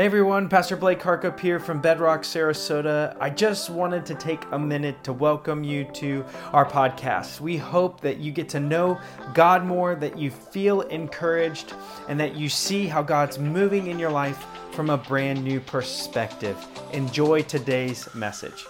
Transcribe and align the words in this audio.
Hey 0.00 0.06
everyone, 0.06 0.48
Pastor 0.48 0.76
Blake 0.76 0.98
Harkup 0.98 1.38
here 1.38 1.60
from 1.60 1.82
Bedrock, 1.82 2.22
Sarasota. 2.22 3.14
I 3.20 3.28
just 3.28 3.68
wanted 3.68 4.06
to 4.06 4.14
take 4.14 4.42
a 4.50 4.58
minute 4.58 5.04
to 5.04 5.12
welcome 5.12 5.62
you 5.62 5.84
to 5.92 6.24
our 6.54 6.64
podcast. 6.64 7.38
We 7.38 7.58
hope 7.58 8.00
that 8.00 8.16
you 8.16 8.32
get 8.32 8.48
to 8.48 8.60
know 8.60 8.98
God 9.34 9.62
more, 9.62 9.94
that 9.96 10.16
you 10.16 10.30
feel 10.30 10.80
encouraged, 10.80 11.74
and 12.08 12.18
that 12.18 12.34
you 12.34 12.48
see 12.48 12.86
how 12.86 13.02
God's 13.02 13.38
moving 13.38 13.88
in 13.88 13.98
your 13.98 14.10
life 14.10 14.42
from 14.72 14.88
a 14.88 14.96
brand 14.96 15.44
new 15.44 15.60
perspective. 15.60 16.56
Enjoy 16.94 17.42
today's 17.42 18.08
message. 18.14 18.64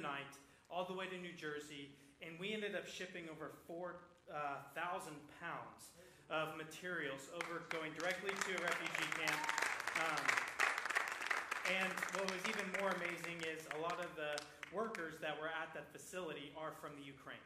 Night 0.00 0.34
all 0.70 0.84
the 0.84 0.94
way 0.94 1.06
to 1.06 1.18
New 1.18 1.34
Jersey, 1.36 1.92
and 2.22 2.38
we 2.38 2.52
ended 2.52 2.74
up 2.74 2.86
shipping 2.86 3.28
over 3.30 3.52
4,000 3.66 4.32
pounds 5.40 5.92
of 6.30 6.54
materials 6.56 7.26
over 7.34 7.66
going 7.74 7.90
directly 7.98 8.30
to 8.30 8.50
a 8.54 8.60
refugee 8.62 9.10
camp. 9.18 9.40
Um, 9.98 10.24
and 11.70 11.92
what 12.14 12.26
was 12.30 12.42
even 12.46 12.66
more 12.78 12.94
amazing 12.96 13.42
is 13.46 13.66
a 13.74 13.80
lot 13.82 13.98
of 13.98 14.10
the 14.14 14.38
workers 14.70 15.18
that 15.20 15.34
were 15.38 15.50
at 15.50 15.74
that 15.74 15.90
facility 15.90 16.54
are 16.54 16.72
from 16.78 16.94
the 16.98 17.04
Ukraine. 17.04 17.42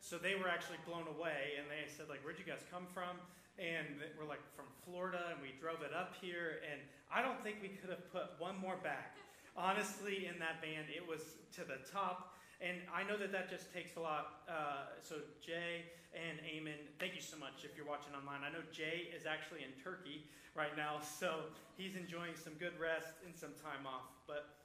So 0.00 0.16
they 0.16 0.34
were 0.34 0.48
actually 0.48 0.80
blown 0.86 1.06
away 1.10 1.58
and 1.60 1.68
they 1.68 1.90
said, 1.90 2.08
like, 2.08 2.24
where'd 2.24 2.38
you 2.38 2.48
guys 2.48 2.64
come 2.70 2.86
from? 2.88 3.20
And 3.60 4.00
we're 4.16 4.24
like, 4.24 4.40
from 4.56 4.64
Florida, 4.86 5.36
and 5.36 5.38
we 5.44 5.52
drove 5.60 5.84
it 5.84 5.92
up 5.92 6.16
here. 6.16 6.64
And 6.64 6.80
I 7.12 7.20
don't 7.20 7.36
think 7.44 7.60
we 7.60 7.68
could 7.68 7.92
have 7.92 8.08
put 8.08 8.32
one 8.40 8.56
more 8.56 8.80
bag, 8.80 9.12
honestly, 9.56 10.26
in 10.26 10.38
that 10.38 10.60
van. 10.60 10.84
It 10.90 11.06
was 11.06 11.20
to 11.56 11.62
the 11.64 11.78
top. 11.90 12.36
And 12.60 12.76
I 12.92 13.08
know 13.08 13.16
that 13.16 13.32
that 13.32 13.48
just 13.48 13.72
takes 13.72 13.96
a 13.96 14.02
lot. 14.04 14.44
Uh, 14.44 14.92
so, 15.00 15.24
Jay 15.40 15.88
and 16.12 16.36
Eamon, 16.44 16.76
thank 17.00 17.16
you 17.16 17.24
so 17.24 17.40
much 17.40 17.64
if 17.64 17.72
you're 17.72 17.88
watching 17.88 18.12
online. 18.12 18.44
I 18.44 18.52
know 18.52 18.60
Jay 18.68 19.08
is 19.16 19.24
actually 19.24 19.64
in 19.64 19.72
Turkey 19.80 20.28
right 20.52 20.76
now, 20.76 21.00
so 21.00 21.48
he's 21.80 21.96
enjoying 21.96 22.36
some 22.36 22.52
good 22.60 22.76
rest 22.76 23.16
and 23.24 23.32
some 23.32 23.56
time 23.64 23.88
off. 23.88 24.12
But 24.28 24.60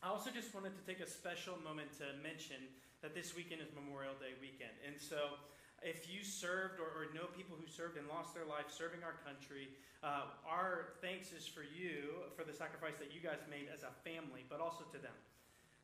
I 0.00 0.08
also 0.08 0.32
just 0.32 0.56
wanted 0.56 0.72
to 0.80 0.82
take 0.88 1.04
a 1.04 1.08
special 1.08 1.60
moment 1.60 1.92
to 2.00 2.16
mention 2.24 2.56
that 3.04 3.12
this 3.12 3.36
weekend 3.36 3.60
is 3.60 3.68
Memorial 3.76 4.16
Day 4.16 4.32
weekend. 4.40 4.72
And 4.80 4.96
so, 4.96 5.36
if 5.82 6.08
you 6.08 6.24
served 6.24 6.80
or, 6.80 6.88
or 6.96 7.12
know 7.12 7.28
people 7.36 7.56
who 7.58 7.68
served 7.68 7.96
and 7.96 8.08
lost 8.08 8.32
their 8.32 8.48
life 8.48 8.72
serving 8.72 9.04
our 9.04 9.16
country, 9.24 9.68
uh, 10.00 10.32
our 10.46 10.96
thanks 11.00 11.32
is 11.32 11.44
for 11.44 11.64
you 11.66 12.24
for 12.32 12.44
the 12.44 12.52
sacrifice 12.52 12.96
that 12.96 13.12
you 13.12 13.20
guys 13.20 13.40
made 13.50 13.68
as 13.68 13.84
a 13.84 13.92
family, 14.06 14.44
but 14.48 14.60
also 14.60 14.84
to 14.92 14.98
them. 14.98 15.14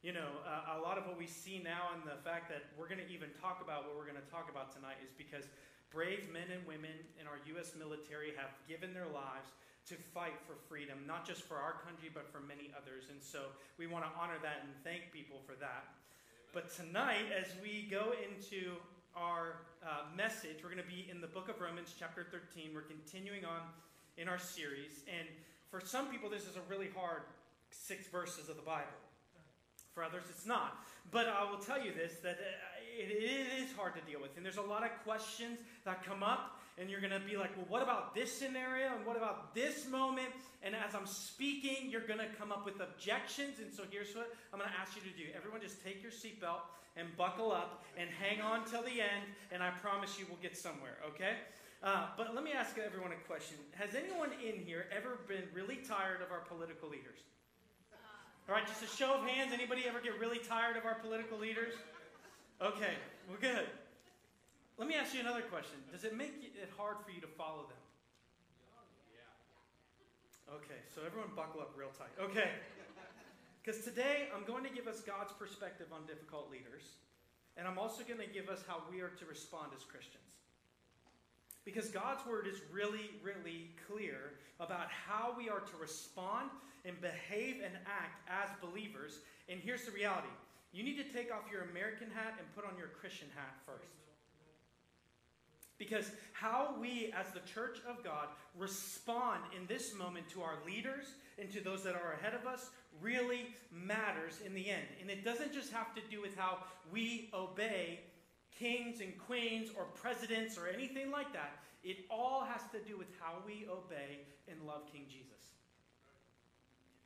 You 0.02 0.10
know, 0.10 0.42
uh, 0.42 0.78
a 0.78 0.82
lot 0.82 0.98
of 0.98 1.06
what 1.06 1.14
we 1.14 1.30
see 1.30 1.62
now 1.62 1.94
and 1.94 2.02
the 2.02 2.18
fact 2.26 2.50
that 2.50 2.66
we're 2.74 2.90
going 2.90 3.04
to 3.04 3.10
even 3.12 3.30
talk 3.38 3.62
about 3.62 3.86
what 3.86 3.94
we're 3.94 4.08
going 4.08 4.18
to 4.18 4.30
talk 4.34 4.50
about 4.50 4.74
tonight 4.74 4.98
is 4.98 5.14
because 5.14 5.46
brave 5.94 6.26
men 6.32 6.50
and 6.50 6.66
women 6.66 6.96
in 7.22 7.30
our 7.30 7.38
U.S. 7.54 7.78
military 7.78 8.34
have 8.34 8.50
given 8.66 8.90
their 8.90 9.06
lives 9.06 9.54
to 9.86 9.94
fight 10.10 10.34
for 10.42 10.58
freedom, 10.66 10.98
not 11.06 11.22
just 11.22 11.42
for 11.46 11.58
our 11.58 11.78
country, 11.86 12.10
but 12.10 12.26
for 12.30 12.42
many 12.42 12.74
others. 12.74 13.10
And 13.10 13.22
so 13.22 13.54
we 13.78 13.86
want 13.86 14.02
to 14.02 14.10
honor 14.18 14.38
that 14.42 14.66
and 14.66 14.74
thank 14.82 15.14
people 15.14 15.38
for 15.46 15.54
that. 15.62 15.86
But 16.50 16.70
tonight, 16.74 17.30
as 17.30 17.54
we 17.62 17.88
go 17.90 18.12
into 18.18 18.76
our 19.16 19.56
uh, 19.84 20.04
message, 20.16 20.62
we're 20.62 20.70
going 20.70 20.82
to 20.82 20.88
be 20.90 21.06
in 21.10 21.20
the 21.20 21.26
book 21.26 21.48
of 21.48 21.60
Romans, 21.60 21.94
chapter 21.98 22.26
13. 22.30 22.70
We're 22.74 22.82
continuing 22.82 23.44
on 23.44 23.60
in 24.16 24.28
our 24.28 24.38
series. 24.38 25.04
And 25.08 25.28
for 25.70 25.80
some 25.80 26.08
people, 26.08 26.30
this 26.30 26.42
is 26.42 26.56
a 26.56 26.62
really 26.68 26.88
hard 26.96 27.22
six 27.70 28.06
verses 28.06 28.48
of 28.48 28.56
the 28.56 28.62
Bible. 28.62 28.96
For 29.94 30.02
others, 30.02 30.24
it's 30.30 30.46
not. 30.46 30.78
But 31.10 31.28
I 31.28 31.50
will 31.50 31.58
tell 31.58 31.82
you 31.82 31.92
this 31.92 32.14
that 32.22 32.38
uh, 32.38 32.98
it, 32.98 33.10
it 33.10 33.62
is 33.62 33.72
hard 33.76 33.94
to 33.94 34.00
deal 34.10 34.20
with. 34.20 34.36
And 34.36 34.44
there's 34.44 34.56
a 34.56 34.62
lot 34.62 34.84
of 34.84 34.90
questions 35.04 35.58
that 35.84 36.04
come 36.04 36.22
up 36.22 36.60
and 36.78 36.88
you're 36.88 37.00
going 37.00 37.12
to 37.12 37.20
be 37.20 37.36
like, 37.36 37.56
well, 37.56 37.66
what 37.68 37.82
about 37.82 38.14
this 38.14 38.32
scenario? 38.32 38.96
And 38.96 39.04
what 39.04 39.16
about 39.16 39.54
this 39.54 39.86
moment? 39.88 40.28
And 40.62 40.74
as 40.74 40.94
I'm 40.94 41.06
speaking, 41.06 41.90
you're 41.90 42.06
going 42.06 42.20
to 42.20 42.30
come 42.38 42.50
up 42.50 42.64
with 42.64 42.80
objections. 42.80 43.58
And 43.60 43.72
so 43.72 43.82
here's 43.90 44.14
what 44.14 44.32
I'm 44.52 44.58
going 44.58 44.70
to 44.70 44.80
ask 44.80 44.96
you 44.96 45.02
to 45.02 45.16
do. 45.16 45.24
Everyone, 45.36 45.60
just 45.60 45.84
take 45.84 46.02
your 46.02 46.12
seatbelt 46.12 46.64
and 46.96 47.08
buckle 47.16 47.52
up 47.52 47.84
and 47.98 48.08
hang 48.08 48.40
on 48.40 48.64
till 48.64 48.82
the 48.82 49.00
end. 49.00 49.24
And 49.50 49.62
I 49.62 49.70
promise 49.70 50.18
you 50.18 50.24
we'll 50.28 50.40
get 50.40 50.56
somewhere, 50.56 50.96
okay? 51.12 51.36
Uh, 51.82 52.06
but 52.16 52.34
let 52.34 52.44
me 52.44 52.52
ask 52.52 52.78
everyone 52.78 53.12
a 53.12 53.26
question. 53.26 53.56
Has 53.72 53.94
anyone 53.94 54.30
in 54.40 54.64
here 54.64 54.86
ever 54.96 55.18
been 55.28 55.44
really 55.52 55.76
tired 55.76 56.22
of 56.22 56.30
our 56.30 56.40
political 56.40 56.88
leaders? 56.88 57.20
All 58.48 58.54
right, 58.54 58.66
just 58.66 58.82
a 58.82 58.96
show 58.96 59.14
of 59.14 59.26
hands. 59.26 59.52
Anybody 59.52 59.82
ever 59.86 60.00
get 60.00 60.18
really 60.18 60.38
tired 60.38 60.76
of 60.76 60.84
our 60.84 60.94
political 60.96 61.38
leaders? 61.38 61.74
Okay, 62.60 62.94
well, 63.28 63.38
good. 63.40 63.66
Let 64.82 64.90
me 64.90 64.98
ask 64.98 65.14
you 65.14 65.20
another 65.20 65.46
question. 65.46 65.78
Does 65.94 66.02
it 66.02 66.10
make 66.10 66.42
it 66.42 66.68
hard 66.76 66.98
for 67.06 67.14
you 67.14 67.20
to 67.20 67.30
follow 67.38 67.70
them? 67.70 67.78
Yeah. 69.14 70.58
Okay, 70.58 70.82
so 70.90 71.06
everyone 71.06 71.30
buckle 71.38 71.60
up 71.62 71.70
real 71.78 71.94
tight. 71.94 72.10
Okay. 72.18 72.50
Because 73.62 73.84
today 73.86 74.26
I'm 74.34 74.42
going 74.42 74.66
to 74.66 74.74
give 74.74 74.90
us 74.90 74.98
God's 74.98 75.30
perspective 75.38 75.86
on 75.94 76.02
difficult 76.10 76.50
leaders, 76.50 76.98
and 77.54 77.68
I'm 77.70 77.78
also 77.78 78.02
going 78.02 78.18
to 78.18 78.26
give 78.26 78.50
us 78.50 78.66
how 78.66 78.82
we 78.90 78.98
are 79.06 79.14
to 79.22 79.24
respond 79.24 79.70
as 79.70 79.86
Christians. 79.86 80.34
Because 81.62 81.86
God's 81.94 82.26
word 82.26 82.50
is 82.50 82.58
really, 82.74 83.14
really 83.22 83.70
clear 83.86 84.34
about 84.58 84.90
how 84.90 85.30
we 85.38 85.46
are 85.46 85.62
to 85.62 85.76
respond 85.78 86.50
and 86.82 86.98
behave 86.98 87.62
and 87.62 87.78
act 87.86 88.18
as 88.26 88.50
believers. 88.58 89.22
And 89.46 89.62
here's 89.62 89.86
the 89.86 89.94
reality 89.94 90.34
you 90.74 90.82
need 90.82 90.98
to 90.98 91.06
take 91.06 91.30
off 91.30 91.46
your 91.46 91.70
American 91.70 92.10
hat 92.10 92.34
and 92.42 92.50
put 92.58 92.66
on 92.66 92.74
your 92.74 92.90
Christian 92.98 93.30
hat 93.38 93.54
first. 93.62 94.01
Because 95.82 96.12
how 96.32 96.76
we, 96.80 97.12
as 97.12 97.32
the 97.32 97.40
church 97.40 97.78
of 97.88 98.04
God, 98.04 98.28
respond 98.56 99.40
in 99.58 99.66
this 99.66 99.96
moment 99.96 100.28
to 100.28 100.40
our 100.40 100.54
leaders 100.64 101.06
and 101.40 101.50
to 101.50 101.60
those 101.60 101.82
that 101.82 101.96
are 101.96 102.12
ahead 102.20 102.34
of 102.34 102.46
us 102.46 102.70
really 103.00 103.46
matters 103.72 104.38
in 104.46 104.54
the 104.54 104.70
end. 104.70 104.86
And 105.00 105.10
it 105.10 105.24
doesn't 105.24 105.52
just 105.52 105.72
have 105.72 105.92
to 105.96 106.00
do 106.08 106.22
with 106.22 106.36
how 106.36 106.58
we 106.92 107.30
obey 107.34 107.98
kings 108.56 109.00
and 109.00 109.18
queens 109.18 109.70
or 109.76 109.86
presidents 109.86 110.56
or 110.56 110.68
anything 110.68 111.10
like 111.10 111.32
that. 111.32 111.58
It 111.82 112.04
all 112.08 112.44
has 112.44 112.60
to 112.70 112.78
do 112.88 112.96
with 112.96 113.08
how 113.18 113.38
we 113.44 113.66
obey 113.68 114.20
and 114.48 114.62
love 114.64 114.82
King 114.92 115.06
Jesus. 115.08 115.50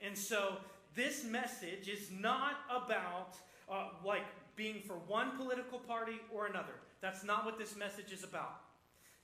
And 0.03 0.19
so 0.19 0.59
this 0.95 1.25
message 1.25 1.89
is 1.89 2.11
not 2.11 2.57
about 2.69 3.37
uh, 3.73 3.89
like 4.05 4.27
being 4.55 4.83
for 4.87 4.97
one 5.07 5.35
political 5.39 5.79
party 5.79 6.21
or 6.31 6.45
another. 6.45 6.75
That's 7.01 7.25
not 7.25 7.47
what 7.47 7.59
this 7.59 7.75
message 7.75 8.13
is 8.13 8.23
about. 8.23 8.66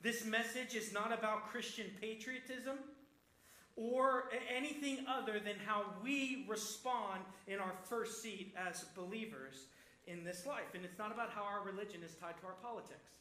This 0.02 0.24
message 0.24 0.74
is 0.74 0.92
not 0.92 1.16
about 1.16 1.48
Christian 1.48 1.86
patriotism 2.00 2.76
or 3.76 4.24
anything 4.54 5.06
other 5.08 5.38
than 5.38 5.54
how 5.64 5.84
we 6.02 6.44
respond 6.48 7.20
in 7.46 7.60
our 7.60 7.72
first 7.84 8.20
seat 8.20 8.52
as 8.56 8.84
believers 8.96 9.66
in 10.08 10.24
this 10.24 10.44
life. 10.44 10.74
And 10.74 10.84
it's 10.84 10.98
not 10.98 11.12
about 11.12 11.30
how 11.30 11.42
our 11.44 11.64
religion 11.64 12.02
is 12.04 12.14
tied 12.14 12.36
to 12.40 12.46
our 12.46 12.54
politics. 12.62 13.12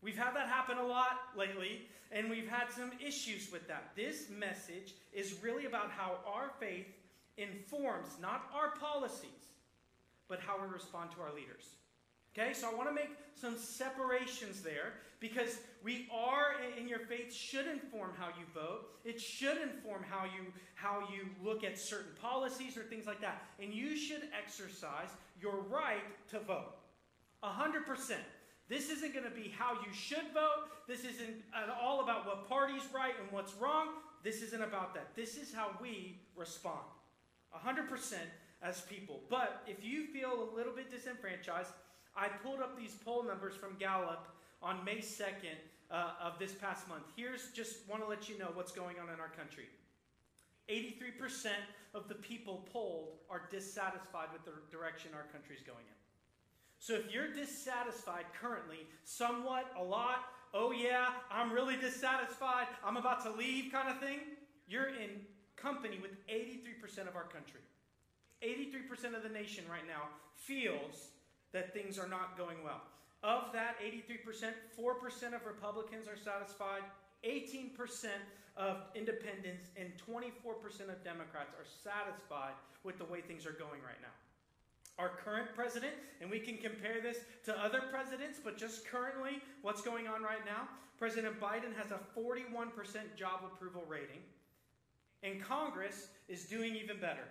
We've 0.00 0.16
had 0.16 0.34
that 0.34 0.48
happen 0.48 0.78
a 0.78 0.86
lot 0.86 1.20
lately, 1.36 1.82
and 2.10 2.30
we've 2.30 2.48
had 2.48 2.72
some 2.72 2.90
issues 3.04 3.52
with 3.52 3.68
that. 3.68 3.92
This 3.94 4.30
message 4.30 4.94
is 5.12 5.42
really 5.42 5.66
about 5.66 5.90
how 5.90 6.16
our 6.26 6.50
faith 6.58 6.86
informs 7.36 8.08
not 8.20 8.50
our 8.54 8.70
policies, 8.78 9.28
but 10.26 10.40
how 10.40 10.56
we 10.60 10.72
respond 10.72 11.10
to 11.12 11.20
our 11.20 11.32
leaders. 11.32 11.76
Okay, 12.36 12.54
so 12.54 12.70
I 12.70 12.74
want 12.74 12.88
to 12.88 12.94
make 12.94 13.10
some 13.34 13.58
separations 13.58 14.62
there 14.62 14.94
because 15.20 15.58
we 15.84 16.08
are 16.10 16.54
in 16.78 16.88
your 16.88 17.00
faith 17.00 17.32
should 17.32 17.66
inform 17.66 18.12
how 18.18 18.28
you 18.28 18.46
vote. 18.54 18.86
It 19.04 19.20
should 19.20 19.58
inform 19.58 20.02
how 20.08 20.24
you 20.24 20.50
how 20.74 21.00
you 21.12 21.26
look 21.44 21.62
at 21.62 21.78
certain 21.78 22.12
policies 22.20 22.76
or 22.76 22.82
things 22.84 23.06
like 23.06 23.20
that. 23.20 23.42
And 23.60 23.72
you 23.74 23.96
should 23.96 24.22
exercise 24.36 25.10
your 25.40 25.60
right 25.70 26.02
to 26.30 26.40
vote. 26.40 26.74
A 27.42 27.48
hundred 27.48 27.86
percent. 27.86 28.22
This 28.68 28.88
isn't 28.88 29.12
going 29.12 29.26
to 29.26 29.30
be 29.30 29.52
how 29.58 29.74
you 29.74 29.92
should 29.92 30.32
vote. 30.32 30.70
This 30.88 31.00
isn't 31.00 31.42
at 31.54 31.68
all 31.82 32.02
about 32.02 32.26
what 32.26 32.48
party's 32.48 32.82
right 32.94 33.12
and 33.20 33.30
what's 33.30 33.52
wrong. 33.54 33.88
This 34.22 34.40
isn't 34.40 34.62
about 34.62 34.94
that. 34.94 35.14
This 35.14 35.36
is 35.36 35.52
how 35.52 35.72
we 35.82 36.20
respond. 36.34 36.80
A 37.54 37.58
hundred 37.58 37.90
percent 37.90 38.24
as 38.62 38.80
people. 38.82 39.20
But 39.28 39.62
if 39.66 39.84
you 39.84 40.06
feel 40.06 40.48
a 40.50 40.56
little 40.56 40.72
bit 40.72 40.90
disenfranchised, 40.90 41.70
I 42.16 42.28
pulled 42.28 42.60
up 42.60 42.78
these 42.78 42.94
poll 43.04 43.22
numbers 43.22 43.54
from 43.54 43.76
Gallup 43.78 44.28
on 44.62 44.84
May 44.84 44.98
2nd 44.98 45.58
uh, 45.90 46.10
of 46.22 46.38
this 46.38 46.52
past 46.52 46.88
month. 46.88 47.04
Here's 47.16 47.50
just 47.52 47.88
want 47.88 48.02
to 48.02 48.08
let 48.08 48.28
you 48.28 48.38
know 48.38 48.48
what's 48.54 48.72
going 48.72 48.96
on 48.98 49.12
in 49.12 49.20
our 49.20 49.28
country. 49.28 49.64
83% 50.68 51.48
of 51.94 52.08
the 52.08 52.14
people 52.14 52.66
polled 52.72 53.18
are 53.30 53.42
dissatisfied 53.50 54.28
with 54.32 54.44
the 54.44 54.52
direction 54.70 55.10
our 55.14 55.26
country's 55.32 55.60
going 55.60 55.84
in. 55.86 56.02
So 56.78 56.94
if 56.94 57.12
you're 57.12 57.32
dissatisfied 57.32 58.24
currently, 58.40 58.78
somewhat, 59.04 59.72
a 59.78 59.82
lot, 59.82 60.24
oh 60.54 60.72
yeah, 60.72 61.10
I'm 61.30 61.52
really 61.52 61.76
dissatisfied, 61.76 62.66
I'm 62.84 62.96
about 62.96 63.22
to 63.24 63.30
leave 63.30 63.70
kind 63.70 63.88
of 63.88 64.00
thing, 64.00 64.18
you're 64.66 64.88
in 64.88 65.10
company 65.56 65.98
with 66.00 66.12
83% 66.26 67.06
of 67.06 67.14
our 67.14 67.24
country. 67.24 67.60
83% 68.42 69.14
of 69.14 69.22
the 69.22 69.28
nation 69.28 69.64
right 69.70 69.86
now 69.86 70.08
feels 70.34 71.11
that 71.52 71.72
things 71.72 71.98
are 71.98 72.08
not 72.08 72.36
going 72.36 72.62
well. 72.64 72.82
Of 73.22 73.52
that 73.52 73.76
83%, 73.80 74.52
4% 74.78 75.34
of 75.34 75.46
Republicans 75.46 76.08
are 76.08 76.16
satisfied, 76.16 76.82
18% 77.24 78.06
of 78.56 78.78
independents, 78.94 79.68
and 79.76 79.92
24% 79.96 80.90
of 80.90 81.04
Democrats 81.04 81.54
are 81.54 81.64
satisfied 81.64 82.54
with 82.84 82.98
the 82.98 83.04
way 83.04 83.20
things 83.20 83.46
are 83.46 83.52
going 83.52 83.80
right 83.86 84.00
now. 84.02 84.12
Our 84.98 85.10
current 85.24 85.54
president, 85.54 85.94
and 86.20 86.30
we 86.30 86.38
can 86.38 86.58
compare 86.58 87.00
this 87.00 87.18
to 87.44 87.58
other 87.58 87.80
presidents, 87.90 88.40
but 88.42 88.58
just 88.58 88.86
currently, 88.86 89.40
what's 89.62 89.80
going 89.80 90.06
on 90.06 90.22
right 90.22 90.44
now? 90.44 90.68
President 90.98 91.40
Biden 91.40 91.74
has 91.76 91.90
a 91.90 92.00
41% 92.18 92.70
job 93.16 93.40
approval 93.44 93.84
rating, 93.88 94.20
and 95.22 95.42
Congress 95.42 96.08
is 96.28 96.44
doing 96.44 96.74
even 96.76 97.00
better. 97.00 97.24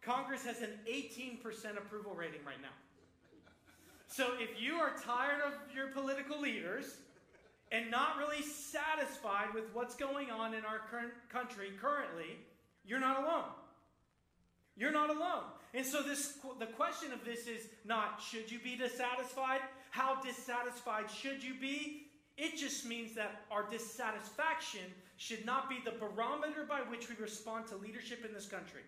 Congress 0.00 0.44
has 0.44 0.62
an 0.62 0.70
18% 0.90 1.42
approval 1.76 2.14
rating 2.14 2.44
right 2.44 2.60
now. 2.60 2.74
So 4.08 4.32
if 4.40 4.60
you 4.60 4.74
are 4.74 4.92
tired 5.04 5.42
of 5.46 5.52
your 5.74 5.88
political 5.88 6.40
leaders 6.40 6.96
and 7.70 7.90
not 7.90 8.16
really 8.16 8.42
satisfied 8.42 9.52
with 9.54 9.64
what's 9.74 9.94
going 9.94 10.30
on 10.30 10.54
in 10.54 10.64
our 10.64 10.80
current 10.90 11.12
country 11.30 11.70
currently, 11.80 12.38
you're 12.86 13.00
not 13.00 13.22
alone. 13.22 13.44
You're 14.76 14.92
not 14.92 15.10
alone. 15.10 15.44
And 15.74 15.84
so 15.84 16.02
this 16.02 16.38
the 16.58 16.66
question 16.66 17.12
of 17.12 17.24
this 17.24 17.46
is 17.46 17.68
not 17.84 18.22
should 18.22 18.50
you 18.50 18.58
be 18.58 18.76
dissatisfied? 18.76 19.60
How 19.90 20.20
dissatisfied 20.22 21.10
should 21.10 21.42
you 21.42 21.54
be? 21.60 22.06
It 22.38 22.56
just 22.56 22.86
means 22.86 23.14
that 23.16 23.42
our 23.50 23.68
dissatisfaction 23.68 24.80
should 25.16 25.44
not 25.44 25.68
be 25.68 25.78
the 25.84 25.90
barometer 25.90 26.64
by 26.66 26.80
which 26.88 27.08
we 27.10 27.16
respond 27.16 27.66
to 27.66 27.76
leadership 27.76 28.24
in 28.24 28.32
this 28.32 28.46
country. 28.46 28.82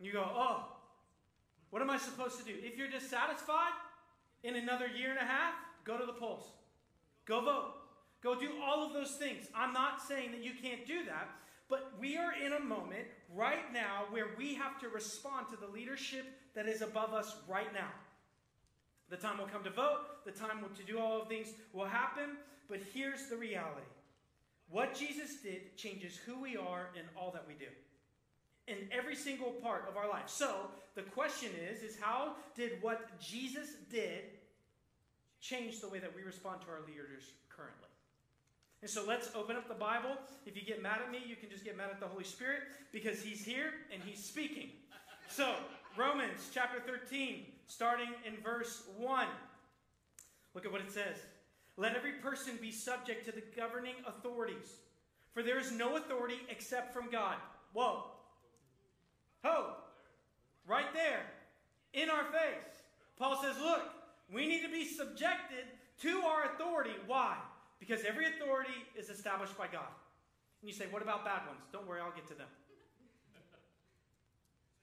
You 0.00 0.12
go, 0.12 0.26
oh, 0.34 0.79
what 1.70 1.82
am 1.82 1.90
I 1.90 1.98
supposed 1.98 2.38
to 2.38 2.44
do? 2.44 2.54
If 2.62 2.76
you're 2.76 2.90
dissatisfied 2.90 3.72
in 4.42 4.56
another 4.56 4.86
year 4.86 5.10
and 5.10 5.18
a 5.18 5.24
half, 5.24 5.54
go 5.84 5.96
to 5.96 6.04
the 6.04 6.12
polls. 6.12 6.44
Go 7.26 7.40
vote. 7.40 7.74
Go 8.22 8.38
do 8.38 8.50
all 8.62 8.86
of 8.86 8.92
those 8.92 9.12
things. 9.12 9.46
I'm 9.54 9.72
not 9.72 10.02
saying 10.02 10.32
that 10.32 10.44
you 10.44 10.52
can't 10.60 10.86
do 10.86 11.04
that, 11.06 11.30
but 11.68 11.92
we 11.98 12.16
are 12.16 12.32
in 12.34 12.52
a 12.52 12.60
moment 12.60 13.06
right 13.34 13.72
now 13.72 14.04
where 14.10 14.28
we 14.36 14.54
have 14.54 14.78
to 14.80 14.88
respond 14.88 15.46
to 15.50 15.56
the 15.56 15.72
leadership 15.72 16.26
that 16.54 16.66
is 16.66 16.82
above 16.82 17.14
us 17.14 17.36
right 17.48 17.72
now. 17.72 17.88
The 19.08 19.16
time 19.16 19.38
will 19.38 19.46
come 19.46 19.64
to 19.64 19.70
vote, 19.70 20.24
the 20.24 20.32
time 20.32 20.64
to 20.76 20.82
do 20.84 20.98
all 20.98 21.22
of 21.22 21.28
things 21.28 21.48
will 21.72 21.86
happen, 21.86 22.36
but 22.68 22.80
here's 22.92 23.28
the 23.28 23.36
reality. 23.36 23.86
What 24.68 24.94
Jesus 24.94 25.36
did 25.42 25.76
changes 25.76 26.16
who 26.16 26.40
we 26.40 26.56
are 26.56 26.90
and 26.96 27.06
all 27.16 27.30
that 27.32 27.44
we 27.46 27.54
do 27.54 27.66
in 28.70 28.76
every 28.92 29.16
single 29.16 29.50
part 29.50 29.84
of 29.88 29.96
our 29.96 30.08
life. 30.08 30.28
So 30.28 30.68
the 30.94 31.02
question 31.02 31.50
is, 31.70 31.82
is 31.82 31.98
how 32.00 32.34
did 32.54 32.80
what 32.80 33.20
Jesus 33.20 33.70
did 33.90 34.22
change 35.40 35.80
the 35.80 35.88
way 35.88 35.98
that 35.98 36.14
we 36.14 36.22
respond 36.22 36.60
to 36.62 36.68
our 36.68 36.80
leaders 36.86 37.32
currently? 37.48 37.88
And 38.80 38.90
so 38.90 39.04
let's 39.06 39.30
open 39.34 39.56
up 39.56 39.68
the 39.68 39.74
Bible. 39.74 40.16
If 40.46 40.56
you 40.56 40.62
get 40.62 40.82
mad 40.82 41.00
at 41.04 41.10
me, 41.10 41.18
you 41.26 41.36
can 41.36 41.50
just 41.50 41.64
get 41.64 41.76
mad 41.76 41.90
at 41.90 42.00
the 42.00 42.06
Holy 42.06 42.24
Spirit 42.24 42.60
because 42.92 43.22
He's 43.22 43.44
here 43.44 43.72
and 43.92 44.00
He's 44.02 44.22
speaking. 44.24 44.70
So, 45.28 45.54
Romans 45.96 46.48
chapter 46.52 46.80
13, 46.80 47.44
starting 47.66 48.08
in 48.26 48.40
verse 48.42 48.84
1. 48.96 49.26
Look 50.54 50.64
at 50.64 50.72
what 50.72 50.80
it 50.80 50.90
says. 50.90 51.18
Let 51.76 51.94
every 51.94 52.12
person 52.12 52.58
be 52.60 52.72
subject 52.72 53.26
to 53.26 53.32
the 53.32 53.42
governing 53.56 53.94
authorities, 54.06 54.76
for 55.32 55.42
there 55.42 55.58
is 55.58 55.72
no 55.72 55.96
authority 55.96 56.38
except 56.48 56.94
from 56.94 57.10
God. 57.10 57.36
Whoa. 57.72 58.04
Ho! 59.44 59.74
Right 60.66 60.92
there, 60.94 61.22
in 61.92 62.08
our 62.10 62.24
face. 62.24 62.82
Paul 63.18 63.42
says, 63.42 63.56
look, 63.60 63.82
we 64.32 64.46
need 64.46 64.62
to 64.62 64.70
be 64.70 64.84
subjected 64.84 65.64
to 66.02 66.22
our 66.22 66.52
authority. 66.54 66.94
Why? 67.06 67.36
Because 67.78 68.04
every 68.04 68.26
authority 68.26 68.86
is 68.96 69.08
established 69.08 69.56
by 69.58 69.66
God. 69.66 69.88
And 70.62 70.70
you 70.70 70.74
say, 70.74 70.86
what 70.90 71.02
about 71.02 71.24
bad 71.24 71.46
ones? 71.46 71.62
Don't 71.72 71.86
worry, 71.86 72.00
I'll 72.00 72.12
get 72.12 72.28
to 72.28 72.34
them. 72.34 72.46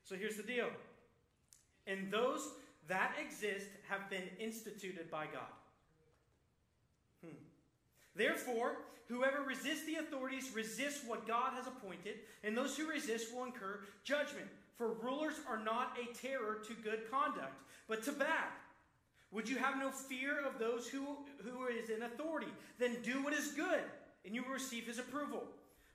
So 0.04 0.16
here's 0.16 0.38
the 0.38 0.44
deal. 0.44 0.68
And 1.86 2.12
those 2.12 2.50
that 2.88 3.14
exist 3.20 3.68
have 3.90 4.10
been 4.10 4.30
instituted 4.40 5.12
by 5.12 5.26
God. 5.26 5.54
Hmm. 7.24 7.36
Therefore, 8.18 8.78
whoever 9.08 9.44
resists 9.44 9.86
the 9.86 9.96
authorities 9.96 10.52
resists 10.54 11.06
what 11.06 11.28
God 11.28 11.54
has 11.54 11.68
appointed, 11.68 12.16
and 12.44 12.58
those 12.58 12.76
who 12.76 12.90
resist 12.90 13.34
will 13.34 13.46
incur 13.46 13.82
judgment. 14.04 14.48
For 14.76 14.94
rulers 14.94 15.36
are 15.48 15.64
not 15.64 15.98
a 16.02 16.14
terror 16.14 16.60
to 16.68 16.74
good 16.74 17.10
conduct, 17.10 17.62
but 17.88 18.04
to 18.04 18.12
bad. 18.12 18.50
Would 19.32 19.50
you 19.50 19.58
have 19.58 19.78
no 19.78 19.90
fear 19.92 20.46
of 20.46 20.58
those 20.58 20.88
who, 20.88 21.06
who 21.44 21.68
is 21.68 21.90
in 21.90 22.04
authority? 22.04 22.48
Then 22.80 22.98
do 23.04 23.24
what 23.24 23.34
is 23.34 23.50
good, 23.50 23.82
and 24.26 24.34
you 24.34 24.44
will 24.44 24.52
receive 24.52 24.86
his 24.86 25.00
approval. 25.00 25.44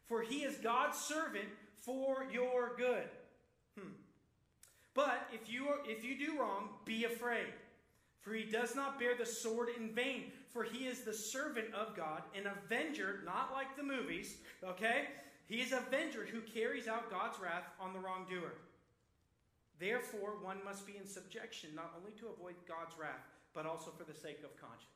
For 0.06 0.22
he 0.22 0.44
is 0.44 0.56
God's 0.56 0.98
servant 0.98 1.48
for 1.80 2.26
your 2.30 2.74
good. 2.76 3.08
Hmm. 3.78 3.92
But 4.94 5.28
if 5.32 5.50
you, 5.50 5.68
are, 5.68 5.78
if 5.86 6.04
you 6.04 6.18
do 6.18 6.38
wrong, 6.38 6.68
be 6.84 7.04
afraid. 7.04 7.46
For 8.20 8.34
he 8.34 8.44
does 8.44 8.76
not 8.76 9.00
bear 9.00 9.16
the 9.16 9.26
sword 9.26 9.68
in 9.76 9.90
vain, 9.94 10.30
for 10.52 10.64
he 10.64 10.86
is 10.86 11.00
the 11.00 11.14
servant 11.14 11.72
of 11.74 11.96
God, 11.96 12.22
an 12.36 12.44
avenger, 12.46 13.20
not 13.24 13.52
like 13.52 13.76
the 13.76 13.82
movies, 13.82 14.36
okay? 14.62 15.06
He 15.46 15.56
is 15.56 15.72
an 15.72 15.78
avenger 15.86 16.26
who 16.30 16.40
carries 16.40 16.88
out 16.88 17.10
God's 17.10 17.38
wrath 17.40 17.64
on 17.80 17.92
the 17.92 17.98
wrongdoer. 17.98 18.52
Therefore, 19.78 20.36
one 20.42 20.58
must 20.64 20.86
be 20.86 20.96
in 20.96 21.06
subjection, 21.06 21.70
not 21.74 21.92
only 21.98 22.12
to 22.20 22.28
avoid 22.28 22.54
God's 22.68 22.96
wrath, 22.98 23.26
but 23.54 23.66
also 23.66 23.90
for 23.90 24.04
the 24.04 24.18
sake 24.18 24.40
of 24.44 24.56
conscience. 24.60 24.86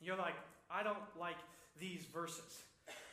You're 0.00 0.16
like, 0.16 0.34
I 0.70 0.82
don't 0.82 0.98
like 1.18 1.38
these 1.80 2.04
verses. 2.12 2.62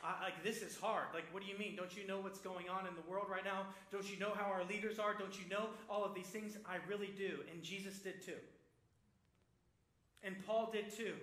I, 0.03 0.23
like 0.23 0.43
this 0.43 0.61
is 0.61 0.77
hard. 0.77 1.07
Like, 1.13 1.25
what 1.31 1.43
do 1.43 1.49
you 1.49 1.57
mean? 1.57 1.75
Don't 1.75 1.95
you 1.95 2.05
know 2.05 2.19
what's 2.19 2.39
going 2.39 2.69
on 2.69 2.87
in 2.87 2.93
the 2.95 3.09
world 3.09 3.27
right 3.29 3.45
now? 3.45 3.67
Don't 3.91 4.09
you 4.11 4.19
know 4.19 4.31
how 4.35 4.51
our 4.51 4.63
leaders 4.65 4.99
are? 4.99 5.13
Don't 5.17 5.37
you 5.39 5.49
know 5.49 5.69
all 5.89 6.03
of 6.03 6.13
these 6.13 6.27
things? 6.27 6.57
I 6.67 6.77
really 6.87 7.13
do, 7.17 7.39
and 7.51 7.63
Jesus 7.63 7.99
did 7.99 8.21
too. 8.21 8.39
And 10.23 10.35
Paul 10.45 10.69
did 10.71 10.95
too. 10.95 11.13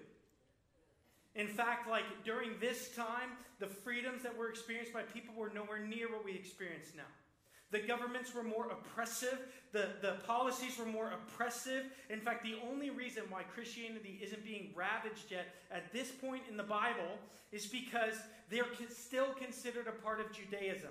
In 1.34 1.46
fact, 1.46 1.88
like 1.88 2.04
during 2.24 2.58
this 2.60 2.94
time, 2.94 3.30
the 3.60 3.66
freedoms 3.66 4.22
that 4.22 4.36
were 4.36 4.48
experienced 4.48 4.92
by 4.92 5.02
people 5.02 5.34
were 5.36 5.50
nowhere 5.54 5.78
near 5.78 6.08
what 6.08 6.24
we 6.24 6.32
experience 6.32 6.88
now. 6.96 7.02
The 7.70 7.80
governments 7.80 8.34
were 8.34 8.42
more 8.42 8.66
oppressive. 8.70 9.38
The, 9.72 9.90
the 10.00 10.16
policies 10.26 10.78
were 10.78 10.86
more 10.86 11.12
oppressive. 11.12 11.84
In 12.08 12.20
fact, 12.20 12.42
the 12.42 12.56
only 12.68 12.90
reason 12.90 13.24
why 13.28 13.42
Christianity 13.42 14.18
isn't 14.22 14.44
being 14.44 14.70
ravaged 14.74 15.30
yet 15.30 15.54
at 15.70 15.92
this 15.92 16.10
point 16.10 16.44
in 16.48 16.56
the 16.56 16.62
Bible 16.62 17.18
is 17.52 17.66
because 17.66 18.14
they're 18.50 18.64
still 18.88 19.32
considered 19.34 19.86
a 19.86 19.92
part 20.02 20.20
of 20.20 20.32
Judaism. 20.32 20.90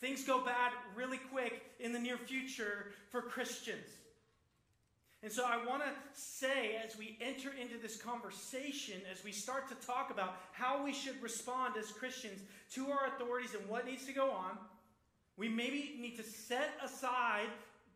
Things 0.00 0.24
go 0.24 0.44
bad 0.44 0.72
really 0.96 1.20
quick 1.30 1.62
in 1.78 1.92
the 1.92 1.98
near 1.98 2.16
future 2.16 2.92
for 3.10 3.22
Christians. 3.22 3.86
And 5.22 5.30
so 5.30 5.44
I 5.44 5.62
want 5.66 5.82
to 5.82 5.90
say, 6.14 6.80
as 6.82 6.96
we 6.96 7.18
enter 7.20 7.50
into 7.60 7.76
this 7.76 8.00
conversation, 8.00 9.02
as 9.12 9.22
we 9.22 9.32
start 9.32 9.68
to 9.68 9.74
talk 9.86 10.10
about 10.10 10.36
how 10.52 10.82
we 10.82 10.94
should 10.94 11.20
respond 11.22 11.74
as 11.78 11.92
Christians 11.92 12.40
to 12.72 12.90
our 12.90 13.06
authorities 13.14 13.54
and 13.54 13.68
what 13.68 13.86
needs 13.86 14.06
to 14.06 14.12
go 14.12 14.30
on, 14.30 14.56
we 15.36 15.48
maybe 15.48 15.96
need 16.00 16.16
to 16.16 16.22
set 16.22 16.70
aside 16.82 17.48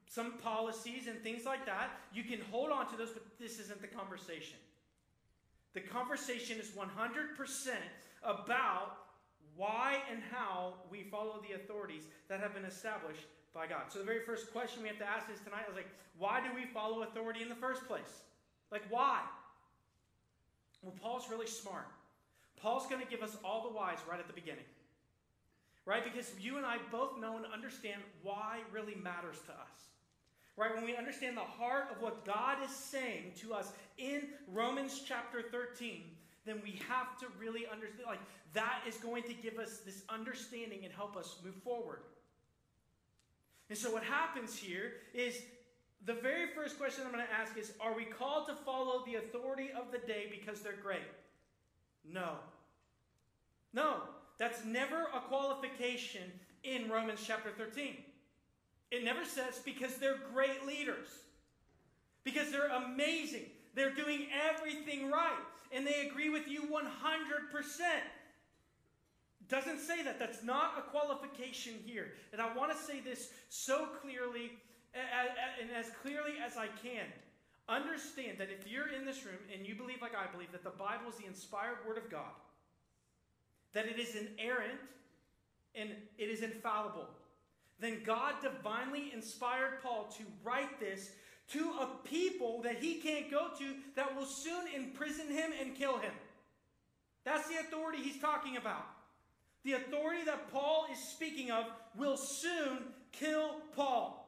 some 0.06 0.34
policies 0.42 1.06
and 1.08 1.18
things 1.22 1.46
like 1.46 1.64
that. 1.64 1.90
You 2.12 2.24
can 2.24 2.40
hold 2.50 2.70
on 2.70 2.90
to 2.90 2.96
those, 2.96 3.10
but 3.10 3.22
this 3.38 3.58
isn't 3.58 3.80
the 3.80 3.88
conversation. 3.88 4.58
The 5.72 5.80
conversation 5.80 6.58
is 6.60 6.70
100% 6.70 7.68
about 8.22 8.96
why 9.56 9.98
and 10.10 10.22
how 10.30 10.74
we 10.90 11.04
follow 11.04 11.42
the 11.48 11.54
authorities 11.54 12.02
that 12.28 12.40
have 12.40 12.54
been 12.54 12.64
established 12.64 13.26
by 13.54 13.66
God. 13.66 13.82
So 13.88 14.00
the 14.00 14.04
very 14.04 14.20
first 14.20 14.52
question 14.52 14.82
we 14.82 14.88
have 14.88 14.98
to 14.98 15.08
ask 15.08 15.30
is 15.30 15.38
tonight 15.40 15.64
is 15.70 15.76
like, 15.76 15.88
why 16.18 16.40
do 16.40 16.54
we 16.54 16.66
follow 16.66 17.02
authority 17.02 17.42
in 17.42 17.48
the 17.48 17.54
first 17.54 17.86
place? 17.86 18.22
Like, 18.72 18.82
why? 18.90 19.20
Well, 20.82 20.94
Paul's 21.00 21.30
really 21.30 21.46
smart. 21.46 21.86
Paul's 22.60 22.86
going 22.86 23.00
to 23.00 23.06
give 23.06 23.22
us 23.22 23.36
all 23.44 23.62
the 23.62 23.74
whys 23.74 23.98
right 24.08 24.18
at 24.18 24.26
the 24.26 24.32
beginning. 24.32 24.64
right? 25.86 26.04
Because 26.04 26.32
you 26.40 26.56
and 26.56 26.66
I 26.66 26.78
both 26.90 27.18
know 27.20 27.36
and 27.36 27.46
understand 27.46 28.00
why 28.22 28.60
really 28.72 28.94
matters 28.96 29.36
to 29.46 29.52
us. 29.52 29.88
Right? 30.56 30.74
When 30.74 30.84
we 30.84 30.96
understand 30.96 31.36
the 31.36 31.40
heart 31.40 31.88
of 31.90 32.00
what 32.00 32.24
God 32.24 32.58
is 32.64 32.70
saying 32.70 33.32
to 33.40 33.54
us 33.54 33.72
in 33.98 34.28
Romans 34.52 35.02
chapter 35.06 35.42
13, 35.42 36.04
then 36.46 36.60
we 36.62 36.78
have 36.88 37.18
to 37.20 37.26
really 37.40 37.66
understand 37.70 38.06
like 38.06 38.20
that 38.52 38.80
is 38.86 38.96
going 38.96 39.24
to 39.24 39.34
give 39.34 39.58
us 39.58 39.78
this 39.78 40.02
understanding 40.08 40.80
and 40.84 40.92
help 40.92 41.16
us 41.16 41.38
move 41.44 41.56
forward. 41.56 42.00
And 43.68 43.78
so 43.78 43.92
what 43.92 44.04
happens 44.04 44.56
here 44.56 44.92
is 45.14 45.40
the 46.04 46.14
very 46.14 46.48
first 46.54 46.78
question 46.78 47.04
I'm 47.06 47.12
going 47.12 47.24
to 47.24 47.32
ask 47.32 47.56
is 47.56 47.72
Are 47.80 47.94
we 47.94 48.04
called 48.04 48.46
to 48.48 48.54
follow 48.54 49.04
the 49.06 49.16
authority 49.16 49.70
of 49.76 49.90
the 49.90 49.98
day 49.98 50.26
because 50.30 50.60
they're 50.60 50.72
great? 50.82 51.00
No. 52.04 52.32
No. 53.72 54.02
That's 54.38 54.64
never 54.64 55.06
a 55.14 55.20
qualification 55.20 56.32
in 56.64 56.90
Romans 56.90 57.20
chapter 57.24 57.50
13. 57.56 57.96
It 58.90 59.04
never 59.04 59.24
says 59.24 59.60
because 59.64 59.96
they're 59.96 60.18
great 60.32 60.66
leaders, 60.66 61.08
because 62.24 62.50
they're 62.50 62.68
amazing, 62.68 63.46
they're 63.74 63.94
doing 63.94 64.26
everything 64.50 65.10
right, 65.10 65.38
and 65.72 65.86
they 65.86 66.06
agree 66.08 66.30
with 66.30 66.48
you 66.48 66.62
100%. 66.62 66.70
Doesn't 69.54 69.78
say 69.78 70.02
that. 70.02 70.18
That's 70.18 70.42
not 70.42 70.72
a 70.76 70.82
qualification 70.82 71.74
here. 71.86 72.14
And 72.32 72.42
I 72.42 72.52
want 72.56 72.76
to 72.76 72.76
say 72.76 72.98
this 72.98 73.28
so 73.48 73.86
clearly 74.02 74.50
and 74.92 75.70
as 75.70 75.92
clearly 76.02 76.32
as 76.44 76.56
I 76.56 76.66
can. 76.82 77.06
Understand 77.68 78.38
that 78.38 78.48
if 78.50 78.66
you're 78.66 78.92
in 78.92 79.06
this 79.06 79.24
room 79.24 79.38
and 79.56 79.64
you 79.64 79.76
believe, 79.76 80.02
like 80.02 80.10
I 80.12 80.26
believe, 80.32 80.50
that 80.50 80.64
the 80.64 80.70
Bible 80.70 81.08
is 81.08 81.18
the 81.18 81.26
inspired 81.26 81.76
Word 81.86 81.98
of 81.98 82.10
God, 82.10 82.34
that 83.74 83.86
it 83.86 83.96
is 83.96 84.16
inerrant 84.16 84.80
and 85.76 85.90
it 86.18 86.28
is 86.30 86.42
infallible, 86.42 87.06
then 87.78 88.00
God 88.04 88.34
divinely 88.42 89.12
inspired 89.14 89.80
Paul 89.84 90.12
to 90.18 90.24
write 90.42 90.80
this 90.80 91.12
to 91.52 91.74
a 91.80 91.86
people 92.02 92.60
that 92.62 92.78
he 92.78 92.96
can't 92.96 93.30
go 93.30 93.50
to 93.56 93.74
that 93.94 94.16
will 94.16 94.26
soon 94.26 94.64
imprison 94.74 95.28
him 95.28 95.52
and 95.60 95.76
kill 95.76 95.98
him. 95.98 96.12
That's 97.24 97.48
the 97.48 97.58
authority 97.58 98.02
he's 98.02 98.20
talking 98.20 98.56
about. 98.56 98.93
The 99.64 99.72
authority 99.72 100.24
that 100.24 100.52
Paul 100.52 100.86
is 100.92 100.98
speaking 100.98 101.50
of 101.50 101.64
will 101.96 102.16
soon 102.16 102.78
kill 103.12 103.56
Paul. 103.74 104.20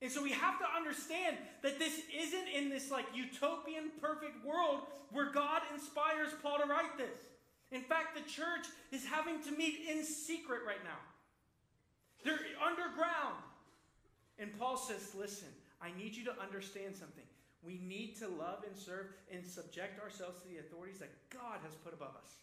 And 0.00 0.10
so 0.10 0.22
we 0.22 0.32
have 0.32 0.58
to 0.58 0.66
understand 0.76 1.36
that 1.62 1.78
this 1.78 2.00
isn't 2.16 2.48
in 2.48 2.70
this 2.70 2.90
like 2.90 3.06
utopian 3.14 3.90
perfect 4.00 4.44
world 4.44 4.80
where 5.12 5.30
God 5.30 5.62
inspires 5.72 6.30
Paul 6.42 6.58
to 6.58 6.66
write 6.66 6.96
this. 6.98 7.20
In 7.70 7.82
fact, 7.82 8.16
the 8.16 8.28
church 8.28 8.66
is 8.90 9.04
having 9.06 9.42
to 9.44 9.52
meet 9.52 9.80
in 9.88 10.04
secret 10.04 10.60
right 10.66 10.82
now. 10.84 10.98
They're 12.24 12.38
underground. 12.64 13.42
And 14.38 14.56
Paul 14.58 14.76
says, 14.76 15.14
Listen, 15.18 15.48
I 15.80 15.90
need 15.96 16.14
you 16.16 16.24
to 16.24 16.40
understand 16.40 16.96
something. 16.96 17.24
We 17.64 17.80
need 17.86 18.16
to 18.18 18.28
love 18.28 18.64
and 18.66 18.76
serve 18.76 19.06
and 19.32 19.46
subject 19.46 20.02
ourselves 20.02 20.40
to 20.40 20.48
the 20.48 20.58
authorities 20.58 20.98
that 20.98 21.10
God 21.30 21.60
has 21.62 21.74
put 21.84 21.94
above 21.94 22.16
us. 22.16 22.34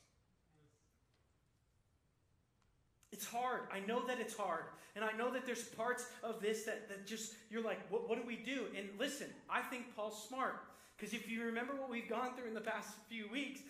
It's 3.11 3.25
hard. 3.25 3.61
I 3.73 3.79
know 3.87 4.05
that 4.07 4.19
it's 4.19 4.35
hard. 4.35 4.65
And 4.95 5.03
I 5.03 5.11
know 5.13 5.31
that 5.31 5.45
there's 5.45 5.63
parts 5.63 6.07
of 6.23 6.41
this 6.41 6.63
that, 6.63 6.89
that 6.89 7.07
just, 7.07 7.33
you're 7.49 7.63
like, 7.63 7.79
what, 7.91 8.09
what 8.09 8.21
do 8.21 8.27
we 8.27 8.35
do? 8.35 8.65
And 8.77 8.87
listen, 8.99 9.27
I 9.49 9.61
think 9.61 9.95
Paul's 9.95 10.27
smart. 10.27 10.61
Because 10.97 11.13
if 11.13 11.29
you 11.29 11.43
remember 11.45 11.73
what 11.73 11.89
we've 11.89 12.09
gone 12.09 12.35
through 12.35 12.47
in 12.47 12.53
the 12.53 12.61
past 12.61 12.89
few 13.07 13.29
weeks, 13.31 13.61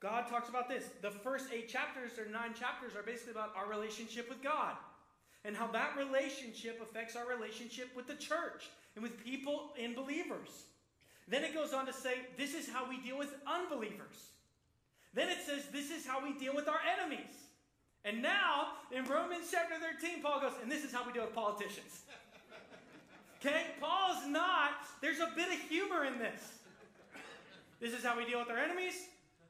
God 0.00 0.28
talks 0.28 0.48
about 0.48 0.68
this. 0.68 0.84
The 1.02 1.10
first 1.10 1.46
eight 1.52 1.68
chapters 1.68 2.12
or 2.18 2.30
nine 2.30 2.54
chapters 2.54 2.94
are 2.94 3.02
basically 3.02 3.32
about 3.32 3.52
our 3.56 3.68
relationship 3.68 4.28
with 4.28 4.42
God 4.42 4.76
and 5.44 5.56
how 5.56 5.66
that 5.68 5.96
relationship 5.96 6.80
affects 6.82 7.16
our 7.16 7.26
relationship 7.26 7.88
with 7.96 8.06
the 8.06 8.14
church 8.14 8.68
and 8.94 9.02
with 9.02 9.22
people 9.24 9.70
and 9.80 9.94
believers. 9.94 10.64
Then 11.28 11.44
it 11.44 11.54
goes 11.54 11.72
on 11.72 11.86
to 11.86 11.92
say, 11.92 12.18
this 12.36 12.54
is 12.54 12.68
how 12.68 12.88
we 12.88 12.98
deal 12.98 13.18
with 13.18 13.34
unbelievers. 13.46 14.30
Then 15.14 15.28
it 15.28 15.38
says, 15.44 15.64
this 15.72 15.90
is 15.90 16.06
how 16.06 16.22
we 16.22 16.38
deal 16.38 16.54
with 16.54 16.68
our 16.68 16.80
enemies. 16.98 17.45
And 18.06 18.22
now, 18.22 18.68
in 18.92 19.04
Romans 19.04 19.48
chapter 19.50 19.74
13, 19.74 20.22
Paul 20.22 20.40
goes, 20.40 20.52
and 20.62 20.70
this 20.70 20.84
is 20.84 20.92
how 20.92 21.04
we 21.04 21.12
deal 21.12 21.24
with 21.24 21.34
politicians. 21.34 22.02
Okay? 23.40 23.62
Paul's 23.80 24.24
not, 24.28 24.70
there's 25.02 25.18
a 25.18 25.32
bit 25.34 25.48
of 25.48 25.58
humor 25.68 26.04
in 26.04 26.16
this. 26.20 26.40
This 27.80 27.92
is 27.92 28.04
how 28.04 28.16
we 28.16 28.24
deal 28.24 28.38
with 28.38 28.48
our 28.48 28.58
enemies. 28.58 28.94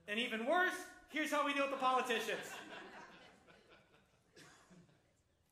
And 0.08 0.18
even 0.18 0.46
worse, 0.46 0.72
here's 1.10 1.30
how 1.30 1.44
we 1.44 1.52
deal 1.52 1.64
with 1.64 1.72
the 1.72 1.84
politicians. 1.84 2.40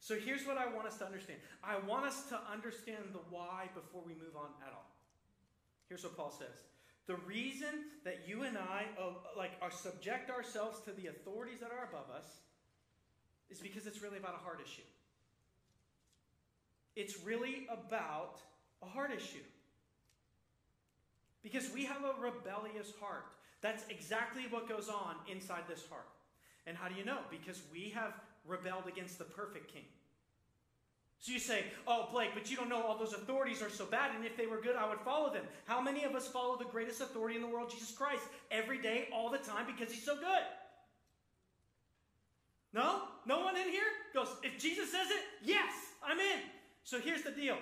So 0.01 0.17
here's 0.17 0.47
what 0.47 0.57
I 0.57 0.67
want 0.73 0.87
us 0.87 0.97
to 0.99 1.05
understand. 1.05 1.41
I 1.63 1.77
want 1.87 2.07
us 2.07 2.25
to 2.31 2.41
understand 2.51 3.05
the 3.13 3.21
why 3.29 3.69
before 3.75 4.03
we 4.05 4.15
move 4.15 4.35
on 4.35 4.49
at 4.67 4.73
all. 4.73 4.91
Here's 5.91 6.05
what 6.05 6.17
Paul 6.17 6.31
says. 6.31 6.57
The 7.07 7.17
reason 7.27 7.93
that 8.05 8.21
you 8.27 8.45
and 8.45 8.57
I 8.57 8.87
uh, 8.99 9.13
like 9.37 9.53
are 9.61 9.71
subject 9.71 10.31
ourselves 10.31 10.81
to 10.87 10.93
the 10.93 11.09
authorities 11.09 11.61
that 11.61 11.71
are 11.71 11.85
above 11.85 12.09
us 12.15 12.25
is 13.51 13.59
because 13.59 13.87
it's 13.87 14.03
really 14.03 14.19
about 14.19 14.35
a 14.35 14.43
heart 14.43 14.61
issue. 14.65 14.83
It's 16.97 17.25
really 17.25 17.67
about 17.71 18.41
a 18.83 18.87
heart 18.87 19.11
issue. 19.15 19.45
Because 21.43 21.71
we 21.75 21.85
have 21.85 22.03
a 22.05 22.21
rebellious 22.21 22.93
heart. 23.01 23.27
That's 23.61 23.85
exactly 23.91 24.43
what 24.51 24.69
goes 24.69 24.89
on 24.89 25.17
inside 25.31 25.63
this 25.69 25.85
heart. 25.89 26.09
And 26.67 26.77
how 26.77 26.89
do 26.89 26.95
you 26.95 27.05
know? 27.05 27.19
Because 27.31 27.61
we 27.73 27.91
have 27.95 28.15
rebelled 28.47 28.87
against 28.89 29.19
the 29.19 29.25
perfect 29.25 29.73
king. 29.73 29.85
So 31.19 31.33
you 31.33 31.39
say, 31.39 31.65
oh, 31.87 32.09
Blake, 32.13 32.31
but 32.35 32.51
you 32.51 32.57
don't 32.57 32.69
know 32.69 32.83
all 32.83 32.99
those 32.99 33.15
authorities 33.15 33.63
are 33.63 33.71
so 33.71 33.87
bad, 33.87 34.15
and 34.15 34.27
if 34.27 34.37
they 34.37 34.47
were 34.47 34.61
good, 34.61 34.77
I 34.77 34.87
would 34.87 35.01
follow 35.01 35.33
them. 35.33 35.45
How 35.65 35.81
many 35.81 36.05
of 36.05 36.15
us 36.15 36.29
follow 36.29 36.59
the 36.59 36.67
greatest 36.67 37.01
authority 37.01 37.37
in 37.37 37.43
the 37.43 37.49
world, 37.49 37.71
Jesus 37.71 37.93
Christ, 37.93 38.25
every 38.51 38.77
day, 38.77 39.09
all 39.11 39.31
the 39.31 39.39
time, 39.39 39.65
because 39.67 39.93
he's 39.93 40.05
so 40.05 40.17
good? 40.17 40.45
No? 42.75 43.05
No 43.25 43.41
one 43.41 43.57
in 43.57 43.71
here 43.71 43.89
goes, 44.25 44.35
if 44.43 44.59
Jesus 44.59 44.91
says 44.91 45.09
it, 45.11 45.23
yes, 45.43 45.73
I'm 46.05 46.19
in. 46.19 46.41
So 46.85 47.01
here's 47.01 47.23
the 47.23 47.31
deal 47.31 47.57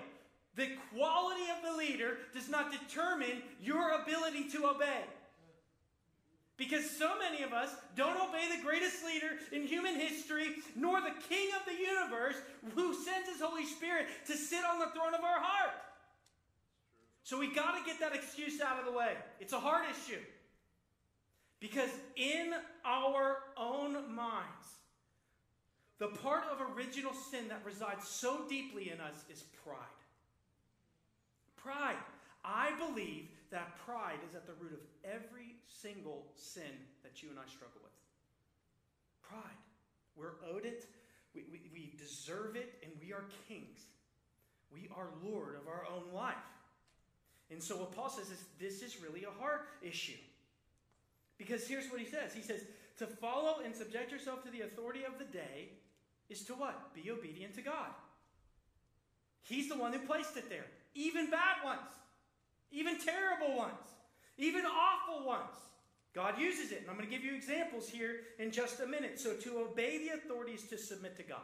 the 0.55 0.69
quality 0.95 1.45
of 1.51 1.65
the 1.65 1.77
leader 1.77 2.19
does 2.35 2.49
not 2.49 2.73
determine 2.73 3.43
your 3.61 4.03
ability 4.03 4.49
to 4.51 4.67
obey. 4.67 5.05
Because 6.59 6.89
so 6.91 7.19
many 7.19 7.43
of 7.43 7.53
us 7.53 7.71
don't 7.97 8.17
obey 8.17 8.47
the 8.55 8.63
greatest 8.63 9.05
leader 9.05 9.31
in 9.51 9.67
human 9.67 9.99
history, 9.99 10.49
nor 10.77 11.01
the 11.01 11.15
king 11.29 11.49
of 11.59 11.65
the 11.67 11.81
universe 11.83 12.37
who 12.75 12.95
sends 12.95 13.29
his 13.29 13.41
Holy 13.41 13.65
Spirit 13.65 14.07
to 14.27 14.35
sit 14.35 14.63
on 14.65 14.79
the 14.79 14.87
throne 14.87 15.15
of 15.15 15.25
our 15.25 15.41
heart. 15.41 15.75
So 17.25 17.39
we 17.39 17.53
got 17.53 17.79
to 17.79 17.85
get 17.87 17.99
that 18.01 18.15
excuse 18.15 18.61
out 18.61 18.79
of 18.79 18.85
the 18.85 18.93
way. 18.93 19.15
It's 19.41 19.55
a 19.55 19.59
hard 19.59 19.87
issue. 19.91 20.21
Because 21.59 21.91
in 22.17 22.53
our 22.85 23.39
own 23.57 24.15
minds, 24.15 24.82
the 26.03 26.09
part 26.09 26.43
of 26.51 26.77
original 26.77 27.13
sin 27.15 27.47
that 27.47 27.63
resides 27.65 28.09
so 28.09 28.41
deeply 28.49 28.91
in 28.91 29.01
us 29.01 29.23
is 29.31 29.45
pride. 29.65 30.03
Pride. 31.57 31.95
I 32.45 32.73
believe 32.77 33.29
that 33.53 33.79
pride 33.87 34.19
is 34.29 34.35
at 34.35 34.45
the 34.45 34.55
root 34.61 34.73
of 34.73 34.81
every 35.05 35.55
single 35.69 36.27
sin 36.35 36.75
that 37.05 37.23
you 37.23 37.29
and 37.31 37.39
I 37.39 37.47
struggle 37.47 37.79
with. 37.85 37.93
Pride. 39.23 39.63
We're 40.17 40.43
owed 40.53 40.65
it, 40.65 40.87
we, 41.37 41.45
we, 41.53 41.61
we 41.73 41.95
deserve 41.97 42.57
it, 42.57 42.75
and 42.83 42.91
we 43.01 43.13
are 43.13 43.23
kings. 43.47 43.87
We 44.75 44.89
are 44.97 45.07
Lord 45.23 45.55
of 45.55 45.69
our 45.69 45.87
own 45.87 46.13
life. 46.13 46.35
And 47.53 47.63
so, 47.63 47.77
what 47.77 47.95
Paul 47.95 48.11
says 48.11 48.29
is 48.29 48.43
this 48.59 48.83
is 48.83 49.01
really 49.01 49.23
a 49.23 49.41
heart 49.41 49.69
issue. 49.83 50.19
Because 51.39 51.69
here's 51.69 51.89
what 51.93 52.01
he 52.01 52.07
says 52.07 52.35
He 52.35 52.43
says, 52.43 52.63
to 52.99 53.07
follow 53.07 53.61
and 53.65 53.73
subject 53.73 54.11
yourself 54.11 54.43
to 54.43 54.51
the 54.51 54.63
authority 54.63 55.05
of 55.05 55.21
the 55.21 55.27
day 55.27 55.69
is 56.33 56.43
to 56.47 56.55
what? 56.55 56.95
Be 56.95 57.11
obedient 57.11 57.55
to 57.55 57.63
God. 57.63 57.91
He's 59.43 59.69
the 59.69 59.77
one 59.77 59.93
who 59.93 60.01
placed 60.01 60.37
it 60.37 60.49
there. 60.49 60.65
Even 60.95 61.31
bad 61.31 61.65
ones, 61.65 61.89
even 62.71 62.99
terrible 62.99 63.57
ones, 63.57 63.73
even 64.39 64.65
awful 64.65 65.27
ones. 65.27 65.57
God 66.15 66.39
uses 66.39 66.73
it. 66.73 66.81
And 66.81 66.91
I'm 66.91 66.97
going 66.97 67.09
to 67.09 67.15
give 67.15 67.25
you 67.25 67.35
examples 67.35 67.89
here 67.89 68.21
in 68.39 68.51
just 68.51 68.81
a 68.81 68.87
minute. 68.87 69.19
So, 69.19 69.35
to 69.35 69.59
obey 69.61 70.07
the 70.07 70.15
authorities 70.15 70.65
to 70.69 70.77
submit 70.77 71.17
to 71.17 71.23
God. 71.23 71.41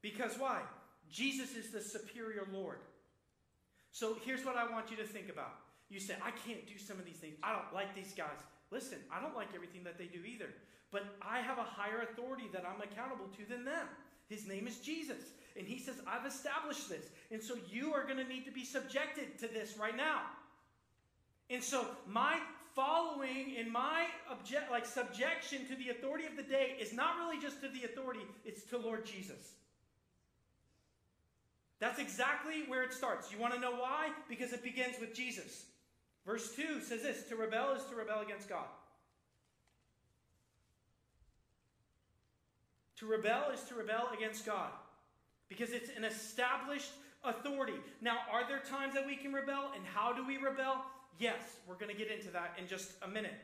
Because 0.00 0.32
why? 0.38 0.60
Jesus 1.10 1.54
is 1.54 1.70
the 1.70 1.80
superior 1.80 2.48
Lord. 2.52 2.78
So, 3.92 4.16
here's 4.24 4.44
what 4.44 4.56
I 4.56 4.68
want 4.68 4.90
you 4.90 4.96
to 4.96 5.04
think 5.04 5.28
about. 5.28 5.54
You 5.88 6.00
say, 6.00 6.14
I 6.24 6.30
can't 6.30 6.66
do 6.66 6.78
some 6.78 6.98
of 6.98 7.04
these 7.04 7.16
things. 7.16 7.36
I 7.42 7.52
don't 7.52 7.72
like 7.72 7.94
these 7.94 8.12
guys. 8.16 8.40
Listen, 8.70 8.98
I 9.12 9.20
don't 9.20 9.36
like 9.36 9.48
everything 9.54 9.84
that 9.84 9.98
they 9.98 10.06
do 10.06 10.24
either. 10.24 10.48
But 10.92 11.06
I 11.22 11.40
have 11.40 11.58
a 11.58 11.62
higher 11.62 12.02
authority 12.02 12.44
that 12.52 12.64
I'm 12.68 12.80
accountable 12.82 13.26
to 13.38 13.48
than 13.48 13.64
them. 13.64 13.88
His 14.28 14.46
name 14.46 14.66
is 14.66 14.78
Jesus. 14.78 15.18
And 15.56 15.66
he 15.66 15.78
says, 15.78 15.96
I've 16.06 16.26
established 16.26 16.88
this. 16.88 17.06
And 17.30 17.42
so 17.42 17.54
you 17.70 17.92
are 17.92 18.04
going 18.04 18.18
to 18.18 18.24
need 18.24 18.44
to 18.44 18.52
be 18.52 18.64
subjected 18.64 19.38
to 19.40 19.48
this 19.48 19.76
right 19.78 19.96
now. 19.96 20.20
And 21.50 21.62
so 21.62 21.86
my 22.06 22.38
following 22.74 23.54
in 23.58 23.70
my 23.70 24.06
object, 24.30 24.70
like 24.70 24.86
subjection 24.86 25.66
to 25.68 25.76
the 25.76 25.90
authority 25.90 26.24
of 26.26 26.36
the 26.36 26.42
day 26.42 26.76
is 26.80 26.92
not 26.92 27.16
really 27.18 27.40
just 27.40 27.60
to 27.62 27.68
the 27.68 27.84
authority, 27.84 28.20
it's 28.44 28.62
to 28.64 28.78
Lord 28.78 29.04
Jesus. 29.04 29.52
That's 31.80 31.98
exactly 31.98 32.62
where 32.68 32.84
it 32.84 32.92
starts. 32.92 33.32
You 33.32 33.38
want 33.38 33.54
to 33.54 33.60
know 33.60 33.72
why? 33.72 34.10
Because 34.28 34.52
it 34.52 34.62
begins 34.62 35.00
with 35.00 35.14
Jesus. 35.14 35.64
Verse 36.24 36.54
2 36.54 36.80
says 36.80 37.02
this 37.02 37.24
To 37.24 37.36
rebel 37.36 37.74
is 37.74 37.84
to 37.86 37.96
rebel 37.96 38.20
against 38.20 38.48
God. 38.48 38.66
To 43.02 43.08
rebel 43.08 43.50
is 43.52 43.60
to 43.64 43.74
rebel 43.74 44.10
against 44.16 44.46
God 44.46 44.70
because 45.48 45.72
it's 45.72 45.90
an 45.96 46.04
established 46.04 46.92
authority. 47.24 47.74
Now, 48.00 48.18
are 48.30 48.46
there 48.46 48.60
times 48.60 48.94
that 48.94 49.04
we 49.04 49.16
can 49.16 49.32
rebel? 49.32 49.72
And 49.74 49.84
how 49.92 50.12
do 50.12 50.24
we 50.24 50.36
rebel? 50.36 50.76
Yes, 51.18 51.40
we're 51.66 51.74
going 51.74 51.90
to 51.90 51.98
get 51.98 52.12
into 52.12 52.30
that 52.30 52.54
in 52.58 52.68
just 52.68 52.92
a 53.02 53.08
minute. 53.08 53.34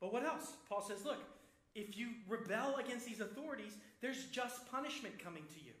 But 0.00 0.12
what 0.12 0.24
else? 0.24 0.52
Paul 0.68 0.80
says, 0.80 1.04
look, 1.04 1.18
if 1.74 1.98
you 1.98 2.10
rebel 2.28 2.76
against 2.76 3.04
these 3.04 3.20
authorities, 3.20 3.72
there's 4.00 4.26
just 4.26 4.70
punishment 4.70 5.18
coming 5.18 5.42
to 5.42 5.64
you. 5.64 5.72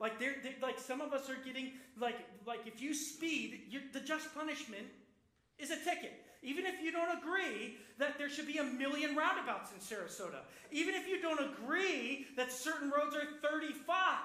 Like, 0.00 0.18
they're, 0.18 0.34
they're, 0.42 0.54
like 0.60 0.80
some 0.80 1.00
of 1.00 1.12
us 1.12 1.30
are 1.30 1.38
getting, 1.44 1.70
like, 2.00 2.16
like 2.48 2.66
if 2.66 2.82
you 2.82 2.94
speed, 2.94 3.72
the 3.92 4.00
just 4.00 4.34
punishment 4.34 4.86
is 5.60 5.70
a 5.70 5.76
ticket. 5.76 6.20
Even 6.42 6.66
if 6.66 6.82
you 6.82 6.92
don't 6.92 7.18
agree 7.18 7.76
that 7.98 8.16
there 8.16 8.30
should 8.30 8.46
be 8.46 8.58
a 8.58 8.64
million 8.64 9.16
roundabouts 9.16 9.72
in 9.72 9.78
Sarasota. 9.78 10.40
Even 10.70 10.94
if 10.94 11.08
you 11.08 11.20
don't 11.20 11.40
agree 11.40 12.26
that 12.36 12.52
certain 12.52 12.90
roads 12.90 13.16
are 13.16 13.26
35. 13.50 14.18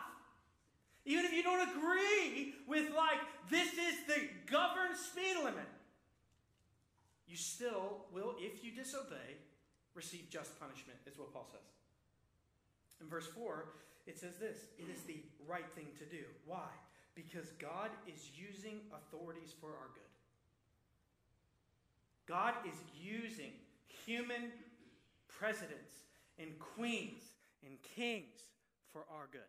Even 1.05 1.25
if 1.25 1.34
you 1.34 1.43
don't 1.43 1.67
agree 1.70 2.53
with, 2.67 2.91
like, 2.96 3.20
this 3.50 3.74
is 3.74 4.05
the 4.08 4.29
governed 4.50 4.96
speed 4.96 5.36
limit. 5.43 5.67
You 7.27 7.36
still 7.36 8.05
will, 8.13 8.36
if 8.38 8.63
you 8.63 8.72
disobey, 8.72 9.41
receive 9.96 10.29
just 10.29 10.60
punishment, 10.60 11.00
is 11.08 11.17
what 11.17 11.34
Paul 11.34 11.48
says. 11.51 11.65
In 13.01 13.10
verse 13.10 13.27
4, 13.27 13.65
it 14.05 14.20
says 14.20 14.38
this 14.38 14.58
it 14.77 14.86
is 14.93 15.01
the 15.03 15.24
right 15.48 15.67
thing 15.75 15.88
to 16.00 16.05
do. 16.05 16.24
Why? 16.46 16.70
Because 17.15 17.50
God 17.60 17.89
is 18.08 18.29
using 18.36 18.82
authorities 18.93 19.53
for 19.60 19.70
our 19.70 19.89
good. 19.93 20.12
God 22.27 22.53
is 22.65 22.75
using 22.94 23.51
human 24.06 24.51
presidents 25.27 25.94
and 26.39 26.58
queens 26.60 27.24
and 27.65 27.77
kings 27.96 28.48
for 28.92 29.06
our 29.12 29.27
good. 29.32 29.42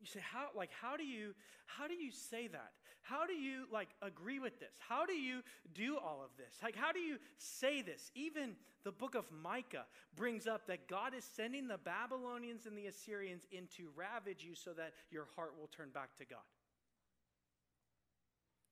You 0.00 0.06
say, 0.06 0.20
how, 0.20 0.46
like, 0.56 0.70
how 0.80 0.96
do 0.96 1.04
you, 1.04 1.34
how 1.66 1.86
do 1.86 1.94
you 1.94 2.10
say 2.10 2.48
that? 2.48 2.72
How 3.02 3.26
do 3.26 3.34
you, 3.34 3.66
like, 3.72 3.88
agree 4.00 4.40
with 4.40 4.58
this? 4.58 4.74
How 4.78 5.06
do 5.06 5.12
you 5.12 5.42
do 5.74 5.96
all 5.96 6.22
of 6.24 6.30
this? 6.36 6.56
Like, 6.62 6.76
how 6.76 6.92
do 6.92 6.98
you 6.98 7.18
say 7.36 7.82
this? 7.82 8.10
Even 8.14 8.56
the 8.84 8.92
book 8.92 9.14
of 9.14 9.26
Micah 9.30 9.84
brings 10.16 10.46
up 10.46 10.66
that 10.66 10.88
God 10.88 11.14
is 11.14 11.24
sending 11.24 11.68
the 11.68 11.78
Babylonians 11.78 12.66
and 12.66 12.76
the 12.76 12.86
Assyrians 12.86 13.46
in 13.52 13.68
to 13.76 13.90
ravage 13.94 14.44
you 14.44 14.54
so 14.54 14.72
that 14.72 14.92
your 15.10 15.26
heart 15.36 15.54
will 15.58 15.68
turn 15.68 15.90
back 15.92 16.16
to 16.18 16.24
God. 16.24 16.38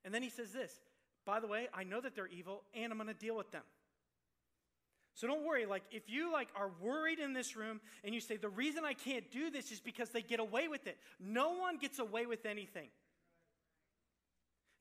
And 0.04 0.14
then 0.14 0.23
he 0.23 0.30
says 0.30 0.52
this, 0.52 0.80
by 1.24 1.40
the 1.40 1.46
way, 1.46 1.68
I 1.74 1.84
know 1.84 2.00
that 2.00 2.14
they're 2.14 2.26
evil 2.26 2.62
and 2.74 2.92
I'm 2.92 2.98
going 2.98 3.08
to 3.08 3.14
deal 3.14 3.36
with 3.36 3.50
them. 3.50 3.62
So 5.14 5.26
don't 5.26 5.44
worry. 5.44 5.66
Like, 5.66 5.82
if 5.90 6.08
you 6.08 6.32
like 6.32 6.48
are 6.56 6.70
worried 6.80 7.18
in 7.18 7.32
this 7.32 7.56
room 7.56 7.80
and 8.04 8.14
you 8.14 8.20
say, 8.20 8.36
the 8.36 8.48
reason 8.48 8.84
I 8.84 8.94
can't 8.94 9.30
do 9.30 9.50
this 9.50 9.70
is 9.70 9.80
because 9.80 10.10
they 10.10 10.22
get 10.22 10.40
away 10.40 10.68
with 10.68 10.86
it. 10.86 10.98
No 11.18 11.52
one 11.52 11.76
gets 11.76 11.98
away 11.98 12.26
with 12.26 12.46
anything. 12.46 12.88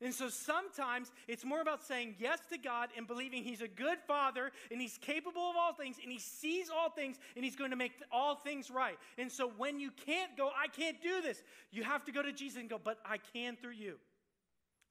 And 0.02 0.14
so 0.14 0.30
sometimes 0.30 1.12
it's 1.28 1.44
more 1.44 1.60
about 1.60 1.84
saying 1.84 2.14
yes 2.18 2.38
to 2.50 2.56
God 2.56 2.88
and 2.96 3.06
believing 3.06 3.44
He's 3.44 3.60
a 3.60 3.68
good 3.68 3.98
Father 4.06 4.50
and 4.70 4.80
He's 4.80 4.96
capable 4.96 5.50
of 5.50 5.56
all 5.56 5.74
things 5.74 5.96
and 6.02 6.10
He 6.10 6.18
sees 6.18 6.70
all 6.70 6.88
things 6.88 7.18
and 7.36 7.44
He's 7.44 7.56
going 7.56 7.70
to 7.70 7.76
make 7.76 7.92
all 8.10 8.34
things 8.34 8.70
right. 8.70 8.96
And 9.18 9.30
so 9.30 9.52
when 9.58 9.78
you 9.78 9.90
can't 10.06 10.38
go, 10.38 10.48
I 10.48 10.68
can't 10.68 11.02
do 11.02 11.20
this, 11.20 11.42
you 11.70 11.82
have 11.82 12.04
to 12.06 12.12
go 12.12 12.22
to 12.22 12.32
Jesus 12.32 12.58
and 12.58 12.70
go, 12.70 12.80
but 12.82 12.98
I 13.04 13.18
can 13.34 13.56
through 13.56 13.72
you. 13.72 13.96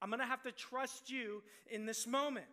I'm 0.02 0.10
going 0.10 0.20
to 0.20 0.26
have 0.26 0.44
to 0.44 0.52
trust 0.52 1.10
you 1.10 1.44
in 1.70 1.86
this 1.86 2.08
moment. 2.08 2.46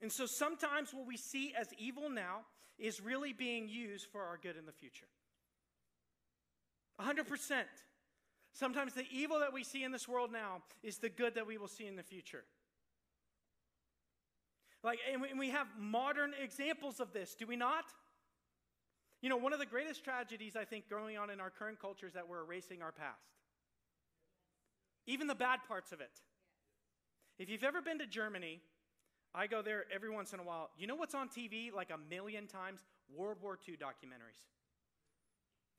And 0.00 0.10
so 0.10 0.26
sometimes 0.26 0.92
what 0.92 1.06
we 1.06 1.16
see 1.16 1.54
as 1.58 1.68
evil 1.78 2.10
now 2.10 2.40
is 2.78 3.00
really 3.00 3.32
being 3.32 3.68
used 3.68 4.06
for 4.10 4.22
our 4.22 4.38
good 4.40 4.56
in 4.56 4.66
the 4.66 4.72
future. 4.72 5.06
100%. 7.00 7.62
Sometimes 8.52 8.94
the 8.94 9.06
evil 9.10 9.38
that 9.40 9.52
we 9.52 9.64
see 9.64 9.82
in 9.84 9.92
this 9.92 10.06
world 10.06 10.30
now 10.32 10.62
is 10.82 10.98
the 10.98 11.08
good 11.08 11.34
that 11.36 11.46
we 11.46 11.56
will 11.56 11.68
see 11.68 11.86
in 11.86 11.96
the 11.96 12.02
future. 12.02 12.44
Like, 14.84 14.98
and 15.12 15.38
we 15.38 15.50
have 15.50 15.68
modern 15.78 16.32
examples 16.42 16.98
of 16.98 17.12
this, 17.12 17.34
do 17.34 17.46
we 17.46 17.56
not? 17.56 17.84
You 19.20 19.28
know, 19.28 19.36
one 19.36 19.52
of 19.52 19.60
the 19.60 19.66
greatest 19.66 20.02
tragedies 20.02 20.56
I 20.56 20.64
think 20.64 20.90
going 20.90 21.16
on 21.16 21.30
in 21.30 21.40
our 21.40 21.50
current 21.50 21.80
culture 21.80 22.08
is 22.08 22.14
that 22.14 22.28
we're 22.28 22.42
erasing 22.42 22.82
our 22.82 22.90
past. 22.90 23.41
Even 25.06 25.26
the 25.26 25.34
bad 25.34 25.60
parts 25.66 25.92
of 25.92 26.00
it. 26.00 26.10
If 27.38 27.48
you've 27.48 27.64
ever 27.64 27.82
been 27.82 27.98
to 27.98 28.06
Germany, 28.06 28.60
I 29.34 29.46
go 29.46 29.62
there 29.62 29.86
every 29.92 30.10
once 30.10 30.32
in 30.32 30.40
a 30.40 30.42
while. 30.42 30.70
You 30.76 30.86
know 30.86 30.94
what's 30.94 31.14
on 31.14 31.28
TV 31.28 31.72
like 31.72 31.90
a 31.90 31.98
million 32.12 32.46
times? 32.46 32.80
World 33.14 33.38
War 33.42 33.58
II 33.66 33.76
documentaries. 33.76 34.40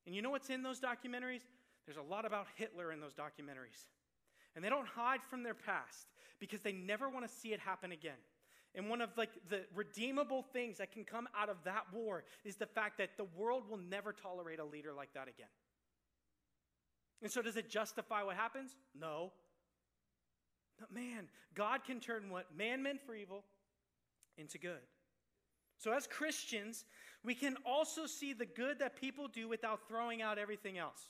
And 0.06 0.16
you 0.16 0.22
know 0.22 0.32
what's 0.32 0.50
in 0.50 0.64
those 0.64 0.80
documentaries? 0.80 1.42
There's 1.86 1.98
a 1.98 2.02
lot 2.02 2.26
about 2.26 2.48
Hitler 2.56 2.92
in 2.92 3.00
those 3.00 3.14
documentaries. 3.14 3.88
And 4.56 4.64
they 4.64 4.70
don't 4.70 4.88
hide 4.88 5.24
from 5.24 5.44
their 5.44 5.54
past 5.54 6.08
because 6.40 6.62
they 6.62 6.74
never 6.74 7.10
want 7.10 7.28
to 7.28 7.34
see 7.34 7.54
it 7.54 7.60
happen 7.60 7.92
again. 7.92 8.20
And 8.76 8.90
one 8.90 9.02
of 9.02 9.10
like 9.18 9.30
the 9.50 9.62
redeemable 9.76 10.44
things 10.52 10.80
that 10.80 10.92
can 10.92 11.04
come 11.04 11.28
out 11.38 11.50
of 11.50 11.58
that 11.64 11.86
war 11.94 12.24
is 12.44 12.56
the 12.56 12.66
fact 12.66 12.98
that 12.98 13.18
the 13.18 13.26
world 13.38 13.70
will 13.70 13.78
never 13.78 14.12
tolerate 14.12 14.60
a 14.60 14.66
leader 14.66 14.94
like 14.94 15.14
that 15.14 15.28
again. 15.28 15.48
And 17.24 17.32
so 17.32 17.42
does 17.42 17.56
it 17.56 17.70
justify 17.70 18.22
what 18.22 18.36
happens? 18.36 18.76
No. 19.00 19.32
But 20.80 20.94
man, 20.94 21.30
God 21.56 21.86
can 21.86 22.00
turn 22.00 22.30
what 22.30 22.56
man 22.56 22.84
meant 22.84 23.02
for 23.02 23.16
evil 23.16 23.46
into 24.38 24.58
good. 24.58 24.82
So, 25.78 25.92
as 25.94 26.06
Christians, 26.06 26.86
we 27.24 27.34
can 27.34 27.56
also 27.66 28.06
see 28.06 28.34
the 28.34 28.46
good 28.46 28.80
that 28.80 28.96
people 29.00 29.28
do 29.28 29.48
without 29.48 29.88
throwing 29.88 30.22
out 30.22 30.38
everything 30.38 30.78
else. 30.78 31.10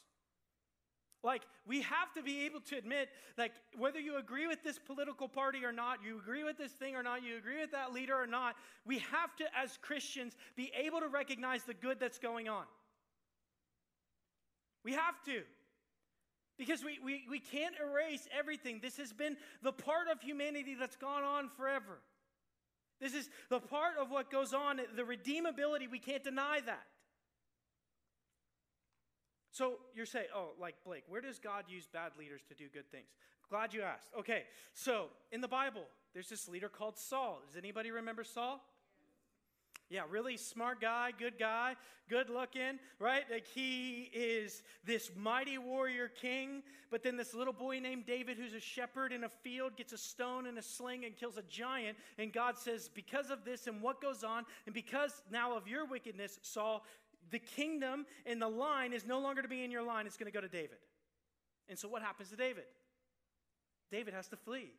Like, 1.24 1.44
we 1.66 1.82
have 1.82 2.12
to 2.16 2.22
be 2.22 2.46
able 2.46 2.60
to 2.62 2.78
admit, 2.78 3.10
like, 3.38 3.54
whether 3.78 4.00
you 4.00 4.18
agree 4.18 4.46
with 4.46 4.62
this 4.64 4.78
political 4.78 5.28
party 5.28 5.64
or 5.64 5.72
not, 5.72 6.00
you 6.06 6.18
agree 6.20 6.44
with 6.44 6.58
this 6.58 6.74
thing 6.74 6.96
or 6.96 7.04
not, 7.04 7.24
you 7.24 7.38
agree 7.38 7.62
with 7.62 7.72
that 7.72 7.94
leader 7.94 8.16
or 8.16 8.28
not, 8.28 8.56
we 8.86 9.00
have 9.00 9.36
to, 9.38 9.46
as 9.56 9.78
Christians, 9.82 10.36
be 10.56 10.72
able 10.76 11.00
to 11.00 11.08
recognize 11.08 11.64
the 11.64 11.74
good 11.74 12.00
that's 12.00 12.20
going 12.20 12.50
on. 12.50 12.66
We 14.84 14.94
have 14.94 15.24
to. 15.26 15.44
Because 16.58 16.84
we, 16.84 17.00
we, 17.04 17.24
we 17.30 17.40
can't 17.40 17.76
erase 17.84 18.28
everything. 18.38 18.80
This 18.82 18.98
has 18.98 19.12
been 19.12 19.38
the 19.64 19.72
part 19.72 20.08
of 20.12 20.22
humanity 20.22 20.76
that's 20.80 20.96
gone 20.96 21.24
on 21.24 21.50
forever. 21.50 22.00
This 23.02 23.14
is 23.14 23.30
the 23.50 23.60
part 23.60 23.96
of 24.00 24.12
what 24.12 24.32
goes 24.32 24.54
on, 24.54 24.80
the 24.96 25.04
redeemability, 25.04 25.90
we 25.92 26.00
can't 26.00 26.24
deny 26.24 26.62
that. 26.66 26.86
So 29.52 29.74
you're 29.94 30.06
saying, 30.06 30.28
oh, 30.36 30.50
like 30.60 30.76
Blake, 30.86 31.04
where 31.08 31.22
does 31.22 31.38
God 31.38 31.66
use 31.68 31.86
bad 31.86 32.14
leaders 32.18 32.42
to 32.50 32.56
do 32.56 32.66
good 32.74 32.90
things? 32.92 33.08
Glad 33.50 33.74
you 33.74 33.82
asked. 33.82 34.10
Okay, 34.18 34.44
so 34.74 35.08
in 35.32 35.42
the 35.42 35.48
Bible, 35.48 35.84
there's 36.14 36.30
this 36.30 36.48
leader 36.48 36.70
called 36.70 36.98
Saul. 36.98 37.40
Does 37.46 37.58
anybody 37.58 37.92
remember 37.92 38.24
Saul? 38.24 38.64
Yeah, 39.94 40.02
really 40.10 40.38
smart 40.38 40.82
guy, 40.82 41.12
good 41.16 41.38
guy, 41.38 41.76
good 42.10 42.28
looking, 42.28 42.80
right? 42.98 43.26
Like 43.32 43.46
he 43.46 44.10
is 44.12 44.64
this 44.84 45.12
mighty 45.16 45.60
warrior 45.60 46.08
king, 46.08 46.64
but 46.90 47.04
then 47.04 47.16
this 47.16 47.36
little 47.36 47.54
boy 47.54 47.78
named 47.80 48.08
David, 48.08 48.38
who's 48.38 48.56
a 48.56 48.60
shepherd 48.60 49.14
in 49.14 49.24
a 49.24 49.30
field, 49.30 49.78
gets 49.78 49.94
a 49.94 49.98
stone 50.00 50.48
and 50.48 50.58
a 50.58 50.64
sling 50.64 51.06
and 51.06 51.16
kills 51.16 51.38
a 51.38 51.44
giant. 51.44 51.96
And 52.18 52.34
God 52.34 52.58
says, 52.58 52.90
Because 52.92 53.30
of 53.30 53.46
this 53.46 53.68
and 53.68 53.84
what 53.84 54.02
goes 54.02 54.24
on, 54.24 54.46
and 54.66 54.74
because 54.74 55.22
now 55.30 55.56
of 55.56 55.68
your 55.68 55.86
wickedness, 55.86 56.40
Saul, 56.42 56.84
the 57.30 57.38
kingdom 57.38 58.08
and 58.26 58.42
the 58.42 58.50
line 58.50 58.94
is 58.94 59.06
no 59.06 59.20
longer 59.20 59.44
to 59.44 59.48
be 59.48 59.64
in 59.64 59.70
your 59.70 59.84
line, 59.84 60.08
it's 60.08 60.18
going 60.18 60.26
to 60.26 60.36
go 60.36 60.42
to 60.42 60.50
David. 60.50 60.80
And 61.70 61.78
so 61.78 61.88
what 61.88 62.02
happens 62.02 62.32
to 62.32 62.36
David? 62.36 62.66
David 63.92 64.16
has 64.16 64.28
to 64.30 64.38
flee. 64.38 64.72